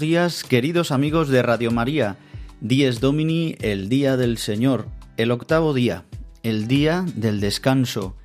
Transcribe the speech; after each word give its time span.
Buenos 0.00 0.12
días, 0.12 0.44
queridos 0.44 0.92
amigos 0.92 1.28
de 1.28 1.42
Radio 1.42 1.70
María. 1.72 2.16
Dies 2.62 3.00
Domini, 3.00 3.56
el 3.60 3.90
día 3.90 4.16
del 4.16 4.38
Señor, 4.38 4.86
el 5.18 5.30
octavo 5.30 5.74
día, 5.74 6.06
el 6.42 6.68
día 6.68 7.04
del 7.16 7.38
descanso, 7.38 8.16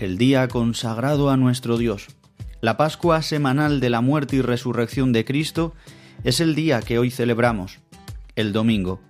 el 0.00 0.18
día 0.18 0.48
consagrado 0.48 1.30
a 1.30 1.36
nuestro 1.36 1.78
Dios. 1.78 2.08
La 2.60 2.76
Pascua 2.76 3.22
semanal 3.22 3.78
de 3.78 3.88
la 3.88 4.00
muerte 4.00 4.34
y 4.34 4.42
resurrección 4.42 5.12
de 5.12 5.24
Cristo 5.24 5.74
es 6.24 6.40
el 6.40 6.56
día 6.56 6.80
que 6.80 6.98
hoy 6.98 7.12
celebramos, 7.12 7.78
el 8.34 8.52
domingo. 8.52 9.00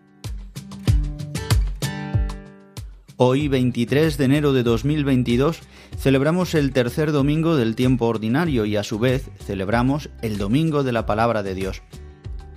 Hoy, 3.16 3.48
23 3.48 4.18
de 4.18 4.24
enero 4.26 4.52
de 4.52 4.64
2022, 4.64 5.60
celebramos 5.96 6.54
el 6.54 6.72
tercer 6.72 7.10
domingo 7.10 7.56
del 7.56 7.74
tiempo 7.74 8.04
ordinario 8.04 8.66
y 8.66 8.76
a 8.76 8.82
su 8.82 8.98
vez 8.98 9.30
celebramos 9.46 10.10
el 10.20 10.36
Domingo 10.36 10.82
de 10.82 10.92
la 10.92 11.06
Palabra 11.06 11.42
de 11.42 11.54
Dios. 11.54 11.82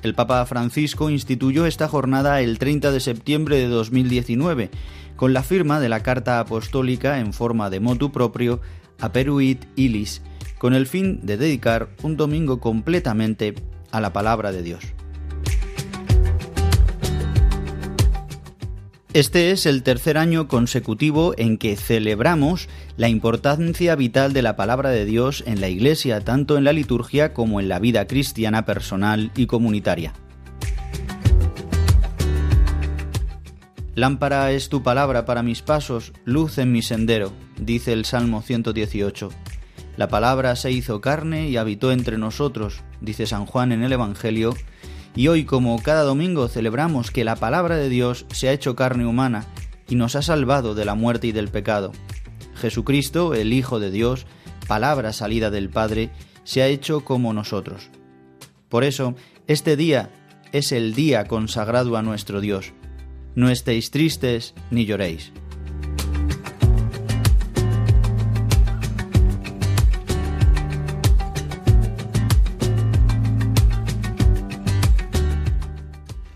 El 0.05 0.13
Papa 0.13 0.45
Francisco 0.45 1.09
instituyó 1.09 1.65
esta 1.65 1.87
jornada 1.87 2.39
el 2.39 2.59
30 2.59 2.91
de 2.91 2.99
septiembre 2.99 3.57
de 3.57 3.65
2019 3.65 4.69
con 5.15 5.33
la 5.33 5.41
firma 5.41 5.79
de 5.79 5.89
la 5.89 6.03
Carta 6.03 6.39
Apostólica 6.39 7.17
en 7.17 7.33
forma 7.33 7.71
de 7.71 7.79
motu 7.79 8.11
propio 8.11 8.61
a 8.99 9.11
Peruit 9.11 9.65
Ilis, 9.75 10.21
con 10.59 10.75
el 10.75 10.85
fin 10.85 11.21
de 11.23 11.37
dedicar 11.37 11.89
un 12.03 12.17
domingo 12.17 12.59
completamente 12.59 13.55
a 13.89 13.99
la 13.99 14.13
palabra 14.13 14.51
de 14.51 14.61
Dios. 14.61 14.83
Este 19.15 19.51
es 19.51 19.65
el 19.65 19.81
tercer 19.81 20.17
año 20.17 20.49
consecutivo 20.49 21.33
en 21.37 21.57
que 21.57 21.77
celebramos 21.77 22.67
la 22.97 23.07
importancia 23.07 23.95
vital 23.95 24.33
de 24.33 24.41
la 24.41 24.57
palabra 24.57 24.89
de 24.89 25.05
Dios 25.05 25.41
en 25.47 25.61
la 25.61 25.69
Iglesia, 25.69 26.19
tanto 26.19 26.57
en 26.57 26.65
la 26.65 26.73
liturgia 26.73 27.33
como 27.33 27.61
en 27.61 27.69
la 27.69 27.79
vida 27.79 28.07
cristiana 28.07 28.65
personal 28.65 29.31
y 29.37 29.45
comunitaria. 29.45 30.11
Lámpara 33.93 34.51
es 34.51 34.67
tu 34.67 34.83
palabra 34.83 35.23
para 35.23 35.43
mis 35.43 35.61
pasos, 35.61 36.11
luz 36.25 36.57
en 36.57 36.73
mi 36.73 36.81
sendero, 36.81 37.31
dice 37.57 37.93
el 37.93 38.03
Salmo 38.03 38.41
118. 38.41 39.29
La 39.95 40.09
palabra 40.09 40.57
se 40.57 40.73
hizo 40.73 40.99
carne 40.99 41.47
y 41.47 41.55
habitó 41.55 41.93
entre 41.93 42.17
nosotros, 42.17 42.81
dice 42.99 43.27
San 43.27 43.45
Juan 43.45 43.71
en 43.71 43.81
el 43.81 43.93
Evangelio, 43.93 44.55
y 45.15 45.29
hoy, 45.29 45.45
como 45.45 45.81
cada 45.81 46.03
domingo, 46.03 46.47
celebramos 46.47 47.09
que 47.09 47.23
la 47.23 47.37
palabra 47.37 47.77
de 47.77 47.89
Dios 47.89 48.25
se 48.31 48.49
ha 48.49 48.51
hecho 48.51 48.75
carne 48.75 49.05
humana 49.05 49.45
y 49.87 49.95
nos 49.95 50.15
ha 50.15 50.21
salvado 50.21 50.75
de 50.75 50.85
la 50.85 50.95
muerte 50.95 51.27
y 51.27 51.31
del 51.31 51.47
pecado. 51.47 51.93
Jesucristo, 52.55 53.33
el 53.33 53.53
Hijo 53.53 53.79
de 53.79 53.91
Dios, 53.91 54.25
palabra 54.67 55.13
salida 55.13 55.51
del 55.51 55.69
Padre, 55.69 56.09
se 56.43 56.61
ha 56.61 56.67
hecho 56.67 57.05
como 57.05 57.33
nosotros. 57.33 57.89
Por 58.67 58.83
eso, 58.83 59.15
este 59.47 59.77
día 59.77 60.09
es 60.51 60.71
el 60.71 60.93
día 60.95 61.25
consagrado 61.25 61.95
a 61.97 62.01
nuestro 62.01 62.41
Dios. 62.41 62.73
No 63.35 63.49
estéis 63.49 63.91
tristes 63.91 64.53
ni 64.71 64.85
lloréis. 64.85 65.31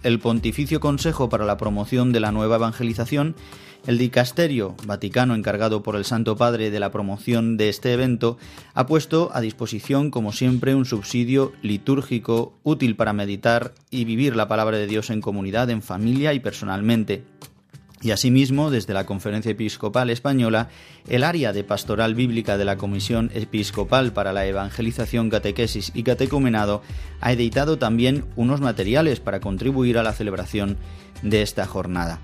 El 0.03 0.19
Pontificio 0.19 0.79
Consejo 0.79 1.29
para 1.29 1.45
la 1.45 1.57
Promoción 1.57 2.11
de 2.11 2.19
la 2.19 2.31
Nueva 2.31 2.55
Evangelización, 2.57 3.35
el 3.87 3.97
Dicasterio 3.97 4.75
Vaticano 4.85 5.35
encargado 5.35 5.83
por 5.83 5.95
el 5.95 6.05
Santo 6.05 6.35
Padre 6.35 6.69
de 6.69 6.79
la 6.79 6.91
promoción 6.91 7.57
de 7.57 7.69
este 7.69 7.93
evento, 7.93 8.37
ha 8.73 8.85
puesto 8.85 9.31
a 9.33 9.41
disposición, 9.41 10.11
como 10.11 10.31
siempre, 10.31 10.75
un 10.75 10.85
subsidio 10.85 11.53
litúrgico 11.61 12.53
útil 12.63 12.95
para 12.95 13.13
meditar 13.13 13.73
y 13.89 14.05
vivir 14.05 14.35
la 14.35 14.47
palabra 14.47 14.77
de 14.77 14.87
Dios 14.87 15.09
en 15.09 15.21
comunidad, 15.21 15.69
en 15.69 15.81
familia 15.81 16.33
y 16.33 16.39
personalmente. 16.39 17.23
Y 18.01 18.11
asimismo, 18.11 18.71
desde 18.71 18.93
la 18.93 19.05
Conferencia 19.05 19.51
Episcopal 19.51 20.09
Española, 20.09 20.69
el 21.09 21.23
área 21.23 21.51
de 21.51 21.65
pastoral 21.65 22.15
bíblica 22.15 22.57
de 22.57 22.63
la 22.63 22.77
Comisión 22.77 23.29
Episcopal 23.33 24.13
para 24.13 24.31
la 24.31 24.45
Evangelización, 24.45 25.29
Catequesis 25.29 25.91
y 25.93 26.03
Catecumenado 26.03 26.81
ha 27.19 27.33
editado 27.33 27.77
también 27.77 28.23
unos 28.37 28.61
materiales 28.61 29.19
para 29.19 29.41
contribuir 29.41 29.97
a 29.97 30.03
la 30.03 30.13
celebración 30.13 30.77
de 31.23 31.41
esta 31.41 31.65
jornada. 31.65 32.21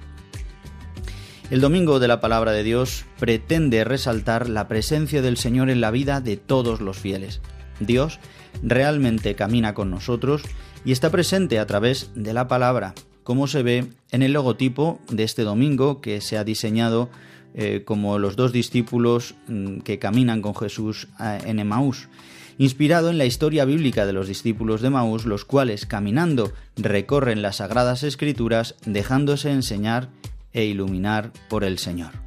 El 1.51 1.59
Domingo 1.61 1.99
de 1.99 2.07
la 2.07 2.21
Palabra 2.21 2.53
de 2.53 2.63
Dios 2.63 3.05
pretende 3.19 3.83
resaltar 3.83 4.49
la 4.49 4.67
presencia 4.69 5.21
del 5.21 5.37
Señor 5.37 5.69
en 5.69 5.81
la 5.81 5.91
vida 5.91 6.21
de 6.21 6.37
todos 6.37 6.79
los 6.79 6.97
fieles. 6.97 7.41
Dios 7.81 8.19
realmente 8.63 9.35
camina 9.35 9.73
con 9.73 9.91
nosotros 9.91 10.41
y 10.85 10.93
está 10.93 11.09
presente 11.11 11.59
a 11.59 11.65
través 11.67 12.11
de 12.15 12.33
la 12.33 12.47
palabra, 12.47 12.95
como 13.25 13.47
se 13.47 13.63
ve 13.63 13.87
en 14.11 14.21
el 14.21 14.33
logotipo 14.33 14.99
de 15.09 15.23
este 15.23 15.41
domingo 15.41 15.99
que 15.99 16.21
se 16.21 16.37
ha 16.37 16.43
diseñado 16.43 17.09
eh, 17.55 17.81
como 17.83 18.19
los 18.19 18.35
dos 18.35 18.53
discípulos 18.53 19.33
mm, 19.47 19.79
que 19.79 19.97
caminan 19.97 20.43
con 20.43 20.55
Jesús 20.55 21.07
eh, 21.19 21.39
en 21.45 21.59
Emaús, 21.59 22.07
inspirado 22.59 23.09
en 23.09 23.17
la 23.17 23.25
historia 23.25 23.65
bíblica 23.65 24.05
de 24.05 24.13
los 24.13 24.27
discípulos 24.27 24.81
de 24.81 24.87
Emaús, 24.87 25.25
los 25.25 25.43
cuales 25.43 25.87
caminando 25.87 26.53
recorren 26.77 27.41
las 27.41 27.57
sagradas 27.57 28.03
escrituras 28.03 28.75
dejándose 28.85 29.51
enseñar 29.51 30.09
e 30.53 30.65
iluminar 30.65 31.31
por 31.49 31.63
el 31.63 31.79
Señor. 31.79 32.24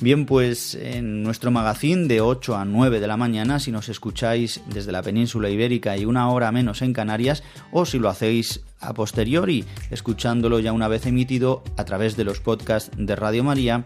Bien, 0.00 0.26
pues 0.26 0.76
en 0.76 1.24
nuestro 1.24 1.50
magazine 1.50 2.06
de 2.06 2.20
8 2.20 2.56
a 2.56 2.64
9 2.64 3.00
de 3.00 3.08
la 3.08 3.16
mañana, 3.16 3.58
si 3.58 3.72
nos 3.72 3.88
escucháis 3.88 4.60
desde 4.72 4.92
la 4.92 5.02
península 5.02 5.50
ibérica 5.50 5.96
y 5.96 6.04
una 6.04 6.30
hora 6.30 6.52
menos 6.52 6.82
en 6.82 6.92
Canarias, 6.92 7.42
o 7.72 7.84
si 7.84 7.98
lo 7.98 8.08
hacéis 8.08 8.60
a 8.78 8.94
posteriori, 8.94 9.64
escuchándolo 9.90 10.60
ya 10.60 10.72
una 10.72 10.86
vez 10.86 11.04
emitido 11.06 11.64
a 11.76 11.84
través 11.84 12.16
de 12.16 12.22
los 12.22 12.38
podcasts 12.38 12.92
de 12.96 13.16
Radio 13.16 13.42
María, 13.42 13.84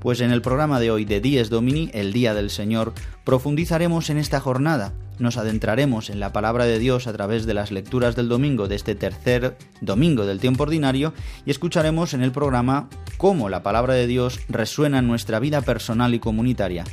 pues 0.00 0.20
en 0.20 0.32
el 0.32 0.42
programa 0.42 0.80
de 0.80 0.90
hoy 0.90 1.04
de 1.04 1.20
Dies 1.20 1.50
Domini, 1.50 1.90
el 1.92 2.12
Día 2.12 2.34
del 2.34 2.50
Señor, 2.50 2.92
profundizaremos 3.24 4.10
en 4.10 4.18
esta 4.18 4.40
jornada 4.40 4.92
nos 5.20 5.36
adentraremos 5.36 6.10
en 6.10 6.18
la 6.18 6.32
palabra 6.32 6.64
de 6.64 6.78
Dios 6.78 7.06
a 7.06 7.12
través 7.12 7.46
de 7.46 7.54
las 7.54 7.70
lecturas 7.70 8.16
del 8.16 8.28
domingo 8.28 8.68
de 8.68 8.76
este 8.76 8.94
tercer 8.94 9.56
domingo 9.80 10.26
del 10.26 10.40
tiempo 10.40 10.64
ordinario 10.64 11.12
y 11.44 11.50
escucharemos 11.50 12.14
en 12.14 12.22
el 12.22 12.32
programa 12.32 12.88
cómo 13.18 13.48
la 13.48 13.62
palabra 13.62 13.94
de 13.94 14.06
Dios 14.06 14.40
resuena 14.48 14.98
en 14.98 15.06
nuestra 15.06 15.38
vida 15.38 15.60
personal 15.60 16.14
y 16.14 16.18
comunitaria, 16.18 16.84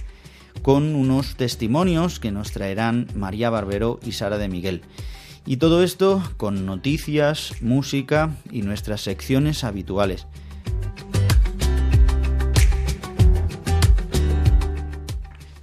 con 0.61 0.95
unos 0.95 1.35
testimonios 1.35 2.19
que 2.19 2.31
nos 2.31 2.51
traerán 2.51 3.07
María 3.15 3.49
Barbero 3.49 3.99
y 4.05 4.11
Sara 4.11 4.37
de 4.37 4.49
Miguel. 4.49 4.81
Y 5.45 5.57
todo 5.57 5.81
esto 5.81 6.21
con 6.35 6.65
noticias, 6.65 7.53
música 7.61 8.35
y 8.51 8.63
nuestras 8.63 9.01
secciones 9.01 9.63
habituales. 9.63 10.27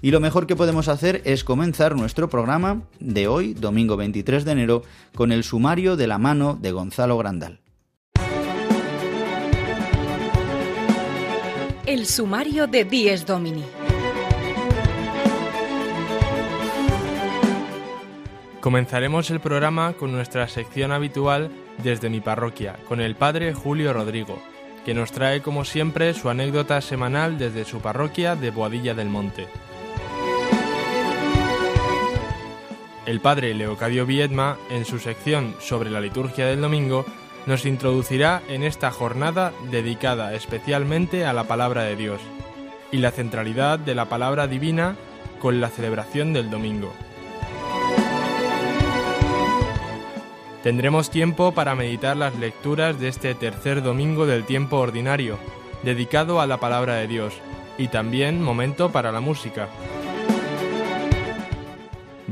Y 0.04 0.10
lo 0.10 0.20
mejor 0.20 0.46
que 0.46 0.54
podemos 0.54 0.88
hacer 0.88 1.22
es 1.24 1.44
comenzar 1.44 1.96
nuestro 1.96 2.28
programa 2.28 2.82
de 3.00 3.26
hoy, 3.26 3.54
domingo 3.54 3.96
23 3.96 4.44
de 4.44 4.52
enero, 4.52 4.82
con 5.14 5.32
el 5.32 5.44
sumario 5.44 5.96
de 5.96 6.06
la 6.06 6.18
mano 6.18 6.58
de 6.60 6.72
Gonzalo 6.72 7.16
Grandal. 7.16 7.60
El 11.86 12.04
sumario 12.04 12.66
de 12.66 12.84
Dies 12.84 13.24
Domini. 13.24 13.64
Comenzaremos 18.60 19.30
el 19.30 19.40
programa 19.40 19.94
con 19.94 20.12
nuestra 20.12 20.46
sección 20.48 20.92
habitual 20.92 21.48
desde 21.82 22.10
mi 22.10 22.20
parroquia, 22.20 22.76
con 22.90 23.00
el 23.00 23.16
padre 23.16 23.54
Julio 23.54 23.94
Rodrigo, 23.94 24.36
que 24.84 24.92
nos 24.92 25.12
trae 25.12 25.40
como 25.40 25.64
siempre 25.64 26.12
su 26.12 26.28
anécdota 26.28 26.82
semanal 26.82 27.38
desde 27.38 27.64
su 27.64 27.78
parroquia 27.78 28.36
de 28.36 28.50
Boadilla 28.50 28.92
del 28.92 29.08
Monte. 29.08 29.48
El 33.06 33.20
padre 33.20 33.52
Leocadio 33.52 34.06
Viedma, 34.06 34.56
en 34.70 34.86
su 34.86 34.98
sección 34.98 35.54
sobre 35.60 35.90
la 35.90 36.00
liturgia 36.00 36.46
del 36.46 36.62
domingo, 36.62 37.04
nos 37.44 37.66
introducirá 37.66 38.42
en 38.48 38.62
esta 38.62 38.90
jornada 38.90 39.52
dedicada 39.70 40.32
especialmente 40.32 41.26
a 41.26 41.34
la 41.34 41.44
palabra 41.44 41.82
de 41.82 41.96
Dios. 41.96 42.20
y 42.92 42.98
la 42.98 43.10
centralidad 43.10 43.80
de 43.80 43.96
la 43.96 44.08
palabra 44.08 44.46
divina 44.46 44.94
con 45.40 45.60
la 45.60 45.68
celebración 45.68 46.32
del 46.32 46.48
domingo. 46.48 46.92
Tendremos 50.62 51.10
tiempo 51.10 51.52
para 51.52 51.74
meditar 51.74 52.16
las 52.16 52.36
lecturas 52.36 53.00
de 53.00 53.08
este 53.08 53.34
tercer 53.34 53.82
domingo 53.82 54.26
del 54.26 54.44
tiempo 54.44 54.76
ordinario, 54.78 55.38
dedicado 55.82 56.40
a 56.40 56.46
la 56.46 56.58
palabra 56.58 56.94
de 56.94 57.08
Dios, 57.08 57.34
y 57.78 57.88
también 57.88 58.40
momento 58.40 58.92
para 58.92 59.10
la 59.10 59.20
música. 59.20 59.68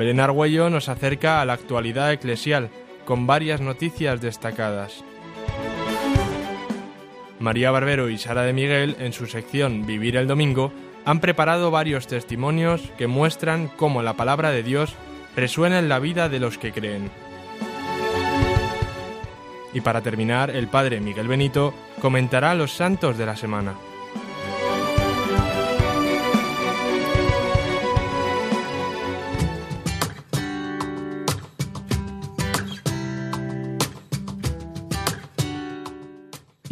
Belén 0.03 0.19
Argüello 0.19 0.69
nos 0.69 0.89
acerca 0.89 1.41
a 1.41 1.45
la 1.45 1.53
actualidad 1.53 2.11
eclesial, 2.11 2.71
con 3.05 3.29
varias 3.29 3.61
noticias 3.61 4.21
destacadas. 4.21 5.05
María 7.39 7.71
Barbero 7.71 8.09
y 8.09 8.19
Sara 8.19 8.43
de 8.43 8.53
Miguel, 8.53 8.97
en 8.99 9.13
su 9.13 9.29
sección 9.29 9.87
Vivir 9.87 10.17
el 10.17 10.27
Domingo, 10.27 10.73
han 11.05 11.21
preparado 11.21 11.71
varios 11.71 12.09
testimonios 12.09 12.83
que 12.99 13.07
muestran 13.07 13.69
cómo 13.69 14.03
la 14.03 14.15
palabra 14.15 14.51
de 14.51 14.65
Dios 14.65 14.97
resuena 15.37 15.79
en 15.79 15.89
la 15.89 16.01
vida 16.01 16.29
de 16.29 16.41
los 16.41 16.59
que 16.59 16.73
creen. 16.73 17.09
Y 19.73 19.83
para 19.83 20.03
terminar, 20.03 20.51
el 20.51 20.67
padre 20.67 20.99
Miguel 21.01 21.29
Benito 21.29 21.75
comentará 22.01 22.57
los 22.57 22.73
santos 22.73 23.17
de 23.19 23.27
la 23.27 23.37
semana. 23.37 23.75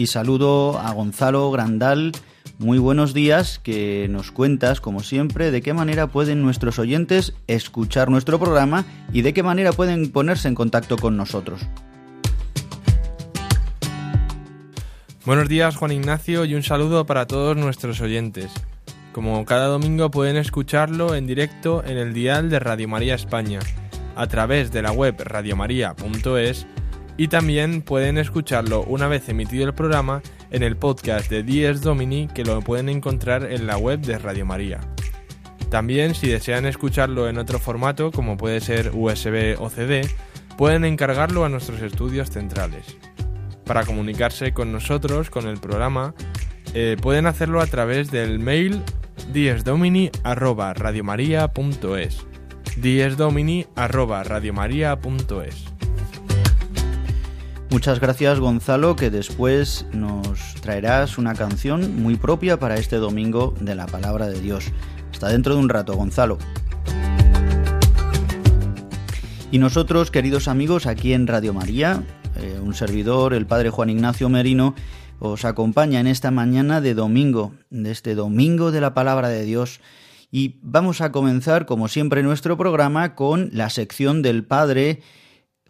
Y 0.01 0.07
saludo 0.07 0.79
a 0.79 0.93
Gonzalo 0.93 1.51
Grandal. 1.51 2.13
Muy 2.57 2.79
buenos 2.79 3.13
días, 3.13 3.59
que 3.59 4.07
nos 4.09 4.33
cuentas, 4.33 4.81
como 4.81 5.03
siempre, 5.03 5.51
de 5.51 5.61
qué 5.61 5.75
manera 5.75 6.07
pueden 6.07 6.41
nuestros 6.41 6.79
oyentes 6.79 7.35
escuchar 7.49 8.09
nuestro 8.09 8.39
programa 8.39 8.87
y 9.13 9.21
de 9.21 9.35
qué 9.35 9.43
manera 9.43 9.73
pueden 9.73 10.11
ponerse 10.11 10.49
en 10.49 10.55
contacto 10.55 10.97
con 10.97 11.19
nosotros. 11.19 11.61
Buenos 15.27 15.51
días 15.51 15.77
Juan 15.77 15.93
Ignacio 15.93 16.47
y 16.47 16.55
un 16.55 16.63
saludo 16.63 17.05
para 17.05 17.27
todos 17.27 17.55
nuestros 17.59 18.01
oyentes. 18.01 18.51
Como 19.13 19.45
cada 19.45 19.67
domingo 19.67 20.11
pueden 20.11 20.39
escucharlo 20.39 21.15
en 21.15 21.27
directo 21.27 21.85
en 21.85 21.99
el 21.99 22.15
dial 22.15 22.49
de 22.49 22.59
Radio 22.59 22.89
María 22.89 23.17
España, 23.17 23.59
a 24.17 24.27
través 24.29 24.73
de 24.73 24.81
la 24.81 24.93
web 24.93 25.21
radiomaria.es 25.23 26.67
y 27.21 27.29
también 27.29 27.83
pueden 27.83 28.17
escucharlo 28.17 28.83
una 28.85 29.07
vez 29.07 29.29
emitido 29.29 29.67
el 29.67 29.75
programa 29.75 30.23
en 30.51 30.63
el 30.63 30.79
podcast 30.79 31.29
de 31.29 31.43
Dies 31.43 31.83
Domini 31.83 32.29
que 32.29 32.47
lo 32.47 32.63
pueden 32.63 32.89
encontrar 32.89 33.53
en 33.53 33.67
la 33.67 33.77
web 33.77 34.01
de 34.01 34.19
Radio 34.19 34.47
María. 34.47 34.81
También 35.69 36.15
si 36.15 36.29
desean 36.29 36.65
escucharlo 36.65 37.29
en 37.29 37.37
otro 37.37 37.59
formato 37.59 38.11
como 38.11 38.39
puede 38.39 38.63
ser 38.63 38.93
USB 38.95 39.61
o 39.61 39.69
CD, 39.69 40.09
pueden 40.57 40.87
encargarlo 40.87 41.45
a 41.45 41.51
nuestros 41.51 41.83
estudios 41.83 42.31
centrales 42.31 42.97
para 43.67 43.85
comunicarse 43.85 44.55
con 44.55 44.73
nosotros, 44.73 45.29
con 45.29 45.47
el 45.47 45.61
programa, 45.61 46.15
eh, 46.73 46.97
pueden 47.03 47.27
hacerlo 47.27 47.61
a 47.61 47.67
través 47.67 48.11
del 48.11 48.39
mail 48.39 48.83
diesdomini@radiomaria.es. 49.31 52.27
diesdomini@radiomaria.es. 52.77 55.70
Muchas 57.71 58.01
gracias 58.01 58.41
Gonzalo, 58.41 58.97
que 58.97 59.11
después 59.11 59.87
nos 59.93 60.55
traerás 60.61 61.19
una 61.19 61.37
canción 61.37 62.03
muy 62.03 62.17
propia 62.17 62.59
para 62.59 62.75
este 62.75 62.97
domingo 62.97 63.55
de 63.61 63.77
la 63.77 63.87
palabra 63.87 64.27
de 64.27 64.41
Dios. 64.41 64.73
Hasta 65.13 65.29
dentro 65.29 65.55
de 65.55 65.61
un 65.61 65.69
rato, 65.69 65.95
Gonzalo. 65.95 66.37
Y 69.53 69.59
nosotros, 69.59 70.11
queridos 70.11 70.49
amigos, 70.49 70.87
aquí 70.87 71.13
en 71.13 71.29
Radio 71.29 71.55
María, 71.55 72.03
eh, 72.41 72.59
un 72.61 72.75
servidor, 72.75 73.35
el 73.35 73.47
padre 73.47 73.71
Juan 73.71 73.91
Ignacio 73.91 74.29
Merino, 74.29 74.75
os 75.21 75.45
acompaña 75.45 76.01
en 76.01 76.09
esta 76.09 76.33
mañana 76.33 76.81
de 76.81 76.95
domingo, 76.95 77.53
de 77.71 77.93
este 77.93 78.17
domingo 78.17 78.73
de 78.73 78.81
la 78.81 78.95
palabra 78.95 79.29
de 79.29 79.45
Dios. 79.45 79.81
Y 80.33 80.59
vamos 80.63 81.01
a 81.01 81.13
comenzar, 81.13 81.67
como 81.67 81.87
siempre, 81.87 82.25
nuestro 82.25 82.57
programa 82.57 83.15
con 83.15 83.49
la 83.53 83.71
sección 83.71 84.23
del 84.23 84.43
padre 84.45 85.03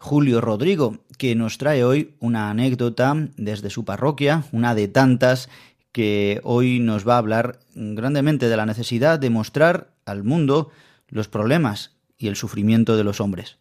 Julio 0.03 0.41
Rodrigo, 0.41 0.97
que 1.19 1.35
nos 1.35 1.59
trae 1.59 1.83
hoy 1.83 2.15
una 2.19 2.49
anécdota 2.49 3.13
desde 3.37 3.69
su 3.69 3.85
parroquia, 3.85 4.45
una 4.51 4.73
de 4.73 4.87
tantas 4.87 5.47
que 5.91 6.41
hoy 6.43 6.79
nos 6.79 7.07
va 7.07 7.13
a 7.13 7.17
hablar 7.19 7.59
grandemente 7.75 8.49
de 8.49 8.57
la 8.57 8.65
necesidad 8.65 9.19
de 9.19 9.29
mostrar 9.29 9.93
al 10.05 10.23
mundo 10.23 10.71
los 11.07 11.27
problemas 11.27 11.91
y 12.17 12.29
el 12.29 12.35
sufrimiento 12.35 12.97
de 12.97 13.03
los 13.03 13.21
hombres. 13.21 13.59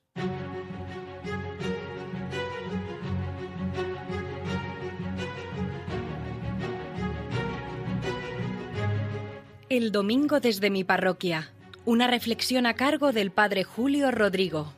El 9.68 9.92
domingo 9.92 10.40
desde 10.40 10.70
mi 10.70 10.84
parroquia. 10.84 11.50
Una 11.84 12.06
reflexión 12.06 12.64
a 12.64 12.72
cargo 12.72 13.12
del 13.12 13.30
Padre 13.30 13.62
Julio 13.62 14.10
Rodrigo. 14.10 14.72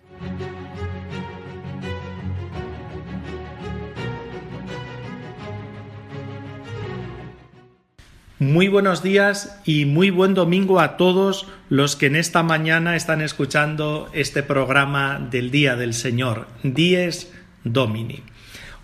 Muy 8.43 8.67
buenos 8.67 9.05
días 9.05 9.57
y 9.65 9.85
muy 9.85 10.11
buen 10.11 10.35
domingo 10.35 10.81
a 10.81 10.97
todos 10.97 11.47
los 11.69 11.95
que 11.95 12.07
en 12.07 12.17
esta 12.17 12.43
mañana 12.43 12.97
están 12.97 13.21
escuchando 13.21 14.11
este 14.15 14.43
programa 14.43 15.25
del 15.31 15.53
Día 15.53 15.77
del 15.77 15.95
Señor, 15.95 16.49
Dies 16.65 17.33
Domini. 17.63 18.25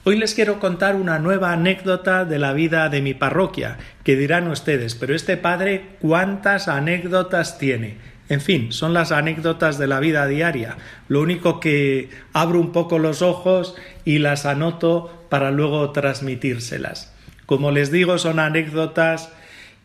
Hoy 0.04 0.16
les 0.16 0.34
quiero 0.34 0.60
contar 0.60 0.94
una 0.94 1.18
nueva 1.18 1.52
anécdota 1.52 2.24
de 2.24 2.38
la 2.38 2.52
vida 2.52 2.88
de 2.88 3.02
mi 3.02 3.14
parroquia, 3.14 3.78
que 4.04 4.14
dirán 4.14 4.46
ustedes, 4.46 4.94
pero 4.94 5.12
este 5.12 5.36
padre, 5.36 5.96
¿cuántas 5.98 6.68
anécdotas 6.68 7.58
tiene? 7.58 7.96
En 8.28 8.40
fin, 8.40 8.70
son 8.70 8.94
las 8.94 9.10
anécdotas 9.10 9.76
de 9.76 9.88
la 9.88 9.98
vida 9.98 10.28
diaria. 10.28 10.76
Lo 11.08 11.20
único 11.20 11.58
que 11.58 12.10
abro 12.32 12.60
un 12.60 12.70
poco 12.70 13.00
los 13.00 13.22
ojos 13.22 13.74
y 14.04 14.20
las 14.20 14.46
anoto 14.46 15.26
para 15.28 15.50
luego 15.50 15.90
transmitírselas. 15.90 17.12
Como 17.44 17.72
les 17.72 17.90
digo, 17.90 18.18
son 18.18 18.38
anécdotas 18.38 19.32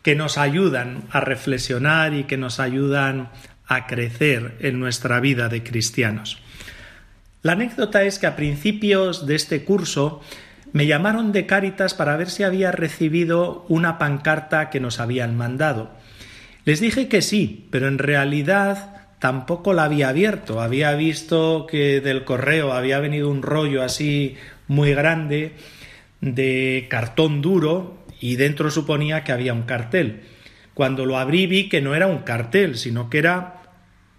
que 0.04 0.14
nos 0.14 0.36
ayudan 0.36 1.04
a 1.10 1.20
reflexionar 1.20 2.12
y 2.12 2.24
que 2.24 2.36
nos 2.36 2.60
ayudan 2.60 3.30
a 3.66 3.86
crecer 3.86 4.54
en 4.60 4.78
nuestra 4.78 5.18
vida 5.18 5.48
de 5.48 5.64
cristianos. 5.64 6.38
La 7.40 7.52
anécdota 7.52 8.04
es 8.04 8.18
que 8.18 8.26
a 8.26 8.36
principios 8.36 9.26
de 9.26 9.34
este 9.34 9.64
curso 9.64 10.20
me 10.72 10.86
llamaron 10.86 11.32
de 11.32 11.46
Cáritas 11.46 11.94
para 11.94 12.18
ver 12.18 12.28
si 12.28 12.42
había 12.42 12.70
recibido 12.70 13.64
una 13.70 13.96
pancarta 13.96 14.68
que 14.68 14.78
nos 14.78 15.00
habían 15.00 15.38
mandado. 15.38 15.90
Les 16.66 16.80
dije 16.80 17.08
que 17.08 17.22
sí, 17.22 17.66
pero 17.70 17.88
en 17.88 17.96
realidad 17.96 19.06
tampoco 19.20 19.72
la 19.72 19.84
había 19.84 20.10
abierto. 20.10 20.60
Había 20.60 20.92
visto 20.96 21.66
que 21.66 22.02
del 22.02 22.24
correo 22.24 22.74
había 22.74 22.98
venido 22.98 23.30
un 23.30 23.40
rollo 23.40 23.82
así 23.82 24.36
muy 24.68 24.92
grande 24.92 25.54
de 26.20 26.88
cartón 26.90 27.40
duro 27.40 28.03
y 28.20 28.36
dentro 28.36 28.70
suponía 28.70 29.24
que 29.24 29.32
había 29.32 29.52
un 29.52 29.62
cartel. 29.62 30.22
Cuando 30.74 31.06
lo 31.06 31.18
abrí 31.18 31.46
vi 31.46 31.68
que 31.68 31.80
no 31.80 31.94
era 31.94 32.06
un 32.06 32.18
cartel, 32.18 32.76
sino 32.76 33.10
que 33.10 33.18
era 33.18 33.62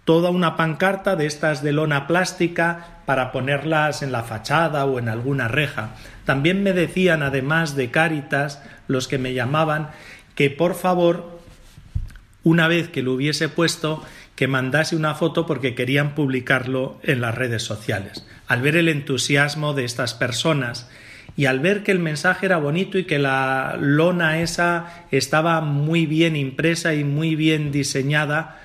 toda 0.04 0.30
una 0.30 0.56
pancarta 0.56 1.16
de 1.16 1.26
estas 1.26 1.62
de 1.62 1.72
lona 1.72 2.06
plástica 2.06 3.00
para 3.06 3.32
ponerlas 3.32 4.02
en 4.02 4.12
la 4.12 4.22
fachada 4.22 4.84
o 4.84 4.98
en 4.98 5.08
alguna 5.08 5.48
reja. 5.48 5.96
También 6.24 6.62
me 6.62 6.72
decían, 6.72 7.22
además 7.22 7.76
de 7.76 7.90
Cáritas, 7.90 8.62
los 8.86 9.08
que 9.08 9.18
me 9.18 9.34
llamaban, 9.34 9.90
que 10.34 10.48
por 10.48 10.74
favor, 10.76 11.40
una 12.44 12.68
vez 12.68 12.88
que 12.88 13.02
lo 13.02 13.14
hubiese 13.14 13.48
puesto, 13.48 14.04
que 14.36 14.46
mandase 14.46 14.94
una 14.94 15.14
foto 15.14 15.46
porque 15.46 15.74
querían 15.74 16.14
publicarlo 16.14 17.00
en 17.02 17.20
las 17.20 17.34
redes 17.34 17.62
sociales. 17.62 18.26
Al 18.46 18.62
ver 18.62 18.76
el 18.76 18.88
entusiasmo 18.88 19.74
de 19.74 19.84
estas 19.84 20.14
personas 20.14 20.88
y 21.36 21.44
al 21.44 21.60
ver 21.60 21.82
que 21.82 21.92
el 21.92 21.98
mensaje 21.98 22.46
era 22.46 22.56
bonito 22.56 22.98
y 22.98 23.04
que 23.04 23.18
la 23.18 23.76
lona 23.78 24.40
esa 24.40 25.04
estaba 25.10 25.60
muy 25.60 26.06
bien 26.06 26.34
impresa 26.34 26.94
y 26.94 27.04
muy 27.04 27.36
bien 27.36 27.70
diseñada, 27.72 28.60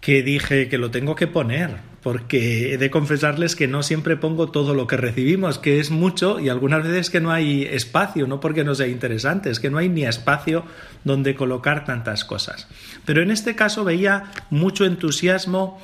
que 0.00 0.22
dije 0.22 0.68
que 0.68 0.78
lo 0.78 0.90
tengo 0.90 1.16
que 1.16 1.26
poner, 1.26 1.70
porque 2.02 2.74
he 2.74 2.78
de 2.78 2.90
confesarles 2.90 3.56
que 3.56 3.66
no 3.66 3.82
siempre 3.82 4.16
pongo 4.16 4.50
todo 4.50 4.74
lo 4.74 4.86
que 4.86 4.98
recibimos, 4.98 5.58
que 5.58 5.80
es 5.80 5.90
mucho 5.90 6.38
y 6.38 6.50
algunas 6.50 6.84
veces 6.84 7.10
que 7.10 7.20
no 7.20 7.32
hay 7.32 7.64
espacio, 7.64 8.26
no 8.26 8.38
porque 8.38 8.62
no 8.62 8.74
sea 8.74 8.86
interesante, 8.86 9.50
es 9.50 9.58
que 9.58 9.70
no 9.70 9.78
hay 9.78 9.88
ni 9.88 10.04
espacio 10.04 10.64
donde 11.02 11.34
colocar 11.34 11.86
tantas 11.86 12.24
cosas. 12.24 12.68
Pero 13.06 13.22
en 13.22 13.30
este 13.30 13.56
caso 13.56 13.84
veía 13.84 14.24
mucho 14.50 14.84
entusiasmo 14.84 15.80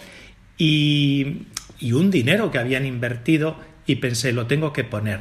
y, 0.59 1.47
y 1.81 1.93
un 1.93 2.11
dinero 2.11 2.51
que 2.51 2.59
habían 2.59 2.85
invertido 2.85 3.57
y 3.87 3.97
pensé, 3.97 4.33
lo 4.33 4.47
tengo 4.47 4.73
que 4.73 4.85
poner. 4.85 5.21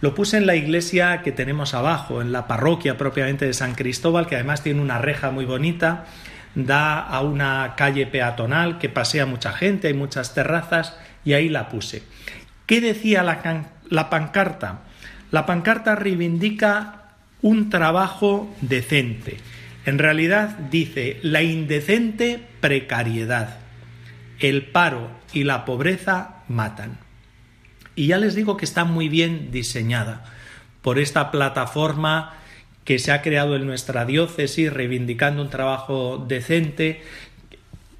Lo 0.00 0.14
puse 0.14 0.36
en 0.36 0.46
la 0.46 0.54
iglesia 0.54 1.22
que 1.22 1.32
tenemos 1.32 1.74
abajo, 1.74 2.22
en 2.22 2.30
la 2.30 2.46
parroquia 2.46 2.96
propiamente 2.96 3.46
de 3.46 3.52
San 3.52 3.74
Cristóbal, 3.74 4.28
que 4.28 4.36
además 4.36 4.62
tiene 4.62 4.80
una 4.80 4.98
reja 4.98 5.30
muy 5.32 5.44
bonita, 5.44 6.04
da 6.54 7.00
a 7.00 7.20
una 7.20 7.74
calle 7.76 8.06
peatonal 8.06 8.78
que 8.78 8.88
pasea 8.88 9.26
mucha 9.26 9.52
gente, 9.52 9.88
hay 9.88 9.94
muchas 9.94 10.34
terrazas, 10.34 10.96
y 11.24 11.32
ahí 11.32 11.48
la 11.48 11.68
puse. 11.68 12.02
¿Qué 12.66 12.80
decía 12.80 13.24
la, 13.24 13.64
la 13.90 14.08
pancarta? 14.08 14.82
La 15.32 15.46
pancarta 15.46 15.96
reivindica 15.96 16.98
un 17.42 17.68
trabajo 17.68 18.54
decente. 18.60 19.38
En 19.84 19.98
realidad 19.98 20.50
dice 20.70 21.18
la 21.22 21.42
indecente 21.42 22.40
precariedad. 22.60 23.58
El 24.38 24.66
paro 24.66 25.10
y 25.32 25.44
la 25.44 25.64
pobreza 25.64 26.44
matan. 26.46 27.07
Y 27.98 28.06
ya 28.06 28.18
les 28.18 28.36
digo 28.36 28.56
que 28.56 28.64
está 28.64 28.84
muy 28.84 29.08
bien 29.08 29.50
diseñada 29.50 30.24
por 30.82 31.00
esta 31.00 31.32
plataforma 31.32 32.34
que 32.84 33.00
se 33.00 33.10
ha 33.10 33.22
creado 33.22 33.56
en 33.56 33.66
nuestra 33.66 34.04
diócesis 34.04 34.72
reivindicando 34.72 35.42
un 35.42 35.50
trabajo 35.50 36.24
decente, 36.28 37.02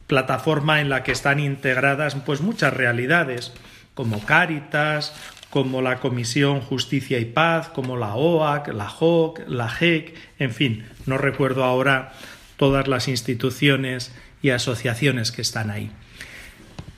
plataforma 0.06 0.80
en 0.80 0.88
la 0.88 1.02
que 1.02 1.10
están 1.10 1.40
integradas 1.40 2.14
pues 2.14 2.42
muchas 2.42 2.74
realidades 2.74 3.52
como 3.94 4.24
Cáritas, 4.24 5.16
como 5.50 5.82
la 5.82 5.98
Comisión 5.98 6.60
Justicia 6.60 7.18
y 7.18 7.24
Paz, 7.24 7.68
como 7.68 7.96
la 7.96 8.14
OAC, 8.14 8.68
la 8.68 8.88
JOC, 8.88 9.48
la 9.48 9.68
JEC, 9.68 10.14
en 10.38 10.52
fin, 10.52 10.86
no 11.06 11.18
recuerdo 11.18 11.64
ahora 11.64 12.12
todas 12.56 12.86
las 12.86 13.08
instituciones 13.08 14.14
y 14.42 14.50
asociaciones 14.50 15.32
que 15.32 15.42
están 15.42 15.72
ahí. 15.72 15.90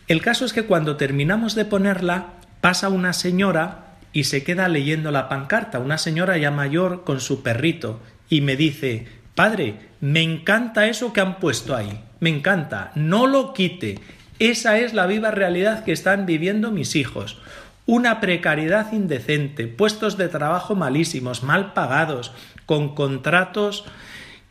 El 0.07 0.21
caso 0.21 0.45
es 0.45 0.52
que 0.52 0.64
cuando 0.64 0.99
terminamos 0.99 1.54
de 1.54 1.64
ponerla, 1.64 2.40
pasa 2.61 2.88
una 2.88 3.12
señora 3.12 3.97
y 4.12 4.25
se 4.25 4.43
queda 4.43 4.69
leyendo 4.69 5.11
la 5.11 5.29
pancarta, 5.29 5.79
una 5.79 5.99
señora 5.99 6.37
ya 6.37 6.50
mayor 6.50 7.05
con 7.05 7.21
su 7.21 7.43
perrito, 7.43 8.00
y 8.29 8.40
me 8.40 8.57
dice, 8.57 9.07
Padre, 9.35 9.76
me 10.00 10.23
encanta 10.23 10.87
eso 10.87 11.12
que 11.12 11.21
han 11.21 11.38
puesto 11.38 11.76
ahí, 11.76 12.00
me 12.21 12.31
encanta, 12.31 12.93
no 12.95 13.26
lo 13.26 13.55
quite, 13.55 13.99
esa 14.40 14.79
es 14.79 14.95
la 14.95 15.07
viva 15.07 15.31
realidad 15.31 15.85
que 15.85 15.93
están 15.93 16.25
viviendo 16.25 16.71
mis 16.71 16.97
hijos. 16.97 17.37
Una 17.85 18.21
precariedad 18.21 18.90
indecente, 18.93 19.67
puestos 19.67 20.17
de 20.17 20.29
trabajo 20.29 20.75
malísimos, 20.75 21.43
mal 21.43 21.75
pagados, 21.75 22.33
con 22.64 22.95
contratos 22.95 23.85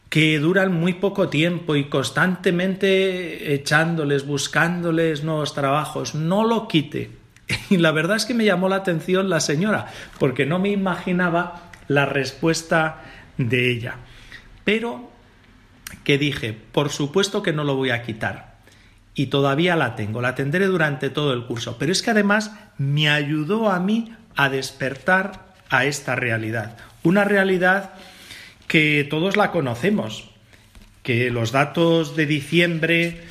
que 0.10 0.38
duran 0.38 0.74
muy 0.74 0.94
poco 0.94 1.30
tiempo 1.30 1.76
y 1.76 1.86
constantemente 1.86 3.54
echándoles, 3.54 4.28
buscándoles 4.28 5.24
nuevos 5.24 5.56
trabajos. 5.56 6.14
No 6.14 6.44
lo 6.44 6.68
quite. 6.68 7.19
Y 7.70 7.78
la 7.78 7.92
verdad 7.92 8.18
es 8.18 8.26
que 8.26 8.34
me 8.34 8.46
llamó 8.46 8.70
la 8.70 8.78
atención 8.78 9.30
la 9.30 9.40
señora, 9.40 9.88
porque 10.20 10.46
no 10.46 10.60
me 10.60 10.70
imaginaba 10.70 11.72
la 11.88 12.06
respuesta 12.06 13.02
de 13.38 13.72
ella. 13.72 13.96
Pero 14.64 15.12
que 16.04 16.18
dije, 16.18 16.54
por 16.54 16.90
supuesto 16.90 17.42
que 17.42 17.54
no 17.54 17.64
lo 17.64 17.76
voy 17.76 17.90
a 17.90 18.04
quitar. 18.04 18.60
Y 19.16 19.28
todavía 19.28 19.76
la 19.76 19.96
tengo, 19.96 20.22
la 20.22 20.36
tendré 20.36 20.68
durante 20.68 21.10
todo 21.10 21.34
el 21.34 21.46
curso. 21.46 21.78
Pero 21.78 21.92
es 21.92 22.02
que 22.02 22.12
además 22.12 22.52
me 22.78 23.10
ayudó 23.10 23.70
a 23.70 23.80
mí 23.80 24.14
a 24.36 24.50
despertar 24.50 25.54
a 25.70 25.86
esta 25.86 26.16
realidad. 26.16 26.78
Una 27.04 27.24
realidad 27.24 27.92
que 28.68 29.06
todos 29.10 29.36
la 29.36 29.52
conocemos, 29.52 30.30
que 31.04 31.32
los 31.32 31.52
datos 31.52 32.16
de 32.16 32.28
diciembre 32.28 33.22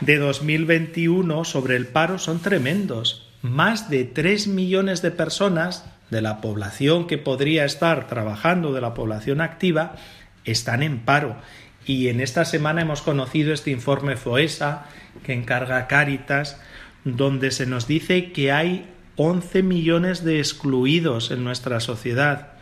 de 0.00 0.18
2021 0.18 1.44
sobre 1.44 1.76
el 1.76 1.86
paro 1.86 2.18
son 2.18 2.40
tremendos. 2.40 3.27
Más 3.42 3.88
de 3.88 4.04
3 4.04 4.48
millones 4.48 5.00
de 5.02 5.10
personas 5.10 5.84
de 6.10 6.22
la 6.22 6.40
población 6.40 7.06
que 7.06 7.18
podría 7.18 7.64
estar 7.64 8.08
trabajando, 8.08 8.72
de 8.72 8.80
la 8.80 8.94
población 8.94 9.40
activa, 9.40 9.94
están 10.44 10.82
en 10.82 11.00
paro. 11.00 11.36
Y 11.86 12.08
en 12.08 12.20
esta 12.20 12.44
semana 12.44 12.82
hemos 12.82 13.02
conocido 13.02 13.52
este 13.52 13.70
informe 13.70 14.16
FOESA 14.16 14.86
que 15.24 15.34
encarga 15.34 15.86
Cáritas, 15.86 16.60
donde 17.04 17.50
se 17.50 17.66
nos 17.66 17.86
dice 17.86 18.32
que 18.32 18.52
hay 18.52 18.88
11 19.16 19.62
millones 19.62 20.24
de 20.24 20.38
excluidos 20.38 21.30
en 21.30 21.44
nuestra 21.44 21.80
sociedad. 21.80 22.52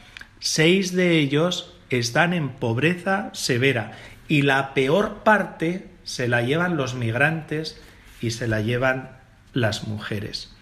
Seis 0.40 0.94
de 0.94 1.18
ellos 1.18 1.74
están 1.90 2.34
en 2.34 2.50
pobreza 2.50 3.30
severa 3.32 3.92
y 4.28 4.42
la 4.42 4.74
peor 4.74 5.22
parte 5.22 5.88
se 6.04 6.28
la 6.28 6.42
llevan 6.42 6.76
los 6.76 6.94
migrantes 6.94 7.80
y 8.20 8.30
se 8.32 8.46
la 8.46 8.60
llevan 8.60 9.10
las 9.52 9.88
mujeres. 9.88 10.55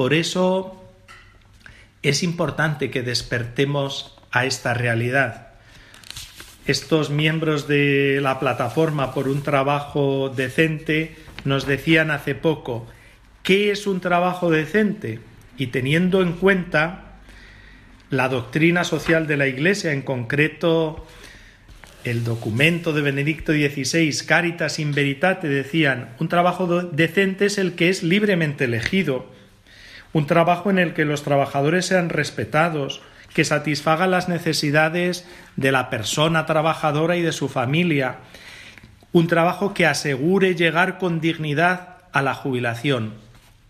Por 0.00 0.14
eso 0.14 0.82
es 2.02 2.22
importante 2.22 2.90
que 2.90 3.02
despertemos 3.02 4.16
a 4.30 4.46
esta 4.46 4.72
realidad. 4.72 5.48
Estos 6.64 7.10
miembros 7.10 7.68
de 7.68 8.20
la 8.22 8.40
plataforma 8.40 9.12
por 9.12 9.28
un 9.28 9.42
trabajo 9.42 10.32
decente 10.34 11.16
nos 11.44 11.66
decían 11.66 12.10
hace 12.10 12.34
poco, 12.34 12.86
¿qué 13.42 13.72
es 13.72 13.86
un 13.86 14.00
trabajo 14.00 14.50
decente? 14.50 15.20
Y 15.58 15.66
teniendo 15.66 16.22
en 16.22 16.32
cuenta 16.32 17.18
la 18.08 18.30
doctrina 18.30 18.84
social 18.84 19.26
de 19.26 19.36
la 19.36 19.48
Iglesia, 19.48 19.92
en 19.92 20.00
concreto 20.00 21.06
el 22.04 22.24
documento 22.24 22.94
de 22.94 23.02
Benedicto 23.02 23.52
XVI, 23.52 24.16
Caritas 24.24 24.78
in 24.78 24.92
Veritate, 24.92 25.46
decían, 25.46 26.14
un 26.18 26.30
trabajo 26.30 26.84
decente 26.84 27.44
es 27.44 27.58
el 27.58 27.74
que 27.74 27.90
es 27.90 28.02
libremente 28.02 28.64
elegido, 28.64 29.38
un 30.12 30.26
trabajo 30.26 30.70
en 30.70 30.78
el 30.78 30.94
que 30.94 31.04
los 31.04 31.22
trabajadores 31.22 31.86
sean 31.86 32.08
respetados, 32.08 33.00
que 33.34 33.44
satisfaga 33.44 34.06
las 34.06 34.28
necesidades 34.28 35.26
de 35.56 35.72
la 35.72 35.90
persona 35.90 36.46
trabajadora 36.46 37.16
y 37.16 37.22
de 37.22 37.32
su 37.32 37.48
familia, 37.48 38.18
un 39.12 39.26
trabajo 39.26 39.74
que 39.74 39.86
asegure 39.86 40.54
llegar 40.54 40.98
con 40.98 41.20
dignidad 41.20 41.98
a 42.12 42.22
la 42.22 42.34
jubilación. 42.34 43.14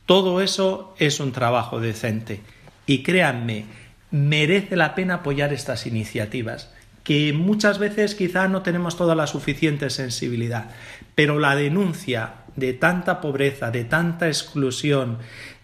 Todo 0.06 0.40
eso 0.40 0.94
es 0.98 1.20
un 1.20 1.32
trabajo 1.32 1.80
decente. 1.80 2.40
Y 2.86 3.02
créanme, 3.02 3.66
merece 4.10 4.76
la 4.76 4.94
pena 4.94 5.16
apoyar 5.16 5.52
estas 5.52 5.86
iniciativas, 5.86 6.72
que 7.04 7.32
muchas 7.32 7.78
veces 7.78 8.14
quizá 8.14 8.48
no 8.48 8.62
tenemos 8.62 8.96
toda 8.96 9.14
la 9.14 9.26
suficiente 9.26 9.88
sensibilidad, 9.90 10.70
pero 11.14 11.38
la 11.38 11.54
denuncia 11.54 12.34
de 12.56 12.72
tanta 12.72 13.20
pobreza, 13.20 13.70
de 13.70 13.84
tanta 13.84 14.26
exclusión, 14.26 15.18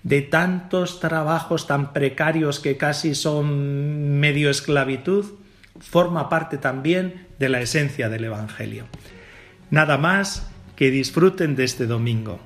de 0.07 0.23
tantos 0.23 1.01
trabajos 1.01 1.67
tan 1.67 1.93
precarios 1.93 2.61
que 2.61 2.77
casi 2.77 3.17
son 3.17 4.21
medio 4.21 4.51
esclavitud, 4.51 5.25
forma 5.81 6.29
parte 6.29 6.59
también 6.59 7.27
de 7.41 7.49
la 7.49 7.61
esencia 7.61 8.09
del 8.09 8.23
Evangelio. 8.23 8.85
Nada 9.69 9.99
más 9.99 10.49
que 10.77 10.93
disfruten 10.93 11.57
de 11.57 11.65
este 11.65 11.87
domingo. 11.87 12.39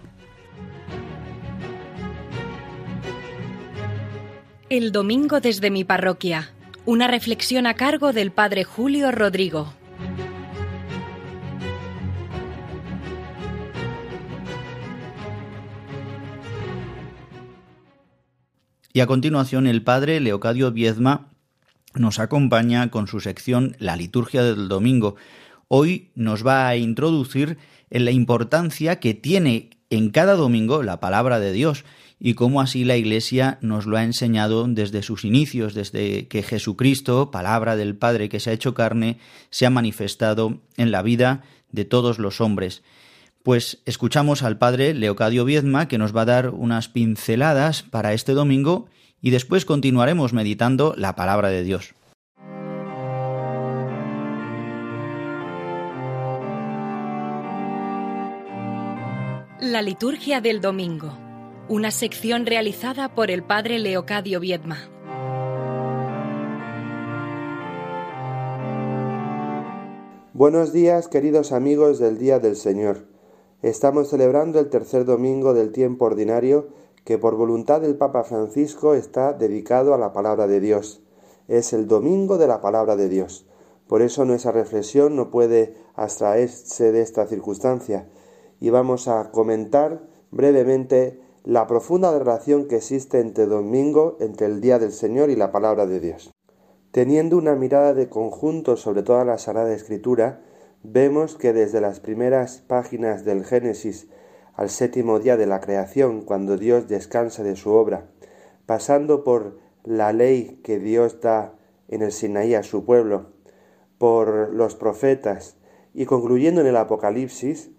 El 4.70 4.90
domingo 4.90 5.40
desde 5.40 5.70
mi 5.70 5.84
parroquia. 5.84 6.54
Una 6.86 7.08
reflexión 7.08 7.66
a 7.66 7.74
cargo 7.74 8.14
del 8.14 8.30
Padre 8.30 8.64
Julio 8.64 9.12
Rodrigo. 9.12 9.74
Y 19.00 19.02
a 19.02 19.06
continuación 19.06 19.66
el 19.66 19.82
Padre 19.82 20.20
Leocadio 20.20 20.72
Viezma 20.72 21.30
nos 21.94 22.18
acompaña 22.18 22.90
con 22.90 23.06
su 23.06 23.20
sección 23.20 23.74
La 23.78 23.96
liturgia 23.96 24.42
del 24.42 24.68
domingo. 24.68 25.16
Hoy 25.68 26.10
nos 26.14 26.46
va 26.46 26.68
a 26.68 26.76
introducir 26.76 27.56
en 27.88 28.04
la 28.04 28.10
importancia 28.10 29.00
que 29.00 29.14
tiene 29.14 29.70
en 29.88 30.10
cada 30.10 30.34
domingo 30.34 30.82
la 30.82 31.00
palabra 31.00 31.40
de 31.40 31.50
Dios 31.50 31.86
y 32.18 32.34
cómo 32.34 32.60
así 32.60 32.84
la 32.84 32.98
Iglesia 32.98 33.56
nos 33.62 33.86
lo 33.86 33.96
ha 33.96 34.04
enseñado 34.04 34.66
desde 34.68 35.02
sus 35.02 35.24
inicios, 35.24 35.72
desde 35.72 36.28
que 36.28 36.42
Jesucristo, 36.42 37.30
palabra 37.30 37.76
del 37.76 37.96
Padre 37.96 38.28
que 38.28 38.38
se 38.38 38.50
ha 38.50 38.52
hecho 38.52 38.74
carne, 38.74 39.18
se 39.48 39.64
ha 39.64 39.70
manifestado 39.70 40.60
en 40.76 40.90
la 40.90 41.00
vida 41.00 41.42
de 41.72 41.86
todos 41.86 42.18
los 42.18 42.42
hombres. 42.42 42.82
Pues 43.42 43.82
escuchamos 43.86 44.42
al 44.42 44.58
Padre 44.58 44.94
Leocadio 44.94 45.44
Viedma 45.44 45.88
que 45.88 45.98
nos 45.98 46.14
va 46.14 46.22
a 46.22 46.26
dar 46.26 46.50
unas 46.50 46.88
pinceladas 46.88 47.82
para 47.82 48.12
este 48.12 48.32
domingo 48.32 48.86
y 49.20 49.30
después 49.30 49.64
continuaremos 49.64 50.32
meditando 50.32 50.94
la 50.96 51.16
palabra 51.16 51.48
de 51.48 51.62
Dios. 51.62 51.94
La 59.60 59.82
liturgia 59.82 60.40
del 60.40 60.60
domingo 60.60 61.30
una 61.70 61.92
sección 61.92 62.46
realizada 62.46 63.14
por 63.14 63.30
el 63.30 63.44
padre 63.44 63.78
Leocadio 63.78 64.40
Viedma. 64.40 64.90
Buenos 70.32 70.72
días, 70.72 71.06
queridos 71.06 71.52
amigos 71.52 72.00
del 72.00 72.18
Día 72.18 72.40
del 72.40 72.56
Señor. 72.56 73.09
Estamos 73.62 74.08
celebrando 74.08 74.58
el 74.58 74.70
tercer 74.70 75.04
domingo 75.04 75.52
del 75.52 75.70
tiempo 75.70 76.06
ordinario 76.06 76.68
que 77.04 77.18
por 77.18 77.36
voluntad 77.36 77.82
del 77.82 77.94
Papa 77.94 78.24
Francisco 78.24 78.94
está 78.94 79.34
dedicado 79.34 79.92
a 79.92 79.98
la 79.98 80.14
palabra 80.14 80.46
de 80.46 80.60
Dios. 80.60 81.02
Es 81.46 81.74
el 81.74 81.86
domingo 81.86 82.38
de 82.38 82.46
la 82.46 82.62
palabra 82.62 82.96
de 82.96 83.10
Dios. 83.10 83.46
Por 83.86 84.00
eso 84.00 84.24
nuestra 84.24 84.52
reflexión 84.52 85.14
no 85.14 85.30
puede 85.30 85.74
abstraerse 85.94 86.90
de 86.90 87.02
esta 87.02 87.26
circunstancia 87.26 88.08
y 88.60 88.70
vamos 88.70 89.08
a 89.08 89.30
comentar 89.30 90.06
brevemente 90.30 91.20
la 91.44 91.66
profunda 91.66 92.18
relación 92.18 92.66
que 92.66 92.76
existe 92.76 93.20
entre 93.20 93.44
domingo, 93.44 94.16
entre 94.20 94.46
el 94.46 94.62
día 94.62 94.78
del 94.78 94.92
Señor 94.92 95.28
y 95.28 95.36
la 95.36 95.52
palabra 95.52 95.84
de 95.84 96.00
Dios. 96.00 96.32
Teniendo 96.92 97.36
una 97.36 97.54
mirada 97.56 97.92
de 97.92 98.08
conjunto 98.08 98.78
sobre 98.78 99.02
toda 99.02 99.26
la 99.26 99.36
Sagrada 99.36 99.74
Escritura, 99.74 100.40
vemos 100.82 101.36
que 101.36 101.52
desde 101.52 101.80
las 101.80 102.00
primeras 102.00 102.62
páginas 102.66 103.24
del 103.24 103.44
Génesis 103.44 104.08
al 104.54 104.70
séptimo 104.70 105.18
día 105.18 105.36
de 105.36 105.46
la 105.46 105.60
creación, 105.60 106.22
cuando 106.22 106.56
Dios 106.56 106.88
descansa 106.88 107.42
de 107.42 107.56
su 107.56 107.70
obra, 107.70 108.06
pasando 108.66 109.24
por 109.24 109.58
la 109.84 110.12
ley 110.12 110.60
que 110.62 110.78
Dios 110.78 111.20
da 111.20 111.54
en 111.88 112.02
el 112.02 112.12
Sinaí 112.12 112.54
a 112.54 112.62
su 112.62 112.84
pueblo, 112.84 113.32
por 113.98 114.52
los 114.54 114.74
profetas 114.74 115.56
y 115.92 116.06
concluyendo 116.06 116.60
en 116.60 116.66
el 116.66 116.76
Apocalipsis, 116.76 117.70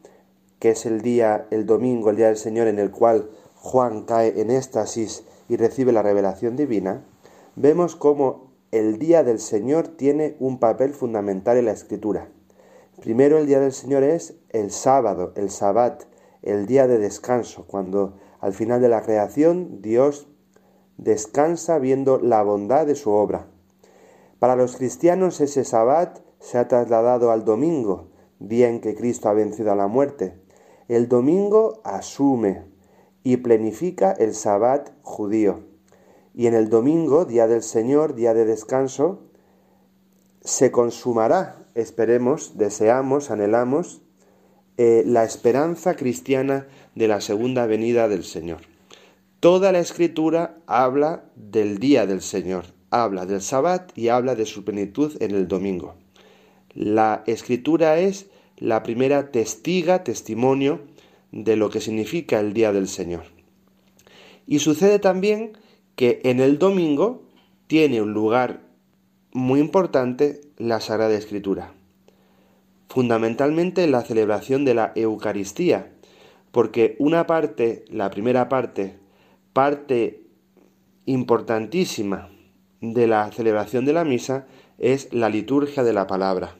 que 0.59 0.71
es 0.71 0.85
el 0.85 1.01
día, 1.01 1.47
el 1.49 1.65
domingo, 1.65 2.09
el 2.09 2.17
día 2.17 2.27
del 2.27 2.37
Señor 2.37 2.67
en 2.67 2.77
el 2.77 2.91
cual 2.91 3.29
Juan 3.55 4.03
cae 4.03 4.39
en 4.39 4.51
éxtasis 4.51 5.23
y 5.49 5.57
recibe 5.57 5.91
la 5.91 6.03
revelación 6.03 6.55
divina, 6.55 7.03
vemos 7.55 7.95
cómo 7.95 8.51
el 8.71 8.99
día 8.99 9.23
del 9.23 9.39
Señor 9.39 9.87
tiene 9.87 10.35
un 10.39 10.59
papel 10.59 10.93
fundamental 10.93 11.57
en 11.57 11.65
la 11.65 11.71
Escritura. 11.71 12.29
Primero 13.01 13.39
el 13.39 13.47
día 13.47 13.59
del 13.59 13.71
Señor 13.71 14.03
es 14.03 14.35
el 14.49 14.69
sábado, 14.69 15.33
el 15.35 15.49
sabbat, 15.49 16.03
el 16.43 16.67
día 16.67 16.85
de 16.85 16.99
descanso, 16.99 17.65
cuando 17.65 18.19
al 18.39 18.53
final 18.53 18.79
de 18.79 18.89
la 18.89 19.01
creación 19.01 19.81
Dios 19.81 20.27
descansa 20.97 21.79
viendo 21.79 22.19
la 22.19 22.43
bondad 22.43 22.85
de 22.85 22.93
su 22.93 23.09
obra. 23.09 23.47
Para 24.37 24.55
los 24.55 24.75
cristianos 24.75 25.41
ese 25.41 25.65
sabbat 25.65 26.19
se 26.39 26.59
ha 26.59 26.67
trasladado 26.67 27.31
al 27.31 27.43
domingo, 27.43 28.09
día 28.37 28.69
en 28.69 28.79
que 28.81 28.93
Cristo 28.93 29.29
ha 29.29 29.33
vencido 29.33 29.71
a 29.71 29.75
la 29.75 29.87
muerte. 29.87 30.39
El 30.87 31.09
domingo 31.09 31.81
asume 31.83 32.65
y 33.23 33.37
plenifica 33.37 34.11
el 34.11 34.35
sabbat 34.35 34.91
judío. 35.01 35.61
Y 36.35 36.45
en 36.45 36.53
el 36.53 36.69
domingo, 36.69 37.25
día 37.25 37.47
del 37.47 37.63
Señor, 37.63 38.13
día 38.13 38.35
de 38.35 38.45
descanso, 38.45 39.21
se 40.41 40.69
consumará, 40.69 41.60
esperemos, 41.75 42.57
deseamos, 42.57 43.31
anhelamos, 43.31 44.01
eh, 44.77 45.03
la 45.05 45.23
esperanza 45.23 45.95
cristiana 45.95 46.67
de 46.95 47.07
la 47.07 47.21
segunda 47.21 47.65
venida 47.65 48.07
del 48.07 48.23
Señor. 48.23 48.61
Toda 49.39 49.71
la 49.71 49.79
escritura 49.79 50.57
habla 50.67 51.25
del 51.35 51.79
día 51.79 52.05
del 52.05 52.21
Señor, 52.21 52.65
habla 52.89 53.25
del 53.25 53.41
sabbat 53.41 53.97
y 53.97 54.09
habla 54.09 54.35
de 54.35 54.45
su 54.45 54.63
plenitud 54.63 55.21
en 55.21 55.31
el 55.31 55.47
domingo. 55.47 55.95
La 56.73 57.23
escritura 57.27 57.99
es 57.99 58.27
la 58.57 58.83
primera 58.83 59.31
testiga, 59.31 60.03
testimonio 60.03 60.81
de 61.31 61.55
lo 61.55 61.69
que 61.69 61.81
significa 61.81 62.39
el 62.39 62.53
día 62.53 62.71
del 62.71 62.87
Señor. 62.87 63.23
Y 64.45 64.59
sucede 64.59 64.99
también 64.99 65.57
que 65.95 66.21
en 66.23 66.39
el 66.39 66.59
domingo 66.59 67.23
tiene 67.67 68.01
un 68.01 68.13
lugar 68.13 68.61
muy 69.33 69.59
importante 69.59 70.41
la 70.57 70.79
Sagrada 70.79 71.13
Escritura 71.13 71.73
fundamentalmente 72.91 73.87
la 73.87 74.01
celebración 74.01 74.65
de 74.65 74.73
la 74.73 74.91
Eucaristía, 74.95 75.93
porque 76.51 76.97
una 76.99 77.25
parte, 77.25 77.85
la 77.89 78.09
primera 78.09 78.49
parte, 78.49 78.99
parte 79.53 80.25
importantísima 81.05 82.29
de 82.81 83.07
la 83.07 83.31
celebración 83.31 83.85
de 83.85 83.93
la 83.93 84.03
misa 84.03 84.45
es 84.77 85.13
la 85.13 85.29
liturgia 85.29 85.83
de 85.83 85.93
la 85.93 86.05
palabra. 86.05 86.57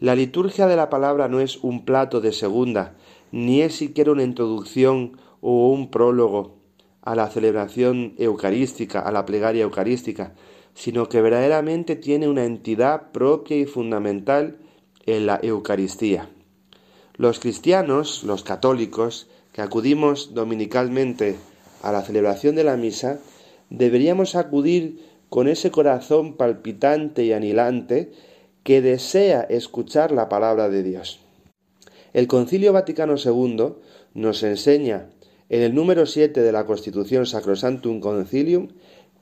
La 0.00 0.16
liturgia 0.16 0.66
de 0.66 0.74
la 0.74 0.90
palabra 0.90 1.28
no 1.28 1.38
es 1.38 1.58
un 1.62 1.84
plato 1.84 2.20
de 2.20 2.32
segunda, 2.32 2.96
ni 3.30 3.62
es 3.62 3.76
siquiera 3.76 4.10
una 4.10 4.24
introducción 4.24 5.16
o 5.40 5.70
un 5.70 5.92
prólogo 5.92 6.56
a 7.02 7.14
la 7.14 7.28
celebración 7.28 8.14
eucarística, 8.18 8.98
a 8.98 9.12
la 9.12 9.24
plegaria 9.24 9.62
eucarística, 9.62 10.34
sino 10.76 11.08
que 11.08 11.22
verdaderamente 11.22 11.96
tiene 11.96 12.28
una 12.28 12.44
entidad 12.44 13.10
propia 13.10 13.56
y 13.56 13.64
fundamental 13.64 14.58
en 15.06 15.24
la 15.24 15.40
Eucaristía. 15.42 16.28
Los 17.16 17.40
cristianos, 17.40 18.24
los 18.24 18.44
católicos, 18.44 19.26
que 19.52 19.62
acudimos 19.62 20.34
dominicalmente 20.34 21.36
a 21.82 21.92
la 21.92 22.02
celebración 22.02 22.54
de 22.56 22.64
la 22.64 22.76
misa, 22.76 23.18
deberíamos 23.70 24.34
acudir 24.34 25.00
con 25.30 25.48
ese 25.48 25.70
corazón 25.70 26.36
palpitante 26.36 27.24
y 27.24 27.32
anhelante 27.32 28.12
que 28.62 28.82
desea 28.82 29.40
escuchar 29.40 30.12
la 30.12 30.28
palabra 30.28 30.68
de 30.68 30.82
Dios. 30.82 31.20
El 32.12 32.26
Concilio 32.26 32.74
Vaticano 32.74 33.14
II 33.16 33.76
nos 34.12 34.42
enseña 34.42 35.08
en 35.48 35.62
el 35.62 35.74
número 35.74 36.04
7 36.04 36.42
de 36.42 36.52
la 36.52 36.66
Constitución 36.66 37.24
Sacrosantum 37.24 38.00
Concilium 38.00 38.68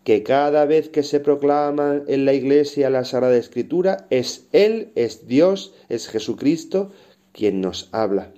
que 0.04 0.22
cada 0.22 0.66
vez 0.66 0.90
que 0.90 1.02
se 1.02 1.18
proclama 1.18 2.02
en 2.06 2.24
la 2.24 2.34
Iglesia 2.34 2.90
la 2.90 3.04
Sagrada 3.04 3.36
Escritura, 3.36 4.06
es 4.10 4.46
Él, 4.52 4.92
es 4.94 5.26
Dios, 5.26 5.74
es 5.88 6.08
Jesucristo 6.08 6.92
quien 7.32 7.60
nos 7.60 7.88
habla. 7.90 8.32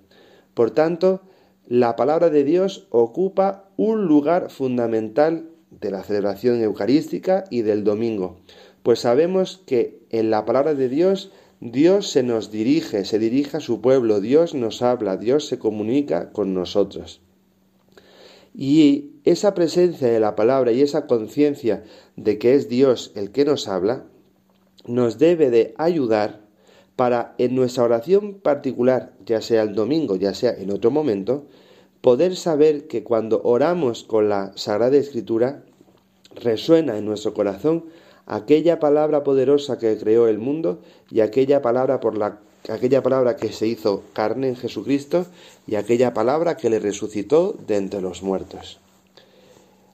Por 0.55 0.71
tanto, 0.71 1.23
la 1.67 1.97
palabra 1.97 2.31
de 2.31 2.45
Dios 2.45 2.87
ocupa 2.91 3.69
un 3.77 4.07
lugar 4.07 4.51
fundamental 4.51 5.51
de 5.71 5.91
la 5.91 6.05
celebración 6.05 6.63
eucarística 6.63 7.45
y 7.51 7.63
del 7.63 7.85
domingo, 7.85 8.39
pues 8.83 9.01
sabemos 9.01 9.61
que 9.67 9.99
en 10.11 10.31
la 10.31 10.45
palabra 10.45 10.75
de 10.75 10.89
Dios 10.89 11.33
Dios 11.61 12.09
se 12.11 12.23
nos 12.23 12.53
dirige, 12.53 13.05
se 13.05 13.19
dirige 13.19 13.57
a 13.57 13.61
su 13.61 13.81
pueblo, 13.81 14.21
Dios 14.21 14.55
nos 14.55 14.83
habla, 14.83 15.17
Dios 15.17 15.47
se 15.47 15.59
comunica 15.59 16.31
con 16.31 16.55
nosotros. 16.55 17.21
Y 18.55 19.16
esa 19.27 19.55
presencia 19.55 20.09
de 20.09 20.21
la 20.21 20.37
palabra 20.37 20.71
y 20.71 20.81
esa 20.81 21.07
conciencia 21.07 21.83
de 22.15 22.39
que 22.39 22.55
es 22.55 22.69
Dios 22.69 23.11
el 23.17 23.33
que 23.33 23.45
nos 23.45 23.67
habla, 23.67 24.05
nos 24.87 25.19
debe 25.19 25.51
de 25.51 25.75
ayudar 25.79 26.41
para 26.95 27.35
en 27.37 27.57
nuestra 27.57 27.83
oración 27.83 28.35
particular, 28.35 29.13
ya 29.27 29.43
sea 29.43 29.63
el 29.63 29.75
domingo, 29.75 30.15
ya 30.15 30.33
sea 30.33 30.55
en 30.55 30.71
otro 30.71 30.93
momento, 30.93 31.45
poder 32.01 32.37
saber 32.37 32.87
que 32.87 33.03
cuando 33.03 33.43
oramos 33.43 34.05
con 34.05 34.29
la 34.29 34.53
Sagrada 34.55 34.97
Escritura, 34.97 35.65
resuena 36.37 36.97
en 36.97 37.05
nuestro 37.05 37.35
corazón 37.35 37.87
aquella 38.27 38.79
palabra 38.79 39.25
poderosa 39.25 39.77
que 39.77 39.99
creó 39.99 40.29
el 40.29 40.39
mundo 40.39 40.81
y 41.11 41.21
aquella 41.21 41.61
palabra 41.63 41.99
por 41.99 42.17
la 42.17 42.41
aquella 42.69 43.03
palabra 43.03 43.37
que 43.37 43.53
se 43.53 43.67
hizo 43.67 44.03
carne 44.13 44.49
en 44.49 44.57
Jesucristo 44.57 45.27
y 45.67 45.77
aquella 45.77 46.15
palabra 46.15 46.57
que 46.57 46.71
le 46.71 46.81
resucitó 46.81 47.57
de 47.67 47.77
entre 47.77 48.01
los 48.01 48.23
muertos. 48.23 48.81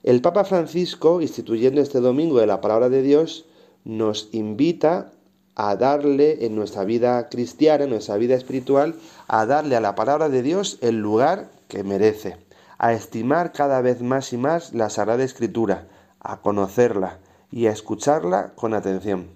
El 0.02 0.20
Papa 0.20 0.42
Francisco, 0.42 1.20
instituyendo 1.20 1.80
este 1.80 2.00
domingo 2.00 2.40
de 2.40 2.48
la 2.48 2.60
palabra 2.60 2.88
de 2.88 3.02
Dios, 3.02 3.46
nos 3.84 4.28
invita 4.32 5.12
a 5.54 5.76
darle 5.76 6.44
en 6.44 6.56
nuestra 6.56 6.82
vida 6.82 7.28
cristiana, 7.28 7.84
en 7.84 7.90
nuestra 7.90 8.16
vida 8.16 8.34
espiritual, 8.34 8.96
a 9.28 9.46
darle 9.46 9.76
a 9.76 9.80
la 9.80 9.94
palabra 9.94 10.28
de 10.28 10.42
Dios 10.42 10.78
el 10.80 10.98
lugar 10.98 11.52
que 11.68 11.84
merece, 11.84 12.36
a 12.78 12.92
estimar 12.94 13.52
cada 13.52 13.80
vez 13.80 14.02
más 14.02 14.32
y 14.32 14.38
más 14.38 14.74
la 14.74 14.90
Sagrada 14.90 15.22
Escritura, 15.22 15.86
a 16.18 16.40
conocerla 16.40 17.20
y 17.52 17.66
a 17.66 17.70
escucharla 17.70 18.54
con 18.56 18.74
atención. 18.74 19.28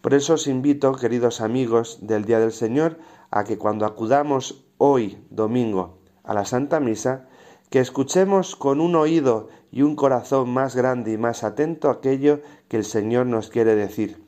Por 0.00 0.14
eso 0.14 0.34
os 0.34 0.46
invito, 0.46 0.92
queridos 0.92 1.40
amigos 1.40 1.98
del 2.02 2.24
Día 2.24 2.38
del 2.38 2.52
Señor, 2.52 2.98
a 3.32 3.42
que 3.42 3.58
cuando 3.58 3.84
acudamos 3.84 4.64
hoy, 4.76 5.18
domingo, 5.30 5.98
a 6.22 6.34
la 6.34 6.44
Santa 6.44 6.78
Misa, 6.78 7.27
que 7.70 7.80
escuchemos 7.80 8.56
con 8.56 8.80
un 8.80 8.96
oído 8.96 9.48
y 9.70 9.82
un 9.82 9.96
corazón 9.96 10.50
más 10.50 10.74
grande 10.74 11.12
y 11.12 11.18
más 11.18 11.44
atento 11.44 11.90
aquello 11.90 12.40
que 12.68 12.78
el 12.78 12.84
Señor 12.84 13.26
nos 13.26 13.50
quiere 13.50 13.74
decir. 13.74 14.24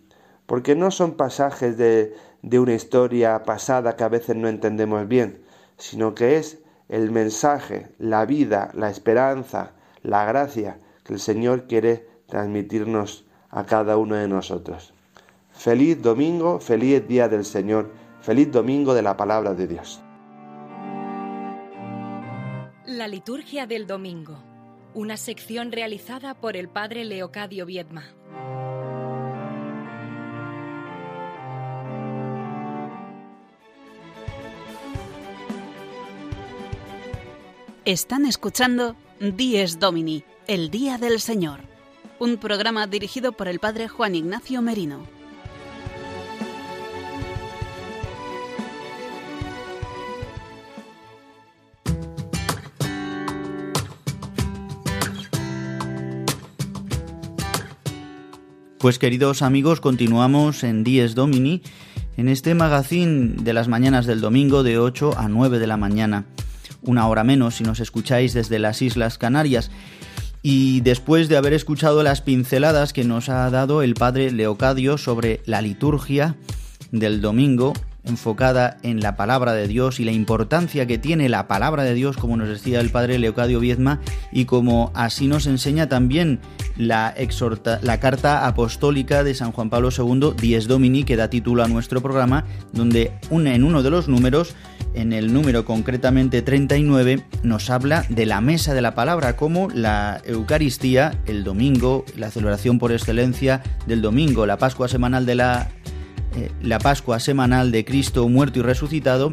Porque 0.46 0.74
no 0.74 0.90
son 0.90 1.12
pasajes 1.12 1.76
de, 1.78 2.14
de 2.42 2.58
una 2.58 2.74
historia 2.74 3.42
pasada 3.44 3.96
que 3.96 4.04
a 4.04 4.08
veces 4.08 4.36
no 4.36 4.48
entendemos 4.48 5.08
bien, 5.08 5.42
sino 5.78 6.14
que 6.14 6.36
es 6.36 6.58
el 6.88 7.10
mensaje, 7.10 7.88
la 7.98 8.26
vida, 8.26 8.70
la 8.74 8.90
esperanza, 8.90 9.72
la 10.02 10.24
gracia 10.24 10.78
que 11.04 11.14
el 11.14 11.20
Señor 11.20 11.66
quiere 11.66 12.06
transmitirnos 12.26 13.24
a 13.48 13.64
cada 13.64 13.96
uno 13.96 14.16
de 14.16 14.28
nosotros. 14.28 14.92
Feliz 15.52 16.00
domingo, 16.02 16.58
feliz 16.58 17.06
día 17.06 17.28
del 17.28 17.44
Señor, 17.44 17.90
feliz 18.20 18.50
domingo 18.50 18.94
de 18.94 19.02
la 19.02 19.16
palabra 19.16 19.54
de 19.54 19.66
Dios. 19.66 20.02
La 23.00 23.08
liturgia 23.08 23.66
del 23.66 23.86
domingo, 23.86 24.36
una 24.92 25.16
sección 25.16 25.72
realizada 25.72 26.34
por 26.34 26.54
el 26.54 26.68
padre 26.68 27.06
Leocadio 27.06 27.64
Viedma. 27.64 28.04
Están 37.86 38.26
escuchando 38.26 38.96
Dies 39.18 39.78
Domini, 39.78 40.22
el 40.46 40.70
Día 40.70 40.98
del 40.98 41.20
Señor. 41.20 41.60
Un 42.18 42.36
programa 42.36 42.86
dirigido 42.86 43.32
por 43.32 43.48
el 43.48 43.60
Padre 43.60 43.88
Juan 43.88 44.14
Ignacio 44.14 44.60
Merino. 44.60 45.19
Pues 58.80 58.98
queridos 58.98 59.42
amigos, 59.42 59.78
continuamos 59.82 60.64
en 60.64 60.84
Dies 60.84 61.14
Domini, 61.14 61.60
en 62.16 62.30
este 62.30 62.54
magazine 62.54 63.34
de 63.42 63.52
las 63.52 63.68
mañanas 63.68 64.06
del 64.06 64.22
domingo 64.22 64.62
de 64.62 64.78
8 64.78 65.18
a 65.18 65.28
9 65.28 65.58
de 65.58 65.66
la 65.66 65.76
mañana 65.76 66.24
una 66.80 67.06
hora 67.06 67.22
menos 67.22 67.56
si 67.56 67.64
nos 67.64 67.78
escucháis 67.78 68.32
desde 68.32 68.58
las 68.58 68.80
Islas 68.80 69.18
Canarias. 69.18 69.70
Y 70.42 70.80
después 70.80 71.28
de 71.28 71.36
haber 71.36 71.52
escuchado 71.52 72.02
las 72.02 72.22
pinceladas 72.22 72.94
que 72.94 73.04
nos 73.04 73.28
ha 73.28 73.50
dado 73.50 73.82
el 73.82 73.92
padre 73.92 74.30
Leocadio 74.30 74.96
sobre 74.96 75.42
la 75.44 75.60
liturgia 75.60 76.36
del 76.90 77.20
domingo, 77.20 77.74
enfocada 78.04 78.78
en 78.82 79.00
la 79.00 79.16
palabra 79.16 79.52
de 79.52 79.68
Dios 79.68 80.00
y 80.00 80.04
la 80.04 80.12
importancia 80.12 80.86
que 80.86 80.98
tiene 80.98 81.28
la 81.28 81.48
palabra 81.48 81.82
de 81.82 81.94
Dios, 81.94 82.16
como 82.16 82.36
nos 82.36 82.48
decía 82.48 82.80
el 82.80 82.90
padre 82.90 83.18
Leocadio 83.18 83.60
Viezma, 83.60 84.00
y 84.32 84.44
como 84.44 84.90
así 84.94 85.26
nos 85.26 85.46
enseña 85.46 85.88
también 85.88 86.40
la, 86.76 87.10
exhorta, 87.16 87.78
la 87.82 88.00
carta 88.00 88.46
apostólica 88.46 89.22
de 89.24 89.34
San 89.34 89.52
Juan 89.52 89.70
Pablo 89.70 89.90
II, 89.96 90.34
Dies 90.40 90.66
Domini, 90.66 91.04
que 91.04 91.16
da 91.16 91.28
título 91.28 91.62
a 91.62 91.68
nuestro 91.68 92.00
programa, 92.00 92.44
donde 92.72 93.12
en 93.30 93.64
uno 93.64 93.82
de 93.82 93.90
los 93.90 94.08
números 94.08 94.54
en 94.94 95.12
el 95.12 95.32
número 95.32 95.64
concretamente 95.64 96.42
39, 96.42 97.24
nos 97.42 97.70
habla 97.70 98.04
de 98.08 98.26
la 98.26 98.40
mesa 98.40 98.74
de 98.74 98.82
la 98.82 98.94
palabra, 98.94 99.36
como 99.36 99.68
la 99.70 100.20
Eucaristía, 100.24 101.14
el 101.26 101.44
domingo, 101.44 102.04
la 102.16 102.30
celebración 102.30 102.78
por 102.78 102.92
excelencia 102.92 103.62
del 103.86 104.02
domingo, 104.02 104.46
la 104.46 104.58
Pascua 104.58 104.88
semanal 104.88 105.26
de 105.26 105.34
la, 105.36 105.68
eh, 106.36 106.50
la 106.62 106.78
Pascua 106.78 107.20
semanal 107.20 107.72
de 107.72 107.84
Cristo 107.84 108.28
muerto 108.28 108.58
y 108.58 108.62
resucitado, 108.62 109.30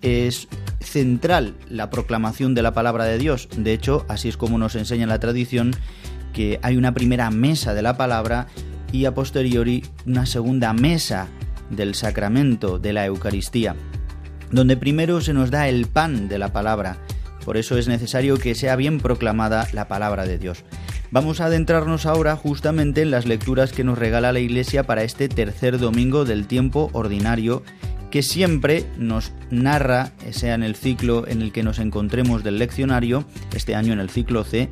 es 0.00 0.48
central 0.80 1.54
la 1.68 1.90
proclamación 1.90 2.54
de 2.54 2.62
la 2.62 2.72
palabra 2.72 3.04
de 3.04 3.18
Dios. 3.18 3.48
De 3.56 3.72
hecho, 3.72 4.04
así 4.08 4.28
es 4.28 4.36
como 4.36 4.58
nos 4.58 4.76
enseña 4.76 5.06
la 5.06 5.18
tradición 5.18 5.72
que 6.32 6.60
hay 6.62 6.76
una 6.76 6.94
primera 6.94 7.30
mesa 7.30 7.74
de 7.74 7.82
la 7.82 7.96
palabra 7.96 8.46
y 8.92 9.04
a 9.04 9.14
posteriori 9.14 9.84
una 10.06 10.24
segunda 10.26 10.72
mesa 10.72 11.26
del 11.70 11.94
sacramento 11.94 12.78
de 12.78 12.92
la 12.92 13.04
Eucaristía 13.06 13.74
donde 14.50 14.76
primero 14.76 15.20
se 15.20 15.34
nos 15.34 15.50
da 15.50 15.68
el 15.68 15.86
pan 15.86 16.28
de 16.28 16.38
la 16.38 16.52
palabra. 16.52 16.98
Por 17.44 17.56
eso 17.56 17.78
es 17.78 17.88
necesario 17.88 18.38
que 18.38 18.54
sea 18.54 18.76
bien 18.76 19.00
proclamada 19.00 19.68
la 19.72 19.88
palabra 19.88 20.24
de 20.24 20.38
Dios. 20.38 20.64
Vamos 21.10 21.40
a 21.40 21.46
adentrarnos 21.46 22.04
ahora 22.04 22.36
justamente 22.36 23.00
en 23.00 23.10
las 23.10 23.24
lecturas 23.24 23.72
que 23.72 23.82
nos 23.82 23.96
regala 23.96 24.32
la 24.32 24.40
Iglesia 24.40 24.82
para 24.82 25.04
este 25.04 25.30
tercer 25.30 25.78
domingo 25.78 26.26
del 26.26 26.46
tiempo 26.46 26.90
ordinario 26.92 27.62
que 28.10 28.22
siempre 28.22 28.84
nos 28.98 29.32
narra, 29.50 30.12
sea 30.30 30.54
en 30.54 30.62
el 30.62 30.76
ciclo 30.76 31.26
en 31.26 31.40
el 31.40 31.50
que 31.50 31.62
nos 31.62 31.78
encontremos 31.78 32.44
del 32.44 32.58
leccionario, 32.58 33.24
este 33.54 33.74
año 33.74 33.94
en 33.94 34.00
el 34.00 34.10
ciclo 34.10 34.44
C, 34.44 34.68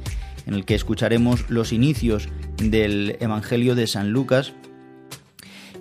en 0.47 0.55
el 0.55 0.67
que 0.67 0.75
escucharemos 0.75 1.49
los 1.49 1.73
inicios 1.73 2.29
del 2.59 3.17
Evangelio 3.21 3.75
de 3.75 3.87
San 3.87 4.11
Lucas, 4.11 4.53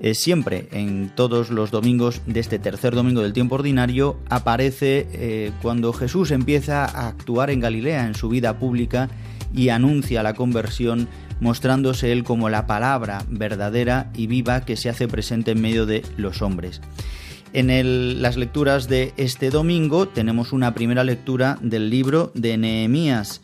eh, 0.01 0.13
siempre 0.13 0.67
en 0.71 1.11
todos 1.15 1.49
los 1.49 1.71
domingos 1.71 2.21
de 2.27 2.39
este 2.39 2.59
tercer 2.59 2.95
domingo 2.95 3.21
del 3.21 3.33
tiempo 3.33 3.55
ordinario 3.55 4.17
aparece 4.29 5.07
eh, 5.13 5.51
cuando 5.61 5.93
Jesús 5.93 6.31
empieza 6.31 6.85
a 6.85 7.07
actuar 7.07 7.49
en 7.49 7.61
Galilea 7.61 8.05
en 8.05 8.15
su 8.15 8.29
vida 8.29 8.59
pública 8.59 9.09
y 9.55 9.69
anuncia 9.69 10.23
la 10.23 10.33
conversión 10.33 11.07
mostrándose 11.39 12.11
él 12.11 12.23
como 12.23 12.49
la 12.49 12.67
palabra 12.67 13.23
verdadera 13.29 14.11
y 14.15 14.27
viva 14.27 14.61
que 14.61 14.77
se 14.77 14.89
hace 14.89 15.07
presente 15.07 15.51
en 15.51 15.61
medio 15.61 15.85
de 15.85 16.03
los 16.17 16.41
hombres. 16.41 16.81
En 17.53 18.21
las 18.21 18.35
lecturas 18.35 18.89
de 18.89 19.13
este 19.15 19.49
domingo 19.49 20.07
tenemos 20.09 20.51
una 20.51 20.75
primera 20.75 21.03
lectura 21.05 21.57
del 21.61 21.89
libro 21.89 22.31
de 22.35 22.57
Nehemías. 22.57 23.41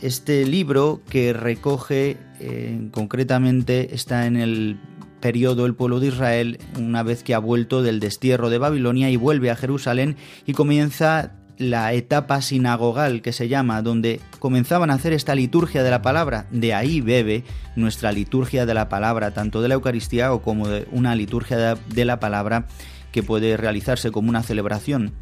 Este 0.00 0.46
libro 0.46 1.02
que 1.08 1.32
recoge 1.32 2.18
eh, 2.38 2.88
concretamente 2.92 3.94
está 3.94 4.26
en 4.26 4.36
el 4.36 4.78
periodo 5.20 5.66
el 5.66 5.74
pueblo 5.74 6.00
de 6.00 6.08
Israel 6.08 6.58
una 6.78 7.02
vez 7.02 7.22
que 7.22 7.34
ha 7.34 7.38
vuelto 7.38 7.82
del 7.82 8.00
destierro 8.00 8.50
de 8.50 8.58
Babilonia 8.58 9.10
y 9.10 9.16
vuelve 9.16 9.50
a 9.50 9.56
Jerusalén 9.56 10.16
y 10.46 10.52
comienza 10.52 11.32
la 11.58 11.92
etapa 11.92 12.40
sinagogal 12.42 13.22
que 13.22 13.32
se 13.32 13.48
llama, 13.48 13.82
donde 13.82 14.20
comenzaban 14.38 14.90
a 14.90 14.94
hacer 14.94 15.12
esta 15.12 15.34
liturgia 15.34 15.82
de 15.82 15.90
la 15.90 16.02
palabra. 16.02 16.46
De 16.50 16.74
ahí 16.74 17.00
bebe 17.00 17.44
nuestra 17.76 18.12
liturgia 18.12 18.66
de 18.66 18.74
la 18.74 18.88
palabra, 18.88 19.32
tanto 19.32 19.62
de 19.62 19.68
la 19.68 19.74
Eucaristía 19.74 20.32
o 20.32 20.42
como 20.42 20.68
de 20.68 20.86
una 20.90 21.14
liturgia 21.14 21.74
de 21.74 22.04
la 22.04 22.20
palabra 22.20 22.66
que 23.12 23.22
puede 23.22 23.56
realizarse 23.56 24.10
como 24.10 24.28
una 24.28 24.42
celebración, 24.42 25.12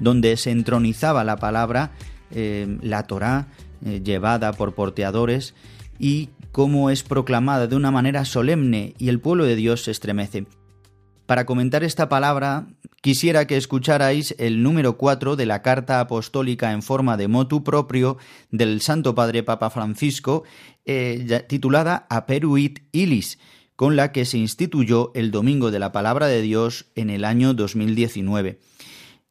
donde 0.00 0.36
se 0.36 0.50
entronizaba 0.50 1.24
la 1.24 1.36
palabra, 1.36 1.92
eh, 2.32 2.78
la 2.82 3.04
Torá, 3.04 3.46
eh, 3.84 4.02
llevada 4.04 4.52
por 4.52 4.74
porteadores, 4.74 5.54
y 5.98 6.30
cómo 6.52 6.90
es 6.90 7.02
proclamada 7.02 7.66
de 7.66 7.76
una 7.76 7.90
manera 7.90 8.24
solemne 8.24 8.94
y 8.98 9.08
el 9.08 9.20
pueblo 9.20 9.44
de 9.44 9.56
Dios 9.56 9.84
se 9.84 9.90
estremece. 9.90 10.46
Para 11.30 11.46
comentar 11.46 11.84
esta 11.84 12.08
palabra, 12.08 12.66
quisiera 13.02 13.46
que 13.46 13.56
escucharais 13.56 14.34
el 14.40 14.64
número 14.64 14.96
4 14.96 15.36
de 15.36 15.46
la 15.46 15.62
carta 15.62 16.00
apostólica 16.00 16.72
en 16.72 16.82
forma 16.82 17.16
de 17.16 17.28
motu 17.28 17.62
propio 17.62 18.18
del 18.50 18.80
Santo 18.80 19.14
Padre 19.14 19.44
Papa 19.44 19.70
Francisco, 19.70 20.42
eh, 20.86 21.44
titulada 21.48 22.08
Aperuit 22.10 22.80
Ilis, 22.90 23.38
con 23.76 23.94
la 23.94 24.10
que 24.10 24.24
se 24.24 24.38
instituyó 24.38 25.12
el 25.14 25.30
Domingo 25.30 25.70
de 25.70 25.78
la 25.78 25.92
Palabra 25.92 26.26
de 26.26 26.42
Dios 26.42 26.86
en 26.96 27.10
el 27.10 27.24
año 27.24 27.54
2019. 27.54 28.58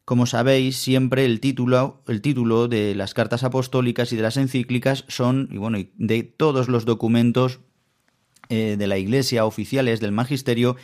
Como 0.06 0.26
sabéis, 0.26 0.78
siempre 0.78 1.26
el 1.26 1.42
título, 1.42 2.02
el 2.08 2.22
título 2.22 2.70
de 2.70 2.96
las 2.96 3.14
cartas 3.14 3.44
apostólicas 3.44 4.14
y 4.14 4.16
de 4.16 4.22
las 4.22 4.38
encíclicas 4.38 5.04
son, 5.10 5.50
y 5.52 5.58
bueno, 5.58 5.80
de 5.98 6.24
todos 6.24 6.70
los 6.70 6.86
documentos 6.86 7.60
eh, 8.48 8.78
de 8.80 8.88
la 8.88 8.98
Iglesia 8.98 9.44
oficiales 9.46 10.00
del 10.00 10.14
Magisterio, 10.14 10.78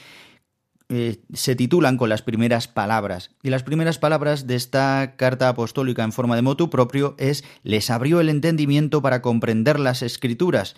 eh, 0.89 1.17
se 1.33 1.55
titulan 1.55 1.97
con 1.97 2.09
las 2.09 2.21
primeras 2.21 2.67
palabras. 2.67 3.31
Y 3.41 3.49
las 3.49 3.63
primeras 3.63 3.97
palabras 3.97 4.47
de 4.47 4.55
esta 4.55 5.15
carta 5.17 5.49
apostólica 5.49 6.03
en 6.03 6.11
forma 6.11 6.35
de 6.35 6.41
motu 6.41 6.69
propio 6.69 7.15
es 7.17 7.43
les 7.63 7.89
abrió 7.89 8.19
el 8.21 8.29
entendimiento 8.29 9.01
para 9.01 9.21
comprender 9.21 9.79
las 9.79 10.01
escrituras 10.01 10.75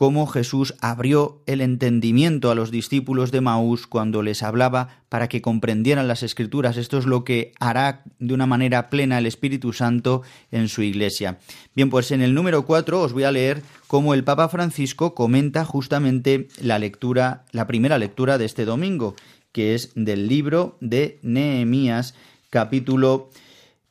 cómo 0.00 0.26
Jesús 0.26 0.76
abrió 0.80 1.42
el 1.44 1.60
entendimiento 1.60 2.50
a 2.50 2.54
los 2.54 2.70
discípulos 2.70 3.32
de 3.32 3.42
Maús 3.42 3.86
cuando 3.86 4.22
les 4.22 4.42
hablaba 4.42 5.02
para 5.10 5.28
que 5.28 5.42
comprendieran 5.42 6.08
las 6.08 6.22
escrituras. 6.22 6.78
Esto 6.78 6.96
es 6.96 7.04
lo 7.04 7.22
que 7.22 7.52
hará 7.60 8.02
de 8.18 8.32
una 8.32 8.46
manera 8.46 8.88
plena 8.88 9.18
el 9.18 9.26
Espíritu 9.26 9.74
Santo 9.74 10.22
en 10.52 10.70
su 10.70 10.80
iglesia. 10.80 11.38
Bien, 11.74 11.90
pues 11.90 12.12
en 12.12 12.22
el 12.22 12.32
número 12.32 12.64
4 12.64 12.98
os 12.98 13.12
voy 13.12 13.24
a 13.24 13.30
leer 13.30 13.62
cómo 13.88 14.14
el 14.14 14.24
Papa 14.24 14.48
Francisco 14.48 15.14
comenta 15.14 15.66
justamente 15.66 16.48
la 16.62 16.78
lectura, 16.78 17.44
la 17.52 17.66
primera 17.66 17.98
lectura 17.98 18.38
de 18.38 18.46
este 18.46 18.64
domingo, 18.64 19.16
que 19.52 19.74
es 19.74 19.92
del 19.96 20.28
libro 20.28 20.78
de 20.80 21.18
Nehemías, 21.20 22.14
capítulo 22.48 23.28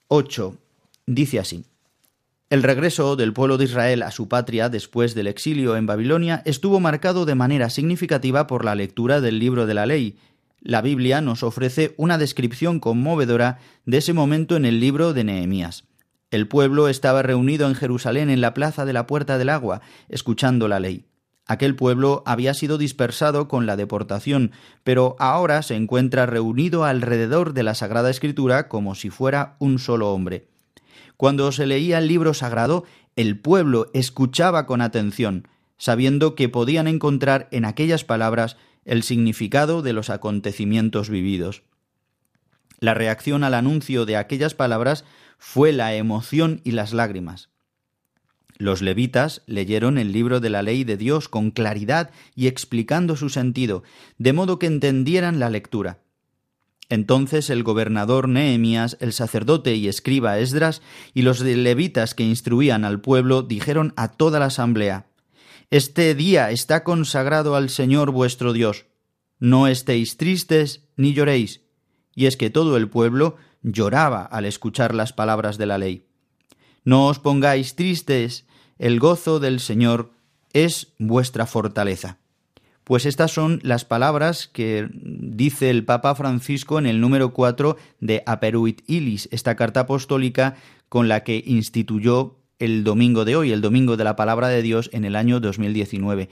8. 0.08 0.56
Dice 1.06 1.38
así. 1.38 1.69
El 2.50 2.64
regreso 2.64 3.16
del 3.16 3.32
pueblo 3.32 3.60
de 3.60 3.66
Israel 3.66 4.02
a 4.02 4.10
su 4.10 4.28
patria 4.28 4.70
después 4.70 5.14
del 5.14 5.28
exilio 5.28 5.76
en 5.76 5.86
Babilonia 5.86 6.42
estuvo 6.46 6.80
marcado 6.80 7.26
de 7.26 7.36
manera 7.36 7.70
significativa 7.70 8.48
por 8.48 8.66
la 8.66 8.74
lectura 8.74 9.22
del 9.22 9.38
libro 9.38 9.68
de 9.68 9.76
la 9.76 9.86
ley. 9.86 10.18
La 10.60 10.82
Biblia 10.82 11.22
nos 11.22 11.44
ofrece 11.44 11.94
una 11.98 12.18
descripción 12.18 12.80
conmovedora 12.80 13.60
de 13.86 14.00
ese 14.00 14.14
momento 14.14 14.56
en 14.56 14.66
el 14.66 14.80
libro 14.80 15.14
de 15.14 15.26
Nehemías. 15.26 15.84
El 16.32 16.48
pueblo 16.48 16.90
estaba 16.90 17.22
reunido 17.22 17.68
en 17.68 17.76
Jerusalén 17.76 18.32
en 18.32 18.42
la 18.42 18.56
plaza 18.56 18.84
de 18.84 18.94
la 18.94 19.06
Puerta 19.06 19.38
del 19.38 19.50
Agua, 19.50 19.82
escuchando 20.10 20.68
la 20.68 20.80
ley. 20.80 21.06
Aquel 21.46 21.76
pueblo 21.76 22.24
había 22.26 22.56
sido 22.56 22.80
dispersado 22.80 23.48
con 23.48 23.68
la 23.68 23.76
deportación, 23.76 24.54
pero 24.84 25.16
ahora 25.20 25.62
se 25.62 25.76
encuentra 25.76 26.26
reunido 26.26 26.84
alrededor 26.84 27.54
de 27.54 27.62
la 27.62 27.76
Sagrada 27.76 28.10
Escritura 28.10 28.68
como 28.68 28.96
si 28.96 29.12
fuera 29.12 29.56
un 29.60 29.78
solo 29.78 30.12
hombre. 30.12 30.48
Cuando 31.20 31.52
se 31.52 31.66
leía 31.66 31.98
el 31.98 32.08
libro 32.08 32.34
sagrado, 32.34 32.86
el 33.18 33.38
pueblo 33.38 33.92
escuchaba 33.94 34.66
con 34.66 34.80
atención, 34.80 35.50
sabiendo 35.78 36.34
que 36.34 36.48
podían 36.48 36.88
encontrar 36.88 37.50
en 37.52 37.66
aquellas 37.66 38.06
palabras 38.06 38.56
el 38.86 39.04
significado 39.04 39.82
de 39.82 39.92
los 39.92 40.10
acontecimientos 40.10 41.10
vividos. 41.10 41.64
La 42.80 42.94
reacción 42.94 43.44
al 43.44 43.54
anuncio 43.54 44.06
de 44.06 44.16
aquellas 44.16 44.54
palabras 44.54 45.04
fue 45.38 45.74
la 45.74 45.94
emoción 45.94 46.62
y 46.64 46.72
las 46.72 46.94
lágrimas. 46.94 47.50
Los 48.58 48.82
levitas 48.82 49.42
leyeron 49.46 49.98
el 49.98 50.14
libro 50.14 50.40
de 50.40 50.50
la 50.50 50.62
ley 50.62 50.86
de 50.86 50.96
Dios 50.96 51.28
con 51.28 51.52
claridad 51.52 52.12
y 52.34 52.48
explicando 52.48 53.18
su 53.18 53.28
sentido, 53.28 53.84
de 54.20 54.32
modo 54.32 54.58
que 54.58 54.68
entendieran 54.68 55.38
la 55.42 55.50
lectura. 55.50 56.00
Entonces 56.90 57.52
el 57.52 57.62
gobernador 57.62 58.28
Nehemías, 58.28 58.98
el 59.00 59.14
sacerdote 59.14 59.76
y 59.76 59.88
escriba 59.88 60.40
Esdras 60.40 60.82
y 61.14 61.22
los 61.22 61.40
levitas 61.42 62.16
que 62.16 62.24
instruían 62.24 62.84
al 62.84 63.00
pueblo 63.00 63.44
dijeron 63.44 63.94
a 63.96 64.10
toda 64.10 64.40
la 64.40 64.46
asamblea 64.46 65.08
Este 65.70 66.16
día 66.16 66.50
está 66.50 66.84
consagrado 66.84 67.56
al 67.56 67.70
Señor 67.70 68.12
vuestro 68.12 68.54
Dios. 68.54 68.88
No 69.40 69.68
estéis 69.68 70.18
tristes 70.18 70.90
ni 70.98 71.14
lloréis. 71.14 71.62
Y 72.16 72.26
es 72.26 72.36
que 72.36 72.50
todo 72.50 72.76
el 72.76 72.90
pueblo 72.90 73.38
lloraba 73.62 74.24
al 74.24 74.46
escuchar 74.46 74.96
las 74.96 75.14
palabras 75.14 75.58
de 75.58 75.66
la 75.68 75.78
ley. 75.78 76.08
No 76.84 77.08
os 77.08 77.20
pongáis 77.20 77.76
tristes, 77.76 78.46
el 78.78 79.00
gozo 79.00 79.40
del 79.40 79.60
Señor 79.60 80.12
es 80.54 80.94
vuestra 80.98 81.46
fortaleza. 81.46 82.19
Pues 82.90 83.06
estas 83.06 83.30
son 83.32 83.60
las 83.62 83.86
palabras 83.86 84.48
que 84.48 84.90
dice 84.92 85.70
el 85.70 85.86
Papa 85.86 86.16
Francisco 86.16 86.80
en 86.80 86.88
el 86.88 87.00
número 87.00 87.34
4 87.34 87.78
de 88.00 88.24
Aperuit 88.26 88.82
Ilis, 88.88 89.30
esta 89.32 89.56
carta 89.56 89.82
apostólica 89.82 90.56
con 90.90 91.08
la 91.08 91.24
que 91.24 91.44
instituyó 91.46 92.40
el 92.58 92.84
domingo 92.84 93.26
de 93.26 93.36
hoy, 93.36 93.52
el 93.52 93.62
domingo 93.62 93.96
de 93.96 94.06
la 94.06 94.16
palabra 94.16 94.48
de 94.48 94.64
Dios 94.64 94.90
en 94.92 95.06
el 95.06 95.16
año 95.16 95.40
2019. 95.40 96.32